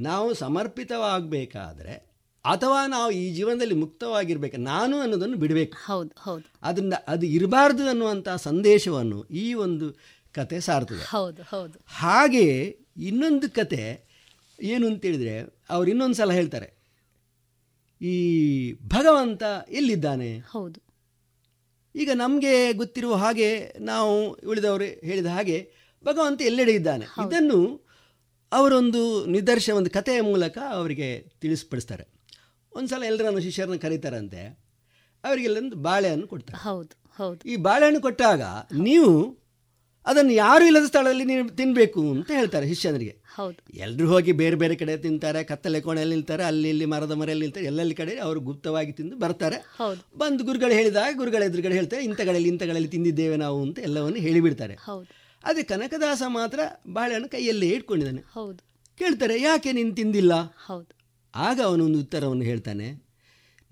[0.00, 2.06] ನಾವು ಸಮರ್ಪಿತವಾಗಬೇಕಾದ್ರೆ
[2.44, 5.76] ಅಥವಾ ನಾವು ಈ ಜೀವನದಲ್ಲಿ ಮುಕ್ತವಾಗಿರ್ಬೇಕು ನಾನು ಅನ್ನೋದನ್ನು ಬಿಡಬೇಕು.
[5.86, 6.44] ಹೌದು ಹೌದು.
[6.62, 9.96] ಅದರಿಂದ ಅದು ಇರಬಾರ್ದು ಅನ್ನುವಂಥ ಸಂದೇಶವನ್ನು ಈ ಒಂದು
[10.32, 11.78] ಕತೆ ಸಾರ್ತದೆ ಹೌದು ಹೌದು.
[11.86, 14.06] ಹಾಗೆ ಇನ್ನೊಂದು ಕತೆ
[14.62, 16.75] ಏನು ಅಂತೇಳಿದರೆ ಅವ್ರು ಇನ್ನೊಂದು ಸಲ ಹೇಳ್ತಾರೆ.
[18.00, 20.38] ಈ ಭಗವಂತ ಎಲ್ಲಿದ್ದಾನೆ?
[20.38, 20.86] ಹೌದು.
[21.94, 25.72] ಈಗ ನಮಗೆ ಗೊತ್ತಿರುವ ಹಾಗೆ ನಾವು ಉಳಿದವರು ಹೇಳಿದ ಹಾಗೆ
[26.04, 27.04] ಭಗವಂತ ಎಲ್ಲೆಡೆ ಇದ್ದಾನೆ.
[27.04, 27.86] ಇದನ್ನು
[28.52, 32.04] ಅವರೊಂದು ನಿದರ್ಶ ಒಂದು ಕಥೆಯ ಮೂಲಕ ಅವರಿಗೆ ತಿಳಿಸ್ಪಡಿಸ್ತಾರೆ.
[32.72, 34.66] ಒಂದು ಸಲ ಎಲ್ಲರನ್ನು ಶಿಷ್ಯರನ್ನು ಕರೀತಾರಂತೆ.
[35.24, 36.62] ಅವರಿಗೆಲ್ಲೊಂದು ಬಾಳೆಹಣ್ಣು ಕೊಡ್ತಾರೆ.
[36.62, 37.48] ಹೌದು ಹೌದು.
[37.48, 38.42] ಈ ಬಾಳೆಹಣ್ಣು ಕೊಟ್ಟಾಗ
[38.78, 39.38] ನೀವು
[40.06, 43.56] ಅದನ್ನು ಯಾರು ಇಲ್ಲದ ಸ್ಥಳದಲ್ಲಿ ನೀನು ತಿನ್ನಬೇಕು ಅಂತ ಹೇಳ್ತಾರೆ ಶಿಷ್ಯನಿಗೆ ಹೌದು.
[43.74, 47.94] ಎಲ್ಲರೂ ಹೋಗಿ ಬೇರೆ ಬೇರೆ ಕಡೆ ತಿಂತಾರೆ ಕತ್ತಲೆ ಕೋಣೆಯಲ್ಲಿ ನಿಲ್ತಾರೆ ಅಲ್ಲಿ ಇಲ್ಲಿ ಮರದ ಮರೆಯಲ್ಲಿ ನಿಲ್ತಾರೆ ಎಲ್ಲೆಲ್ಲಿ
[47.94, 49.56] ಕಡೆ ಅವರು ಗುಪ್ತವಾಗಿ ತಿಂದು ಬರ್ತಾರೆ.
[49.56, 50.18] ಹೌದು.
[50.18, 54.74] ಬಂದು ಗುರುಗಳು ಹೇಳಿದಾಗ ಗುರುಗಳ ಎದುರುಗಡೆ ಹೇಳ್ತಾರೆ ಇಂಥಗಳಲ್ಲಿ ಇಂಥಗಳಲ್ಲಿ ಇಂಥ ಕಡೆಯಲ್ಲಿ ತಿಂದಿದ್ದೇವೆ ನಾವು ಅಂತ ಎಲ್ಲವನ್ನು ಹೇಳಿಬಿಡ್ತಾರೆ.
[54.74, 55.06] ಹೌದು.
[55.44, 58.22] ಅದೇ ಕನಕದಾಸ ಮಾತ್ರ ಬಾಳೆಹಣ್ಣು ಕೈಯಲ್ಲೇ ಇಟ್ಕೊಂಡಿದ್ದಾನೆ.
[58.32, 58.58] ಹೌದು.
[58.98, 60.32] ಕೇಳ್ತಾರೆ ಯಾಕೆ ನೀನು ತಿಂದಿಲ್ಲ?
[60.66, 60.96] ಹೌದು.
[61.34, 63.06] ಆಗ ಅವನೊಂದು ಉತ್ತರವನ್ನು ಹೇಳ್ತಾನೆ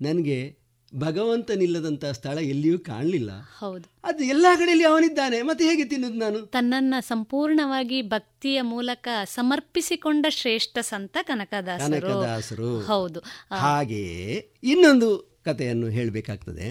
[0.01, 0.64] ನನಗೆ
[0.95, 3.29] ಭಗವಂತನಿಲ್ಲದಂಥ ಸ್ಥಳ ಎಲ್ಲಿಯೂ ಕಾಣಲಿಲ್ಲ.
[3.59, 3.91] ಹೌದು.
[4.03, 5.41] ಅದು ಎಲ್ಲಾ ಕಡೆಯಲ್ಲಿ ಅವನಿದ್ದಾನೆ.
[5.41, 6.39] ಮತ್ತೆ ಹೇಗೆ ತಿನ್ನುದು ನಾನು?
[6.39, 12.01] ತನ್ನನ್ನ ಸಂಪೂರ್ಣವಾಗಿ ಭಕ್ತಿಯ ಮೂಲಕ ಸಮರ್ಪಿಸಿಕೊಂಡ ಶ್ರೇಷ್ಠ ಸಂತ ಕನಕದಾಸರು.
[12.01, 12.81] ಕನಕದಾಸರು.
[12.81, 13.19] ಹೌದು.
[13.55, 16.69] ಹಾಗೆಯೇ ಇನ್ನೊಂದು ಕಥೆಯನ್ನು ಹೇಳಬೇಕಾಗ್ತದೆ.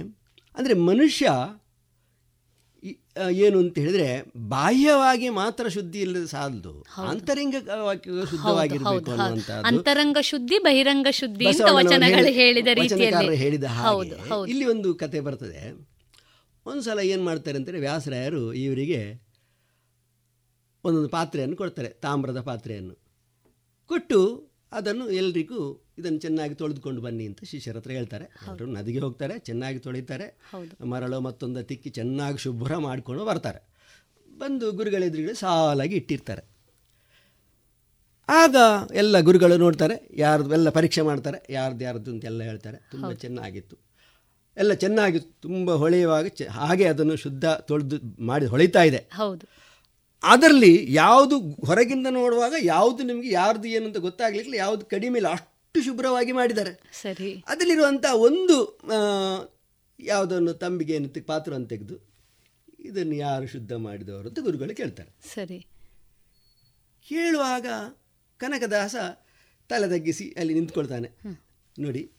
[0.56, 1.30] ಅಂದರೆ ಮನುಷ್ಯ
[3.30, 6.72] ಏನು ಅಂತ ಹೇಳಿದ್ರೆ ಬಾಹ್ಯವಾಗಿ ಮಾತ್ರ ಶುದ್ಧಿ ಇಲ್ಲದೆ ಸಾಲದು.
[7.08, 7.54] ಅಂತರಂಗ
[8.30, 9.12] ಶುದ್ಧವಾಗಿರಬೇಕು.
[9.64, 15.60] ಅಂತರಂಗ ಶುದ್ಧಿ ಬಹಿರಂಗ ಶುದ್ಧಿ ವಚನಗಳು ಹೇಳಿದ ವಚನಕಾರರು ರೀತಿಯಲ್ಲಿ ಹೇಳಿದ ಹೌದು ಹಾಗೆ ಇಲ್ಲಿ ಒಂದು ಕತೆ ಬರ್ತದೆ.
[16.66, 19.00] ಒಂದ್ಸಲ ಏನು ಮಾಡ್ತಾರೆ ಅಂತಾರೆ ವ್ಯಾಸರಾಯರು ಇವರಿಗೆ
[20.84, 22.94] ಒಂದೊಂದು ಪಾತ್ರೆಯನ್ನು ಕೊಡ್ತಾರೆ ತಾಮ್ರದ ಪಾತ್ರೆಯನ್ನು.
[23.90, 24.20] ಕೊಟ್ಟು
[24.72, 28.24] ಅದನ್ನು ಎಲ್ರಿಗೂ ಇದನ್ನು ಚೆನ್ನಾಗಿ ತೊಳೆದುಕೊಂಡು ಬನ್ನಿ ಅಂತ ಶಿಷ್ಯರ ಹತ್ರ ಹೇಳ್ತಾರೆ.
[28.48, 30.40] ಅವರು ನದಿಗೆ ಹೋಗ್ತಾರೆ ಚೆನ್ನಾಗಿ ತೊಳಿತಾರೆ
[30.84, 33.60] ಮರಳು ಮತ್ತೊಂದು ತಿಕ್ಕಿ ಚೆನ್ನಾಗಿ ಶುಭ್ರ ಮಾಡಿಕೊಂಡು ಬರ್ತಾರೆ.
[34.38, 36.42] ಬಂದು ಗುರುಗಳ ಎದುರುಗಡೆ ಸಾಲಾಗಿ ಇಟ್ಟಿರ್ತಾರೆ.
[38.28, 38.56] ಆಗ
[38.92, 42.88] ಎಲ್ಲ ಗುರುಗಳು ನೋಡ್ತಾರೆ ಯಾರ್ದು ಎಲ್ಲ ಪರೀಕ್ಷೆ ಮಾಡ್ತಾರೆ ಯಾರ್ದು ಯಾರ್ದು ಅಂತ ಎಲ್ಲ ಹೇಳ್ತಾರೆ.
[42.90, 43.76] ತುಂಬ ಚೆನ್ನಾಗಿತ್ತು.
[44.56, 49.08] ಎಲ್ಲ ಚೆನ್ನಾಗಿ ತುಂಬ ಹೊಳೆಯುವಾಗ ಚ ಹಾಗೆ ಅದನ್ನು ಶುದ್ಧ ತೊಳೆದು ಮಾಡಿ ಹೊಳಿತಾ ಇದೆ.
[49.12, 49.46] ಹೌದು.
[50.22, 56.32] ಅದರಲ್ಲಿ ಯಾವುದು ಹೊರಗಿಂದ ನೋಡುವಾಗ ಯಾವುದು ನಿಮಗೆ ಯಾರ್ದು ಏನು ಅಂತ ಗೊತ್ತಾಗ್ಲಿಕ್ಕೆ ಯಾವುದು ಕಡಿಮೆ ಇಲ್ಲ ಅಷ್ಟು ಶುಭ್ರವಾಗಿ
[56.32, 56.72] ಮಾಡಿದ್ದಾರೆ.
[57.02, 57.44] ಸರಿ.
[57.48, 58.56] ಅದರಲ್ಲಿರುವಂಥ ಒಂದು
[60.00, 61.96] ಯಾವುದನ್ನು ತಂಬಿಗೆ ಏನು ಪಾತ್ರವನ್ನು ತೆಗೆದು
[62.78, 65.10] ಇದನ್ನು ಯಾರು ಶುದ್ಧ ಮಾಡಿದವರು ಅಂತ ಗುರುಗಳು ಕೇಳ್ತಾರೆ.
[65.34, 65.66] ಸರಿ.
[67.08, 67.66] ಕೇಳುವಾಗ
[68.36, 68.94] ಕನಕದಾಸ
[69.68, 71.08] ತಲೆ ತಗ್ಗಿಸಿ ಅಲ್ಲಿ ನಿಂತ್ಕೊಳ್ತಾನೆ.
[71.78, 72.10] ನೋಡಿ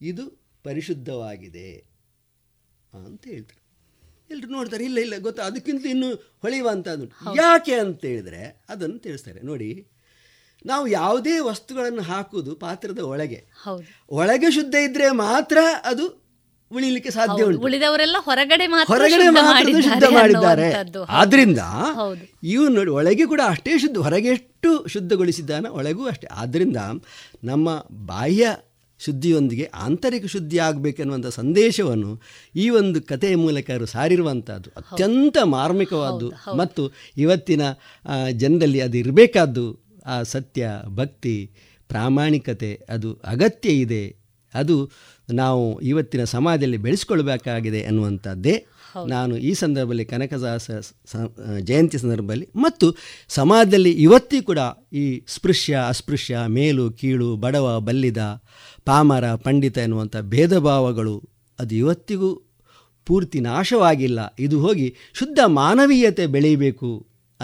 [0.00, 0.24] ಇದು
[0.64, 1.68] ಪರಿಶುದ್ಧವಾಗಿದೆ
[2.92, 3.60] ಅಂತ ಹೇಳ್ತಾರೆ.
[4.30, 7.06] ಎಲ್ಲರೂ ನೋಡ್ತಾರೆ ಇಲ್ಲ ಇಲ್ಲ ಗೊತ್ತಾ ಅದಕ್ಕಿಂತ ಇನ್ನು ಹೊಳೆಯುವಂಥದ್ದು.
[7.36, 9.40] ಯಾಕೆ ಅಂತ ಹೇಳಿದ್ರೆ ಅದನ್ನು ತಿಳಿಸ್ತಾರೆ.
[9.40, 9.86] ನೋಡಿ
[10.66, 13.44] ನಾವು ಯಾವುದೇ ವಸ್ತುಗಳನ್ನು ಹಾಕುವುದು ಪಾತ್ರದ ಒಳಗೆ.
[14.10, 16.24] ಒಳಗೆ ಶುದ್ಧ ಇದ್ರೆ ಮಾತ್ರ ಅದು
[16.72, 17.44] ಉಳಿಲಿಕ್ಕೆ ಸಾಧ್ಯ.
[17.44, 17.60] ಉಂಟು.
[17.60, 20.74] ಉಳಿದವರೆಲ್ಲ ಹೊರಗಡೆ ಹೊರಗಡೆ ಶುದ್ಧ ಮಾತ್ರ ಶುದ್ಧ ಮಾಡಿದ್ದಾರೆ.
[21.08, 21.58] ಆದ್ರಿಂದ.
[22.42, 26.26] ಇವು ನೋಡಿ ಒಳಗೆ ಕೂಡ ಅಷ್ಟೇ ಶುದ್ಧ ಹೊರಗೆ ಎಷ್ಟು ಶುದ್ಧಗೊಳಿಸಿದ್ದಾನೆ ಒಳಗೂ ಅಷ್ಟೇ.
[26.32, 26.76] ಆದ್ರಿಂದ
[27.44, 28.56] ನಮ್ಮ ಬಾಹ್ಯ
[29.00, 32.22] ಶುದ್ಧಿಯೊಂದಿಗೆ ಆಂತರಿಕ ಶುದ್ಧಿ ಆಗಬೇಕೆನ್ನುವಂಥ ಸಂದೇಶವನ್ನು
[32.56, 34.70] ಈ ಒಂದು ಕಥೆಯ ಮೂಲಕ ಅವರು ಸಾರಿರುವಂಥದ್ದು.
[34.76, 36.56] ಅತ್ಯಂತ ಮಾರ್ಮಿಕವಾದ್ದು.
[36.56, 37.62] ಮತ್ತು ಇವತ್ತಿನ
[38.32, 41.50] ಜನರಲ್ಲಿ ಅದು ಇರಬೇಕಾದ್ದು ಆ ಸತ್ಯ ಭಕ್ತಿ
[41.88, 44.16] ಪ್ರಾಮಾಣಿಕತೆ ಅದು ಅಗತ್ಯ ಇದೆ.
[44.54, 44.90] ಅದು
[45.32, 48.66] ನಾವು ಇವತ್ತಿನ ಸಮಾಜದಲ್ಲಿ ಬೆಳೆಸ್ಕೊಳ್ಬೇಕಾಗಿದೆ ಅನ್ನುವಂಥದ್ದೇ
[49.06, 50.70] ನಾನು ಈ ಸಂದರ್ಭದಲ್ಲಿ ಕನಕದಾಸ
[51.60, 52.96] ಜಯಂತಿ ಸಂದರ್ಭದಲ್ಲಿ ಮತ್ತು
[53.28, 54.58] ಸಮಾಜದಲ್ಲಿ ಇವತ್ತಿ ಕೂಡ
[54.92, 58.18] ಈ ಸ್ಪೃಶ್ಯ ಅಸ್ಪೃಶ್ಯ ಮೇಲು ಕೀಳು ಬಡವ ಬಲ್ಲಿದ
[58.84, 61.16] ಪಾಮರ ಪಂಡಿತ ಎನ್ನುವಂಥ ಭೇದ ಭಾವಗಳು
[61.58, 62.30] ಅದು ಇವತ್ತಿಗೂ
[63.06, 64.34] ಪೂರ್ತಿ ನಾಶವಾಗಿಲ್ಲ.
[64.38, 66.90] ಇದು ಹೋಗಿ ಶುದ್ಧ ಮಾನವೀಯತೆ ಬೆಳೀಬೇಕು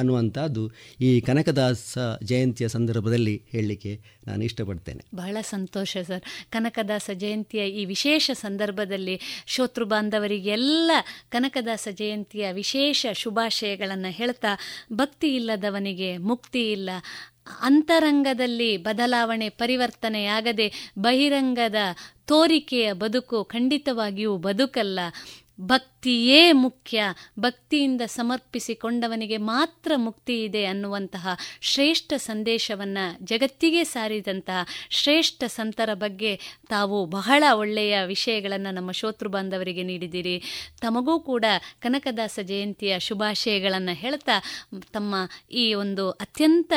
[0.00, 0.70] ಅನ್ನುವಂಥದ್ದು
[1.00, 5.04] ಈ ಕನಕದಾಸ ಜಯಂತಿಯ ಸಂದರ್ಭದಲ್ಲಿ ಹೇಳಲಿಕ್ಕೆ ನಾನು ಇಷ್ಟಪಡ್ತೇನೆ.
[5.14, 6.22] ಬಹಳ ಸಂತೋಷ ಸರ್.
[6.50, 10.90] ಕನಕದಾಸ ಜಯಂತಿಯ ಈ ವಿಶೇಷ ಸಂದರ್ಭದಲ್ಲಿ ಶೋತೃ ಬಾಂಧವರಿಗೆಲ್ಲ
[11.28, 14.58] ಕನಕದಾಸ ಜಯಂತಿಯ ವಿಶೇಷ ಶುಭಾಶಯಗಳನ್ನು ಹೇಳ್ತಾ
[14.92, 16.90] ಭಕ್ತಿ ಇಲ್ಲದವನಿಗೆ ಮುಕ್ತಿ ಇಲ್ಲ.
[17.60, 21.74] ಅಂತರಂಗದಲ್ಲಿ ಬದಲಾವಣೆ ಪರಿವರ್ತನೆಯಾಗದೆ ಬಹಿರಂಗದ
[22.26, 25.00] ತೋರಿಕೆಯ ಬದುಕು ಖಂಡಿತವಾಗಿಯೂ ಬದುಕಲ್ಲ.
[25.60, 27.02] ಭಕ್ತಿಯೇ ಮುಖ್ಯ.
[27.40, 31.28] ಭಕ್ತಿಯಿಂದ ಸಮರ್ಪಿಸಿಕೊಂಡವನಿಗೆ ಮಾತ್ರ ಮುಕ್ತಿ ಇದೆ ಅನ್ನುವಂತಹ
[31.60, 40.42] ಶ್ರೇಷ್ಠ ಸಂದೇಶವನ್ನು ಜಗತ್ತಿಗೆ ಸಾರಿದಂತಹ ಶ್ರೇಷ್ಠ ಸಂತರ ಬಗ್ಗೆ ತಾವು ಬಹಳ ಒಳ್ಳೆಯ ವಿಷಯಗಳನ್ನು ನಮ್ಮ ಶೋತೃ ಬಾಂಧವರಿಗೆ ನೀಡಿದ್ದೀರಿ.
[40.80, 41.44] ತಮಗೂ ಕೂಡ
[41.78, 44.42] ಕನಕದಾಸ ಜಯಂತಿಯ ಶುಭಾಶಯಗಳನ್ನು ಹೇಳ್ತಾ
[44.92, 45.14] ತಮ್ಮ
[45.50, 46.72] ಈ ಒಂದು ಅತ್ಯಂತ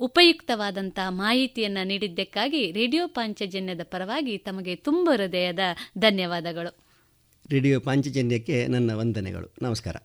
[0.00, 5.58] ಉಪಯುಕ್ತವಾದಂತಹ ಮಾಹಿತಿಯನ್ನು ನೀಡಿದ್ದಕ್ಕಾಗಿ ರೇಡಿಯೋ ಪಾಂಚಜನ್ಯದ ಪರವಾಗಿ ತಮಗೆ ತುಂಬ ಹೃದಯದ
[5.98, 6.81] ಧನ್ಯವಾದಗಳು.
[7.50, 9.54] ರೇಡಿಯೋ ಪಾಂಚಜನ್ಯಕ್ಕೆ ನನ್ನ ವಂದನೆಗಳು.
[9.62, 9.96] ನಮಸ್ಕಾರ.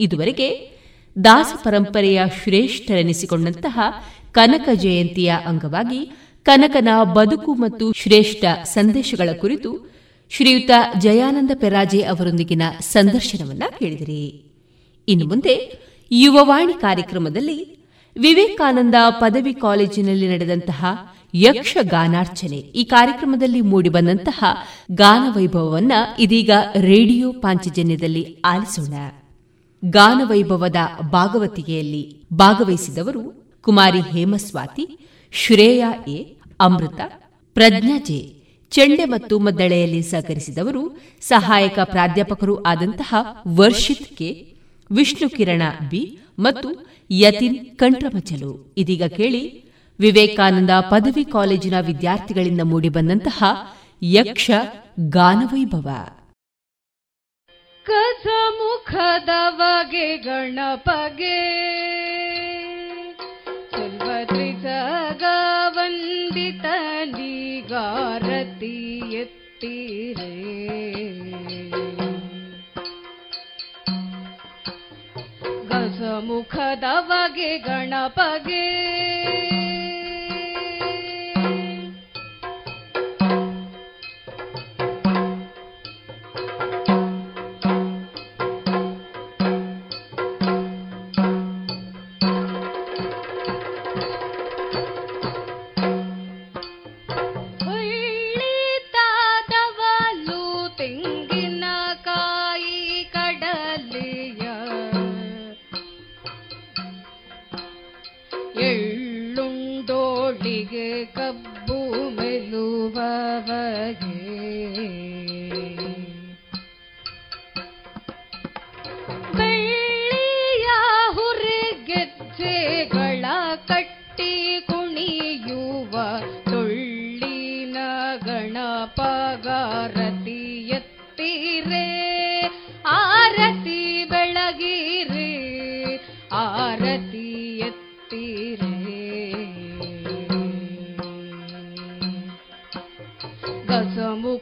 [0.00, 0.70] ಇದುವರೆಗೆ
[1.24, 3.80] ದಾಸ ಪರಂಪರೆಯ ಶ್ರೇಷ್ಠರೆನಿಸಿಕೊಂಡಂತಹ
[4.32, 6.10] ಕನಕ ಜಯಂತಿಯ ಅಂಗವಾಗಿ
[6.42, 9.90] ಕನಕನ ಬದುಕು ಮತ್ತು ಶ್ರೇಷ್ಠ ಸಂದೇಶಗಳ ಕುರಿತು
[10.30, 14.52] ಶ್ರೀಯುತ ಜಯಾನಂದ ಪೆರಾಜೆ ಅವರೊಂದಿಗಿನ ಸಂದರ್ಶನವನ್ನ ಕೇಳಿದಿರಿ.
[15.08, 15.78] ಇನ್ನು ಮುಂದೆ
[16.12, 17.78] ಯುವವಾಣಿ ಕಾರ್ಯಕ್ರಮದಲ್ಲಿ
[18.18, 20.84] ವಿವೇಕಾನಂದ ಪದವಿ ಕಾಲೇಜಿನಲ್ಲಿ ನಡೆದಂತಹ
[21.44, 24.44] ಯಕ್ಷ ಗಾನಾರ್ಚನೆ ಈ ಕಾರ್ಯಕ್ರಮದಲ್ಲಿ ಮೂಡಿಬಂದಂತಹ
[24.92, 26.50] ಗಾನವೈಭವವನ್ನ ಇದೀಗ
[26.80, 28.94] ರೇಡಿಯೋ ಪಾಂಚಜನ್ಯದಲ್ಲಿ ಆಲಿಸೋಣ.
[29.90, 30.76] ಗಾನವೈಭವದ
[31.10, 34.98] ಭಾಗವತಿಗೆಯಲ್ಲಿ ಭಾಗವಹಿಸಿದವರು ಕುಮಾರಿ Hemaswathi,
[35.32, 37.00] Shreya A, Amrutha,
[37.54, 38.36] Prajna J,
[38.70, 43.14] ಚೆಂಡೆ ಮತ್ತು ಮದ್ದಳೆಯಲ್ಲಿ ಸಹಕರಿಸಿದವರು ಸಹಾಯಕ ಪ್ರಾಧ್ಯಾಪಕರು ಆದಂತಹ
[43.48, 44.56] ವರ್ಷಿತ್ ಕೆ,
[44.90, 46.68] ವಿಷ್ಣು ಕಿರಣ ಬಿ ಮತ್ತು
[47.10, 49.65] ಯತಿನ್ ಕಂಟ್ರಮಚಲು ಇದೀಗ ಕೇಳಿ
[50.00, 53.44] ವಿವೇಕಾನಂದ ಪದವಿ ಕಾಲೇಜಿನ ವಿದ್ಯಾರ್ಥಿಗಳಿಂದ ಮೂಡಿಬಂದಂತಹ
[54.02, 54.50] ಯಕ್ಷ
[55.08, 55.88] ಗಾನವೈಭವ.
[57.84, 61.66] ಕಸ ಮುಖದವಗೆ ಗಣಪಗೆ
[65.68, 66.64] ವಂದಿತ
[67.04, 70.42] ನೀಗಾರತಿ ಎತ್ತೀರೇ.
[75.68, 79.55] ಗಸಮುಖದವಗೆ ಗಣಪಗೆ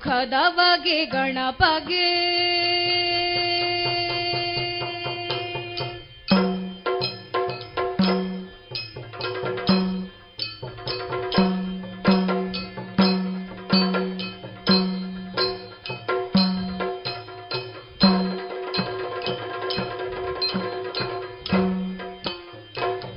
[0.04, 2.08] ಗಸಮುಖದವಗೆ ಗಣಪಗೆ.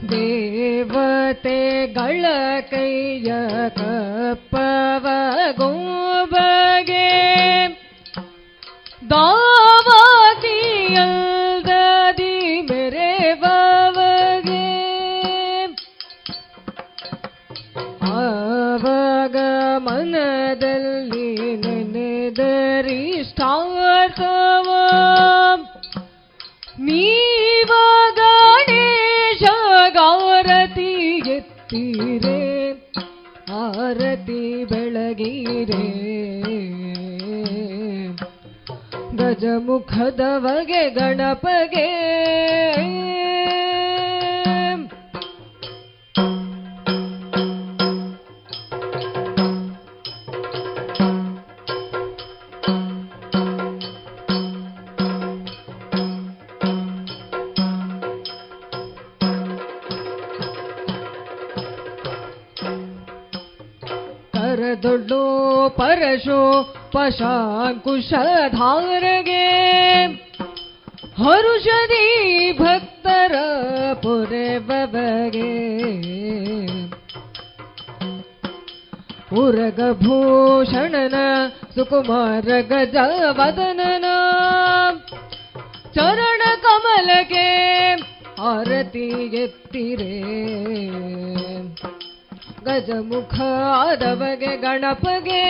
[0.09, 2.25] ದೇವತೆಗಳ
[2.69, 3.31] ಕೈಯ
[3.69, 4.46] ಕಪ್ಪವ
[39.37, 41.87] ಗಜಮುಖದವಗೆ ಗಣಪಗೆ
[66.93, 67.97] ಪಶಾಂಕುಶಧಾರಗೆ
[71.23, 72.07] ಹರುಷದಿ
[72.61, 73.35] ಭಕ್ತರ
[74.03, 75.53] ಪುರೆ ಬಬಗೆ
[79.41, 81.17] ಉರಗಭೂಷಣನ
[81.75, 82.95] ಸುಕುಮಾರ ಗಜ
[83.39, 84.05] ವದನನ
[85.95, 87.49] ಚರಣ ಕಮಲಗೆ
[88.41, 89.07] ಆರತಿ
[89.43, 90.15] ಎತ್ತಿರೆ.
[92.63, 93.35] ಗಜಮುಖ
[93.75, 95.43] ಆದವಗೆ ಗಣಪಗೆ.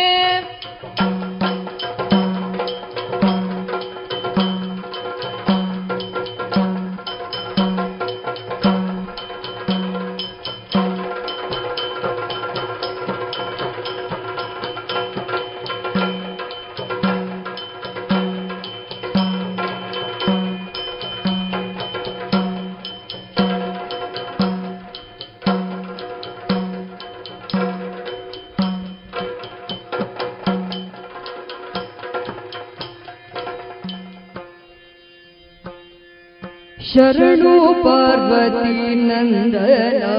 [36.97, 40.13] शरणो पार्वती नन्दया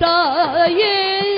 [0.00, 1.29] 的音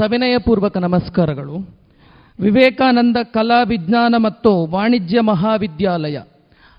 [0.00, 1.56] ಸವಿನಯಪೂರ್ವಕ ನಮಸ್ಕಾರಗಳು.
[2.40, 6.20] ವಿವೇಕಾನಂದ ಕಲಾ ವಿಜ್ಞಾನ ಮತ್ತು ವಾಣಿಜ್ಯ ಮಹಾವಿದ್ಯಾಲಯ,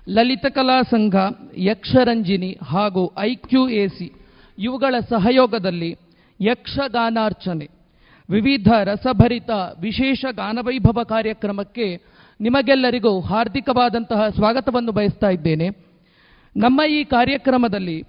[0.08, 1.14] ಲಲಿತ ಕಲಾ ಸಂಘ,
[1.56, 4.12] ಯಕ್ಷರಂಜಿನಿ ಹಾಗೂ ಐ ಕ್ಯೂ ಎ ಸಿ
[4.58, 5.94] ಇವುಗಳ ಸಹಯೋಗದಲ್ಲಿ
[6.40, 7.68] ಯಕ್ಷಗಾನಾರ್ಚನೆ,
[8.30, 9.50] ವಿವಿಧ ರಸಭರಿತ
[9.80, 11.96] ವಿಶೇಷ ಗಾನವೈಭವ ಕಾರ್ಯಕ್ರಮಕ್ಕೆ
[12.40, 15.68] ನಿಮಗೆಲ್ಲರಿಗೂ ಹಾರ್ದಿಕವಾದಂತಹ ಸ್ವಾಗತವನ್ನು ಬಯಸ್ತಾ ಇದ್ದೇನೆ.
[16.56, 18.02] ನಮ್ಮ ಈ ಕಾರ್ಯಕ್ರಮದಲ್ಲಿ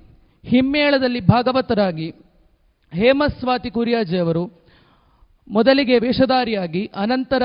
[0.45, 2.11] ಹಿಮ್ಮೇಳದಲ್ಲಿ ಭಾಗವತರಾಗಿ
[2.93, 4.62] ಹೇಮಸ್ವಾತಿ ಕುರಿಯಾಜಿಯವರು
[5.47, 7.43] ಮೊದಲಿಗೆ ವೇಷಧಾರಿಯಾಗಿ, ಅನಂತರ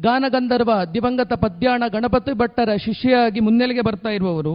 [0.00, 4.54] ಗಾನಗಂಧರ್ವ, ದಿವಂಗತ ಪದ್ಯಾಣ, ಗಣಪತಿ ಭಟ್ಟರ ಶಿಷ್ಯೆಯಾಗಿ ಮುನ್ನೆಲೆಗೆ ಬರ್ತಾ ಇರುವವರು.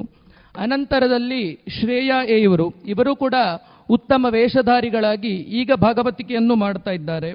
[0.58, 3.34] ಅನಂತರದಲ್ಲಿ ಶ್ರೇಯಾ ಎ ಇವರು ಇವರು ಕೂಡ
[3.90, 7.32] ಉತ್ತಮ ವೇಷಧಾರಿಗಳಾಗಿ ಈಗ ಭಾಗವತಿಕೆಯನ್ನು ಮಾಡ್ತಾ ಇದ್ದಾರೆ.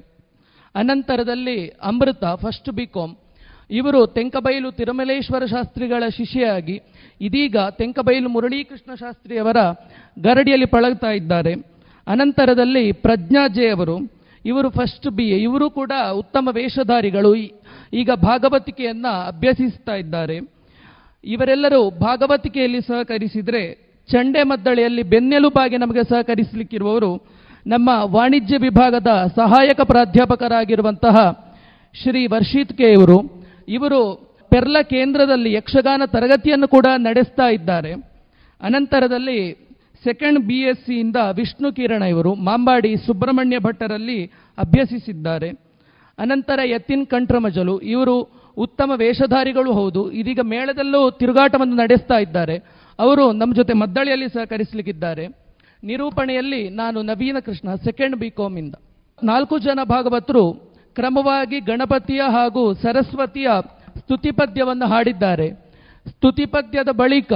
[0.75, 3.17] ಅನಂತರದಲ್ಲಿ ಅಮೃತ ಫಸ್ಟ್ ಬಿಕಮ್
[3.71, 6.81] ಇವರು ತೆಂಕಬೈಲು ತಿರುಮಲೇಶ್ವರ ಶಾಸ್ತ್ರಿಗಳ ಶಿಷ್ಯೆಯಾಗಿ,
[7.21, 9.57] ಇದೀಗ ತೆಂಕಬೈಲು ಮುರಳೀಕೃಷ್ಣ ಶಾಸ್ತ್ರಿಯವರ
[10.19, 11.55] ಗರಡಿಯಲ್ಲಿ ಪಳಗ್ತಾ ಇದ್ದಾರೆ.
[12.07, 14.18] ಅನಂತರದಲ್ಲಿ ಪ್ರಜ್ಞಾಜೆ ಅವರು.
[14.45, 17.35] ಇವರು ಫಸ್ಟ್ ಬಿ ಎ ಇವರು ಕೂಡ ಉತ್ತಮ ವೇಷಧಾರಿಗಳು.
[17.93, 20.41] ಈಗ ಭಾಗವತಿಕೆಯನ್ನು ಅಭ್ಯಸಿಸ್ತಾ ಇದ್ದಾರೆ.
[21.25, 29.07] ಇವರೆಲ್ಲರೂ ಭಾಗವತಿಕೆಯಲ್ಲಿ ಸಹಕರಿಸಿದರೆ ಚಂಡೆ ಮದ್ದಳೆಯಲ್ಲಿ ಬೆನ್ನೆಲುಬಾಗಿ ನಮಗೆ ಸಹಕರಿಸಲಿಕ್ಕಿರುವವರು ನಮ್ಮ ವಾಣಿಜ್ಯ ವಿಭಾಗದ
[29.37, 31.17] ಸಹಾಯಕ ಪ್ರಾಧ್ಯಾಪಕರಾಗಿರುವಂತಹ
[32.03, 33.49] ಶ್ರೀ ವರ್ಷಿತ್ ಕೆ ಇವರು.
[33.69, 37.93] ಇವರು ಪೆರ್ಲ ಕೇಂದ್ರದಲ್ಲಿ ಯಕ್ಷಗಾನ ತರಗತಿಯನ್ನು ಕೂಡ ನಡೆಸ್ತಾ ಇದ್ದಾರೆ.
[38.63, 39.68] ಅನಂತರದಲ್ಲಿ
[40.05, 44.27] ಸೆಕೆಂಡ್ ಬಿ ಎಸ್ ಸಿಯಿಂದ ವಿಷ್ಣು ಕಿರಣ ಇವರು ಮಾಂಬಾಡಿ ಸುಬ್ರಹ್ಮಣ್ಯ ಭಟ್ಟರಲ್ಲಿ
[44.59, 45.49] ಅಭ್ಯಸಿಸಿದ್ದಾರೆ.
[46.19, 50.13] ಅನಂತರ ಯತಿನ್ ಕಂಠ್ರಮಜಲು ಇವರು ಉತ್ತಮ ವೇಷಧಾರಿಗಳು ಹೌದು.
[50.13, 52.57] ಇದೀಗ ಮೇಳದಲ್ಲೂ ತಿರುಗಾಟವನ್ನು ನಡೆಸ್ತಾ ಇದ್ದಾರೆ.
[52.99, 55.27] ಅವರು ನಮ್ಮ ಜೊತೆ ಮದ್ದಳೆಯಲ್ಲಿ ಸಹಕರಿಸಲಿಕ್ಕಿದ್ದಾರೆ.
[55.85, 58.27] ನಿರೂಪಣೆಯಲ್ಲಿ ನಾನು ನವೀನ ಕೃಷ್ಣ ಸೆಕೆಂಡ್ ಬಿ
[58.59, 58.75] ಇಂದ.
[59.25, 60.53] ನಾಲ್ಕು ಜನ ಭಾಗವತರು
[60.95, 63.49] ಕ್ರಮವಾಗಿ ಗಣಪತಿಯ ಹಾಗೂ ಸರಸ್ವತಿಯ
[63.99, 65.51] ಸ್ತುತಿಪದ್ಯವನ್ನು ಹಾಡಿದ್ದಾರೆ.
[66.09, 67.33] ಸ್ತುತಿಪದ್ಯದ ಬಳಿಕ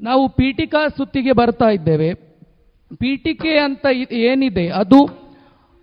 [0.00, 2.14] ನಾವು ಪೀಠಿಕಾ ಸುತ್ತಿಗೆ ಬರ್ತಾ ಇದ್ದೇವೆ.
[2.96, 4.68] ಪೀಠಿಕೆ ಅಂತ ಏನಿದೆ?
[4.68, 5.24] ಅದು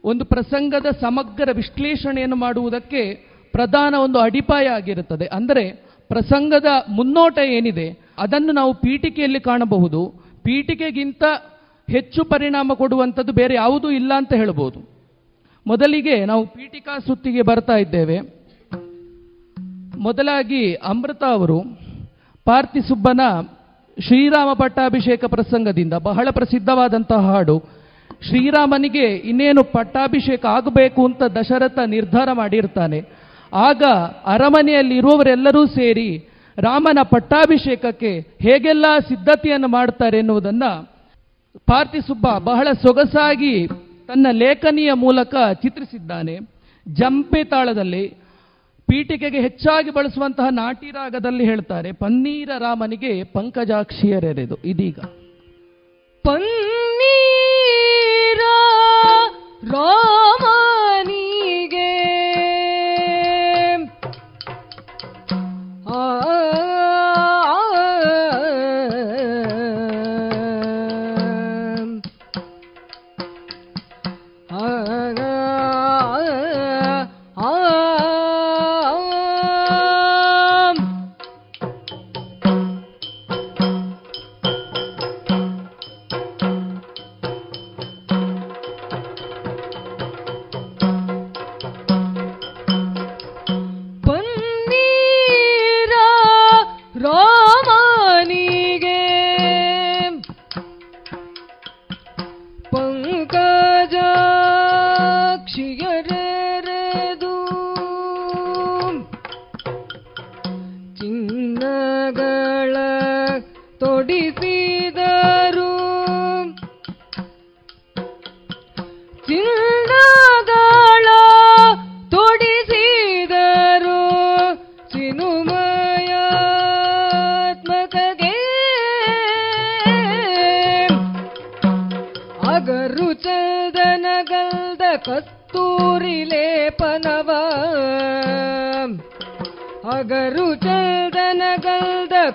[0.04, 3.14] ಒಂದು ಪ್ರಸಂಗದ ಸಮಗ್ರ ವಿಶ್ಲೇಷಣೆಯನ್ನು ಮಾಡುವುದಕ್ಕೆ
[3.52, 5.26] ಪ್ರಧಾನ ಒಂದು ಅಡಿಪಾಯ ಆಗಿರುತ್ತದೆ.
[5.26, 5.70] ಅಂದರೆ
[6.08, 8.00] ಪ್ರಸಂಗದ ಮುನ್ನೋಟ ಏನಿದೆ?
[8.18, 10.14] ಅದನ್ನು ನಾವು ಪೀಠಿಕೆಯಲ್ಲಿ ಕಾಣಬಹುದು.
[10.44, 11.24] ಪೀಠಿಕೆಗಿಂತ
[11.90, 14.90] ಹೆಚ್ಚು ಪರಿಣಾಮ ಕೊಡುವಂಥದ್ದು ಬೇರೆ ಯಾವುದೂ ಇಲ್ಲ ಅಂತ ಹೇಳ್ಬೋದು.
[15.68, 18.20] ಮೊದಲಿಗೆ ನಾವು ಪೀಠಿಕಾ ಸುತ್ತಿಗೆ ಬರ್ತಾ ಇದ್ದೇವೆ.
[19.98, 21.62] ಮೊದಲಾಗಿ ಅಮೃತ ಅವರು
[22.46, 23.22] ಪಾರ್ಥಿಸುಬ್ಬನ
[24.02, 27.60] ಶ್ರೀರಾಮ ಪಟ್ಟಾಭಿಷೇಕ ಪ್ರಸಂಗದಿಂದ ಬಹಳ ಪ್ರಸಿದ್ಧವಾದಂತಹ ಹಾಡು.
[28.28, 33.02] ಶ್ರೀರಾಮನಿಗೆ ಇನ್ನೇನು ಪಟ್ಟಾಭಿಷೇಕ ಆಗಬೇಕು ಅಂತ ದಶರಥ ನಿರ್ಧಾರ ಮಾಡಿರ್ತಾನೆ.
[33.54, 33.84] ಆಗ
[34.26, 40.90] ಅರಮನೆಯಲ್ಲಿ ಇರುವವರೆಲ್ಲರೂ ಸೇರಿ ರಾಮನ ಪಟ್ಟಾಭಿಷೇಕಕ್ಕೆ ಹೇಗೆಲ್ಲ ಸಿದ್ಧತೆಯನ್ನು ಮಾಡ್ತಾರೆ ಎನ್ನುವುದನ್ನು
[41.68, 43.68] ಪಾರ್ಥಿಸುಬ್ಬ ಬಹಳ ಸೊಗಸಾಗಿ
[44.08, 46.40] ತನ್ನ ಲೇಖನಿಯ ಮೂಲಕ ಚಿತ್ರಿಸಿದ್ದಾನೆ.
[46.88, 48.21] ಜಂಪೆ ತಾಳದಲ್ಲಿ
[48.92, 54.58] ಪೀಠಿಕೆಗೆ ಹೆಚ್ಚಾಗಿ ಬಳಸುವಂತಹ ನಾಟಿ ರಾಗದಲ್ಲಿ ಹೇಳ್ತಾರೆ ಪನ್ನೀರ ರಾಮನಿಗೆ ಪಂಕಜಾಕ್ಷಿಯರೆರೆದು.
[54.66, 55.00] ಇದೀಗ.
[56.24, 58.42] ಪನ್ನೀರ
[59.72, 60.44] ರಾಮನಿಗೆ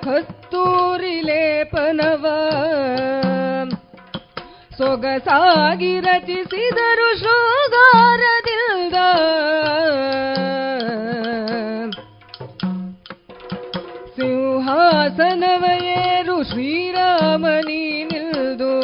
[0.05, 2.27] ಕಸ್ತೂರಿ ಲೇಪನವ.
[4.77, 8.95] ಸೊಗಸಾಗಿ ರಚಿಸಿದರು ಶೃಂಗಾರದಿಂದ
[14.17, 18.75] ಸಿಂಹಾಸನವ ಏರು ಶ್ರೀರಾಮನಿ ನಿಲ್ದು.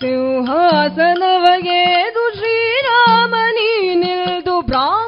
[0.00, 4.60] ಸಿಂಹಾಸನವ ಏರು ಶ್ರೀರಾಮನಿ ನಿಲ್ದು.
[4.60, 5.03] ಬ್ರಾಹ್ಮಣರು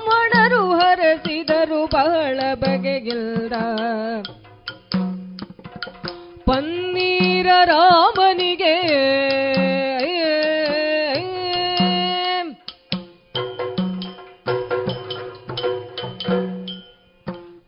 [1.46, 3.54] ಹರಸಿದರು ಬಹಳ ಬಗೆಗಿಲ್ಲ.
[6.44, 8.74] ಪನ್ನೀರ ರಾಮನಿಗೆ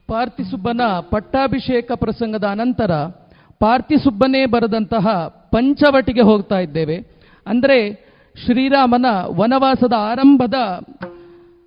[0.08, 0.80] ಪಾರ್ಥಿಸುಬ್ಬನ
[1.10, 2.92] ಪಟ್ಟಾಭಿಷೇಕ ಪ್ರಸಂಗದ ಅನಂತರ
[3.58, 5.06] ಪಾರ್ಥಿಸುಬ್ಬನೇ ಬರೆದಂತಹ
[5.52, 6.96] ಪಂಚವಟಿಗೆ ಹೋಗ್ತಾ ಇದ್ದೇವೆ.
[7.46, 7.78] ಅಂದರೆ
[8.44, 9.06] ಶ್ರೀರಾಮನ
[9.36, 10.54] ವನವಾಸದ ಆರಂಭದ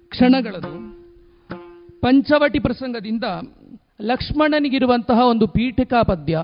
[0.09, 0.90] ಕ್ಷಣಗಳದು
[2.03, 3.23] ಪಂಚವಟಿ ಪ್ರಸಂಗದಿಂದ
[4.01, 6.35] ಲಕ್ಷ್ಮಣನಿಗಿರುವಂತಹ ಒಂದು ಪೀಠಿಕಾ ಪದ್ಯ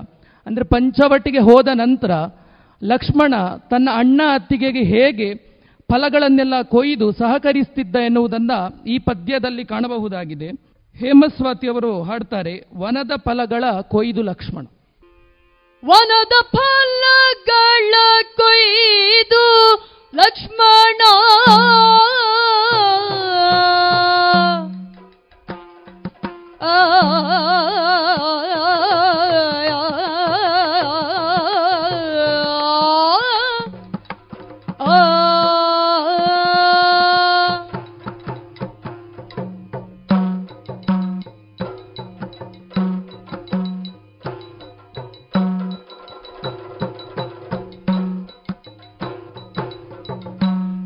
[0.46, 2.10] ಅಂದರೆ ಪಂಚವಟಿಗೆ ಹೋದ ನಂತರ
[2.82, 3.34] ಲಕ್ಷ್ಮಣ
[3.70, 5.28] ತನ್ನ ಅಣ್ಣ ಅತ್ತಿಗೆಗೆ ಹೇಗೆ
[5.88, 10.48] ಫಲಗಳನ್ನೆಲ್ಲ ಕೊಯ್ದು ಸಹಕರಿಸ್ತಿದ್ದ ಎನ್ನುವುದನ್ನು ಈ ಪದ್ಯದಲ್ಲಿ ಕಾಣಬಹುದಾಗಿದೆ.
[10.96, 14.64] ಹೇಮಸ್ವಾತಿ ಅವರು ಹಾಡ್ತಾರೆ, ವನದ ಫಲಗಳ ಕೊಯ್ದು ಲಕ್ಷ್ಮಣ.
[15.82, 17.94] ವನದ ಫಲಗಳ
[18.36, 19.44] ಕೊಯ್ದು
[20.14, 21.00] ಲಕ್ಷ್ಮಣ.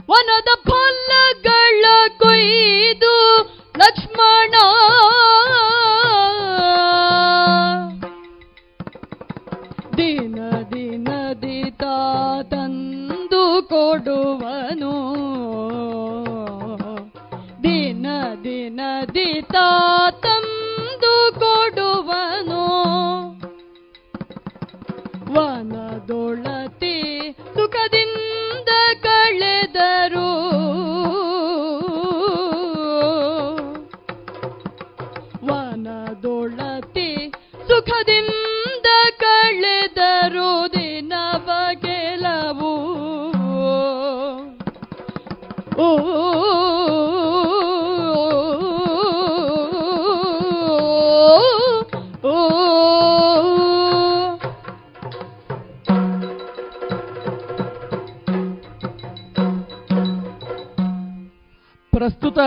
[0.09, 1.85] ವನದ ಫಲಗಳ
[2.19, 2.82] ಕೊಯ್ದು
[19.03, 19.57] ದಿನ ದಿತ
[20.23, 22.65] ತಂದು ಕೊಡುವನು
[25.35, 26.97] ವನದೊಳತಿ
[27.55, 28.69] ಸುಖದಿಂದ
[29.03, 30.31] ಕಳೆದರು.
[35.49, 37.11] ವನದೊಳತಿ
[37.69, 38.42] ಸುಖದಿಂದ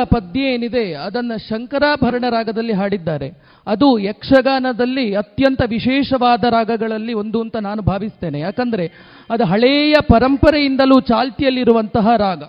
[0.03, 3.31] ಪದ್ಯ ಏನಿದೆ ಅದನ್ನು ಶಂಕರಾಭರಣ ರಾಗದಲ್ಲಿ ಹಾಡಿದ್ದಾರೆ.
[3.67, 8.39] ಅದು ಯಕ್ಷಗಾನದಲ್ಲಿ ಅತ್ಯಂತ ವಿಶೇಷವಾದ ರಾಗಗಳಲ್ಲಿ ಒಂದು ಅಂತ ನಾನು ಭಾವಿಸ್ತೇನೆ.
[8.39, 8.91] ಯಾಕಂದ್ರೆ
[9.30, 12.43] ಅದು ಹಳೆಯ ಪರಂಪರೆಯಿಂದಲೂ ಚಾಲ್ತಿಯಲ್ಲಿರುವಂತಹ ರಾಗ.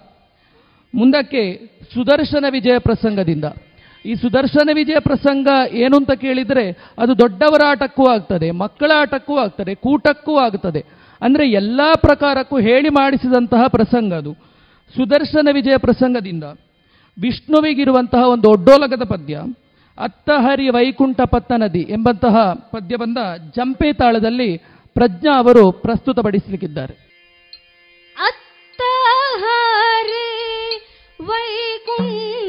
[0.94, 1.60] ಮುಂದಕ್ಕೆ
[1.94, 3.44] ಸುದರ್ಶನ ವಿಜಯ ಪ್ರಸಂಗದಿಂದ.
[4.06, 10.36] ಈ ಸುದರ್ಶನ ವಿಜಯ ಪ್ರಸಂಗ ಏನು ಅಂತ ಕೇಳಿದರೆ, ಅದು ದೊಡ್ಡವರ ಆಟಕ್ಕೂ ಆಗ್ತದೆ, ಮಕ್ಕಳ ಆಟಕ್ಕೂ ಆಗ್ತದೆ, ಕೂಟಕ್ಕೂ
[10.36, 10.84] ಆಗ್ತದೆ.
[11.22, 14.32] ಅಂದರೆ ಎಲ್ಲ ಪ್ರಕಾರಕ್ಕೂ ಹೇಳಿ ಮಾಡಿಸಿದಂತಹ ಪ್ರಸಂಗ ಅದು.
[14.96, 16.44] ಸುದರ್ಶನ ವಿಜಯ ಪ್ರಸಂಗದಿಂದ.
[17.18, 19.40] ವಿಷ್ಣುವಿಗಿರುವಂತಹ ಒಂದು ಒಡ್ಡೋಲಗದ ಪದ್ಯ,
[19.98, 23.18] ಅತ್ತಹರಿ ವೈಕುಂಠ ಪತ್ತ ನದಿ ಎಂಬಂತಹ ಪದ್ಯ ಬಂದ
[23.56, 24.56] ಜಂಪೆ ತಾಳದಲ್ಲಿ
[24.96, 26.94] ಪ್ರಜ್ಞಾ ಅವರು ಪ್ರಸ್ತುತಪಡಿಸಲಿಕ್ಕಿದ್ದಾರೆ.
[28.16, 30.26] ಅತ್ತಹರಿ
[31.20, 32.45] ವೈಕುಂಠ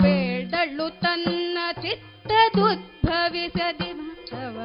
[0.00, 4.58] ಬೇಡಳು ತನ್ನ ಚಿತ್ತದುದ್ಭವಿಸದಿ ಭಕ್ತವ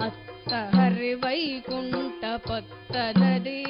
[0.00, 3.64] ಅತ್ತ ಹರಿ ವೈಕುಂಠ ಪತ್ತದದಿ.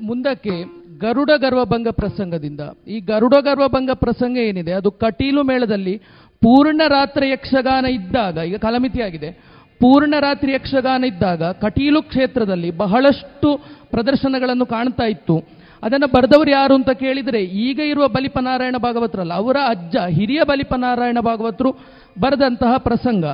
[0.00, 2.60] ಮುಂದಕ್ಕೆ ಗರುಡ ಗರ್ವಭಂಗ ಪ್ರಸಂಗದಿಂದ.
[2.88, 4.72] ಈ ಗರುಡ ಗರ್ವಭಂಗ ಪ್ರಸಂಗ ಏನಿದೆ?
[4.72, 6.00] ಅದು ಕಟೀಲು ಮೇಳದಲ್ಲಿ
[6.42, 9.30] ಪೂರ್ಣ ರಾತ್ರಿ ಯಕ್ಷಗಾನ ಇದ್ದಾಗ, ಈಗ ಕಲಮಿತಿಯಾಗಿದೆ,
[9.80, 13.56] ಪೂರ್ಣ ರಾತ್ರಿ ಯಕ್ಷಗಾನ ಇದ್ದಾಗ ಕಟೀಲು ಕ್ಷೇತ್ರದಲ್ಲಿ ಬಹಳಷ್ಟು
[13.90, 15.44] ಪ್ರದರ್ಶನಗಳನ್ನು ಕಾಣ್ತಾ ಇತ್ತು.
[15.82, 21.72] ಅದನ್ನು ಬರೆದವರು ಯಾರು ಅಂತ ಕೇಳಿದರೆ, ಈಗ ಇರುವ ಬಲಿಪನಾರಾಯಣ ಭಾಗವತರಲ್ಲ, ಅವರ ಅಜ್ಜ, ಹಿರಿಯ ಬಲಿಪನಾರಾಯಣ ಭಾಗವತರು
[22.20, 23.24] ಬರೆದಂತಹ ಪ್ರಸಂಗ.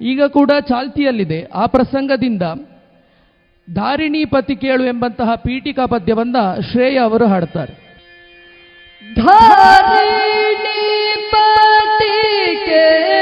[0.00, 1.44] ಈಗ ಕೂಡ ಚಾಲ್ತಿಯಲ್ಲಿದೆ.
[1.54, 2.42] ಆ ಪ್ರಸಂಗದಿಂದ
[3.74, 6.36] ಧಾರಿಣಿ ಪತಿ ಕೇಳು ಎಂಬಂತಹ ಪೀಠಿಕಾ ಪದ್ಯವನ್ನ
[6.72, 7.88] ಶ್ರೇಯ ಅವರು ಹಾಡ್ತಾರೆ.
[12.68, 13.17] ಕೇಳು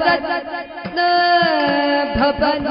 [0.00, 0.32] ನಬದ
[2.64, 2.66] ನ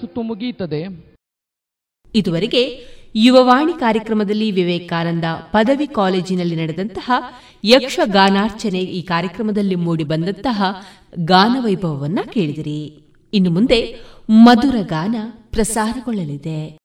[0.00, 1.10] ಸುತ್ತು ಮುಗಿಯುತ್ತದೆ
[2.14, 2.62] ಇದುವರೆಗೆ
[3.16, 7.12] ಯುವವಾಣಿ ಕಾರ್ಯಕ್ರಮದಲ್ಲಿ ವಿವೇಕಾನಂದ ಪದವಿ ಕಾಲೇಜಿನಲ್ಲಿ ನಡೆದಂತಹ
[7.64, 10.62] ಯಕ್ಷಗಾನಾರ್ಚನೆ ಈ ಕಾರ್ಯಕ್ರಮದಲ್ಲಿ ಮೂಡಿ ಬಂದಂತಹ
[11.24, 13.00] ಗಾನವೈಭವವನ್ನ ಕೇಳಿದಿರಿ.
[13.32, 14.00] ಇನ್ನು ಮುಂದೆ
[14.30, 15.16] ಮಧುರ ಗಾನ
[15.50, 16.79] ಪ್ರಸಾರಗೊಳ್ಳಲಿದೆ.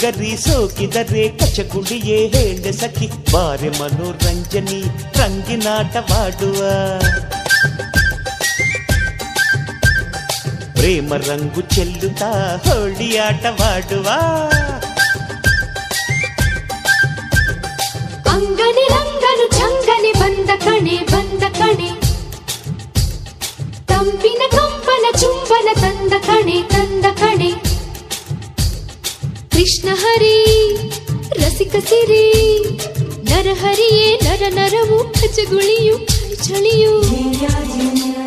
[0.00, 4.80] ಗರಿ ಸೋಕಿದರೆ ಕಚಗುಳಿಯೇ ಹೇಳೆ ಸಖಿ ಬಾರೆ ಮನೋರಂಜನಿ
[5.18, 6.60] ರಂಗಿನಾಟವಾಡುವ
[10.76, 12.30] ಪ್ರೇಮ ರಂಗು ಚೆಲ್ಲುತ್ತಾ
[12.66, 14.06] ಹೋಳಿ ಆಟವಾಡುವ
[18.32, 21.90] ಅಂಗನಿ ರಂಗನು ಚಂಗನೆ ಬಂದ ಕಣೆ ಬಂದ ಕಣೆ
[23.90, 27.50] ತಂಪಿನ ಕಂಪನ ಚುಂಬನ ತಂದ ಕಣೆ ತಂದ ಕಣೆ
[29.60, 30.36] ಕೃಷ್ಣ ಹರಿ
[31.32, 32.24] ರಸಿಕ ಸಿರಿ
[33.22, 35.96] ನರಹರಿಯೇ ನರ ನರವು ಚಳಿ
[36.44, 38.19] ಚಳಿಯು.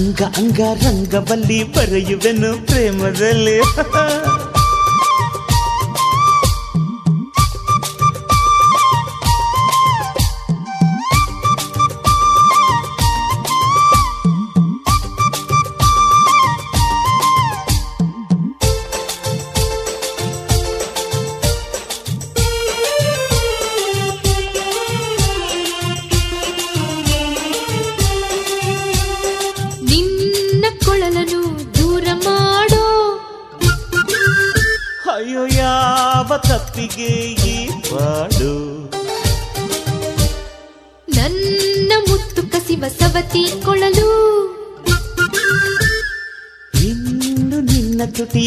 [0.00, 3.58] ಅಂಗ ಅಂಗ ರಂಗವಲ್ಲಿ ಬರೆಯುವೆನು ಪ್ರೇಮದಲ್ಲಿ.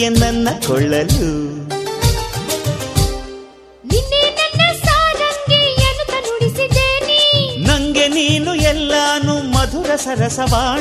[0.10, 1.54] ನನ್ನ ಕೊಳ್ಳಲು
[7.68, 10.73] ನಂಗೆ ನೀನು ಎಲ್ಲಾನು ಮಧುರ ಸರಸವಾ.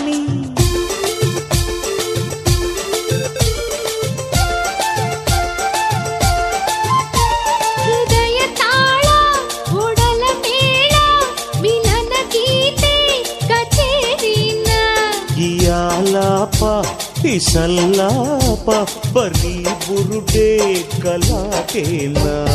[21.75, 22.47] ಇಲ್ಲ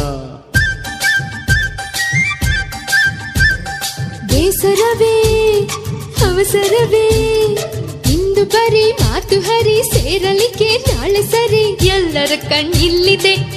[4.26, 5.16] ಬೇಸರವೇ
[6.22, 7.08] ಅವಸರವೇ
[8.12, 13.57] ಇಂದು ಬರೀ ಮಾತು ಹರಿ ಸೇರಲಿಕ್ಕೆ ನಾಳೆ ಸರಿ ಎಲ್ಲರ ಕಣ್ಣಿಲ್ಲಿದೆ.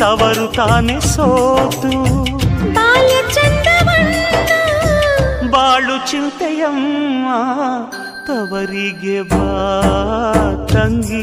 [0.00, 1.92] ತವರು ತಾನೆ ಸೋತು
[5.54, 7.26] ಬಾಳು ಚಿಂತೆಯಮ್ಮ
[8.28, 9.46] ತವರಿಗೆ ಬಾ
[10.72, 11.22] ತಂಗಿ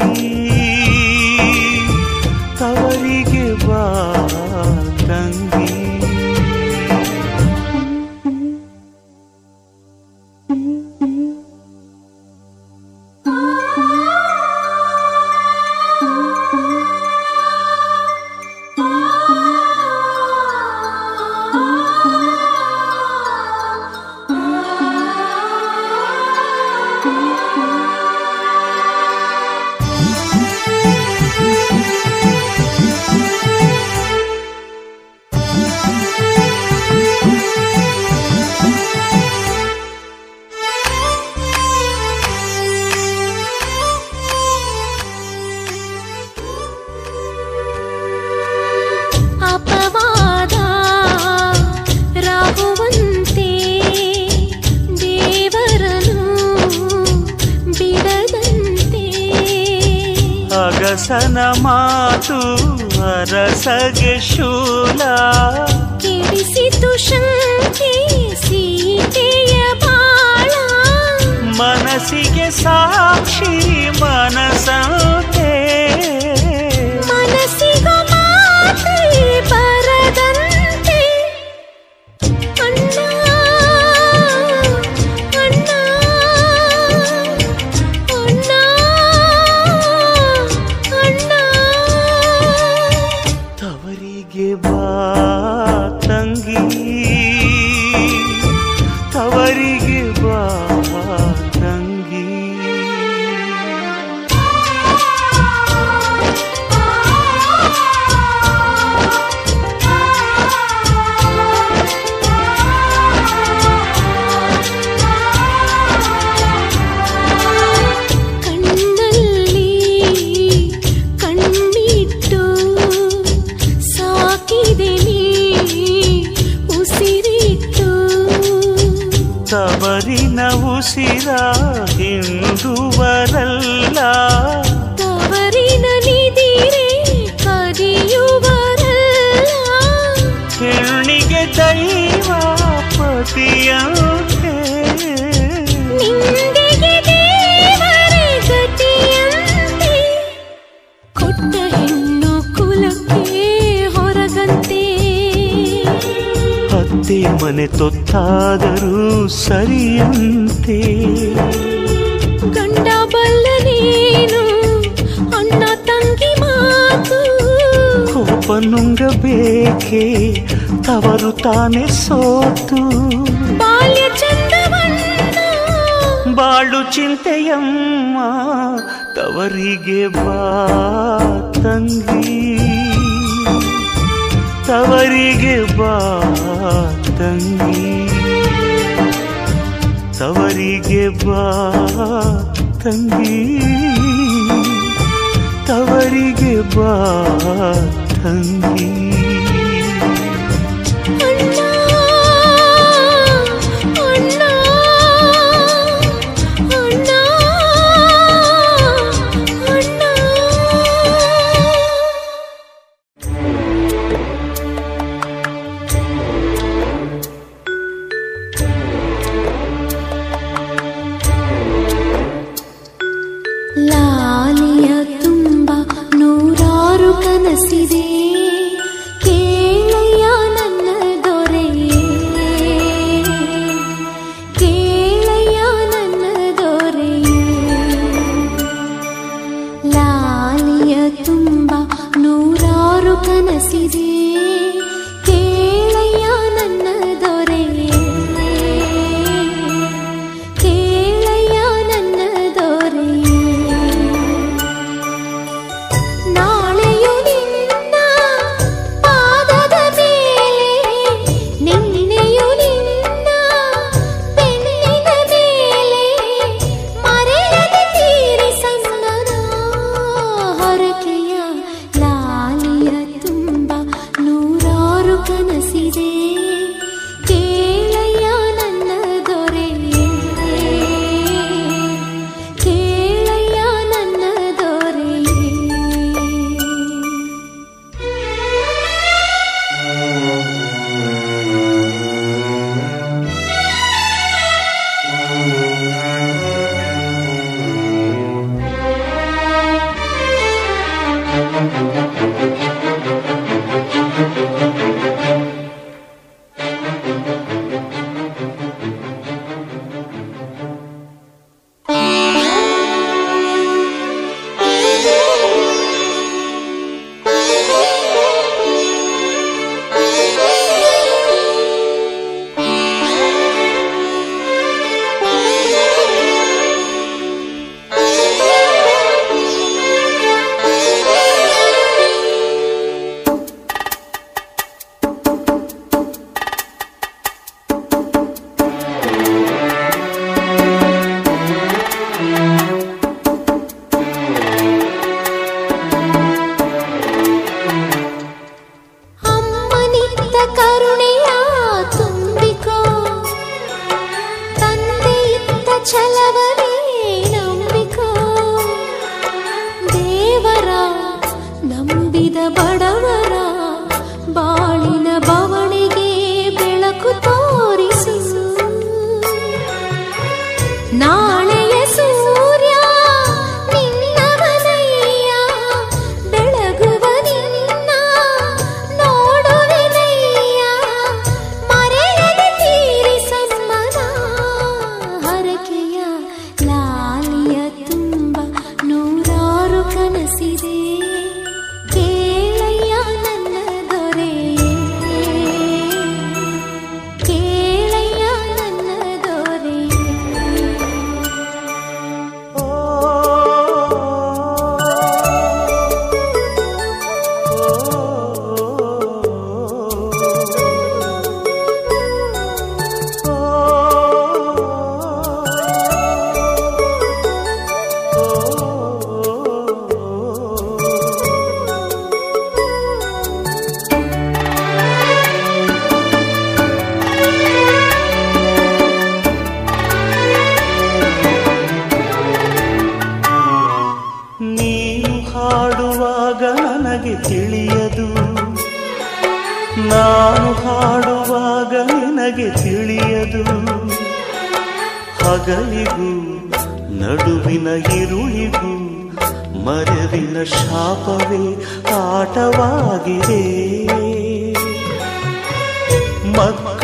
[2.60, 3.84] ತವರಿಗೆ ಬಾ
[5.02, 5.77] ತಂಗಿ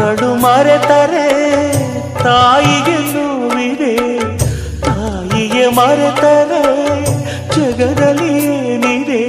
[0.05, 1.27] ಮಕ್ಕಳು ಮರೆತರೆ
[2.23, 3.93] ತಾಯಿಗೆ ನೋವಿದೆ.
[4.81, 6.61] ತಾಯಿಗೆ ಮರೆತರೆ
[7.55, 9.23] ಜಗದಲ್ಲಿ ಏನಿದೆ?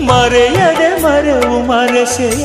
[0.00, 2.44] ಮರೆಯದೆ ಮರೆವು ಮರೆಸೆಯ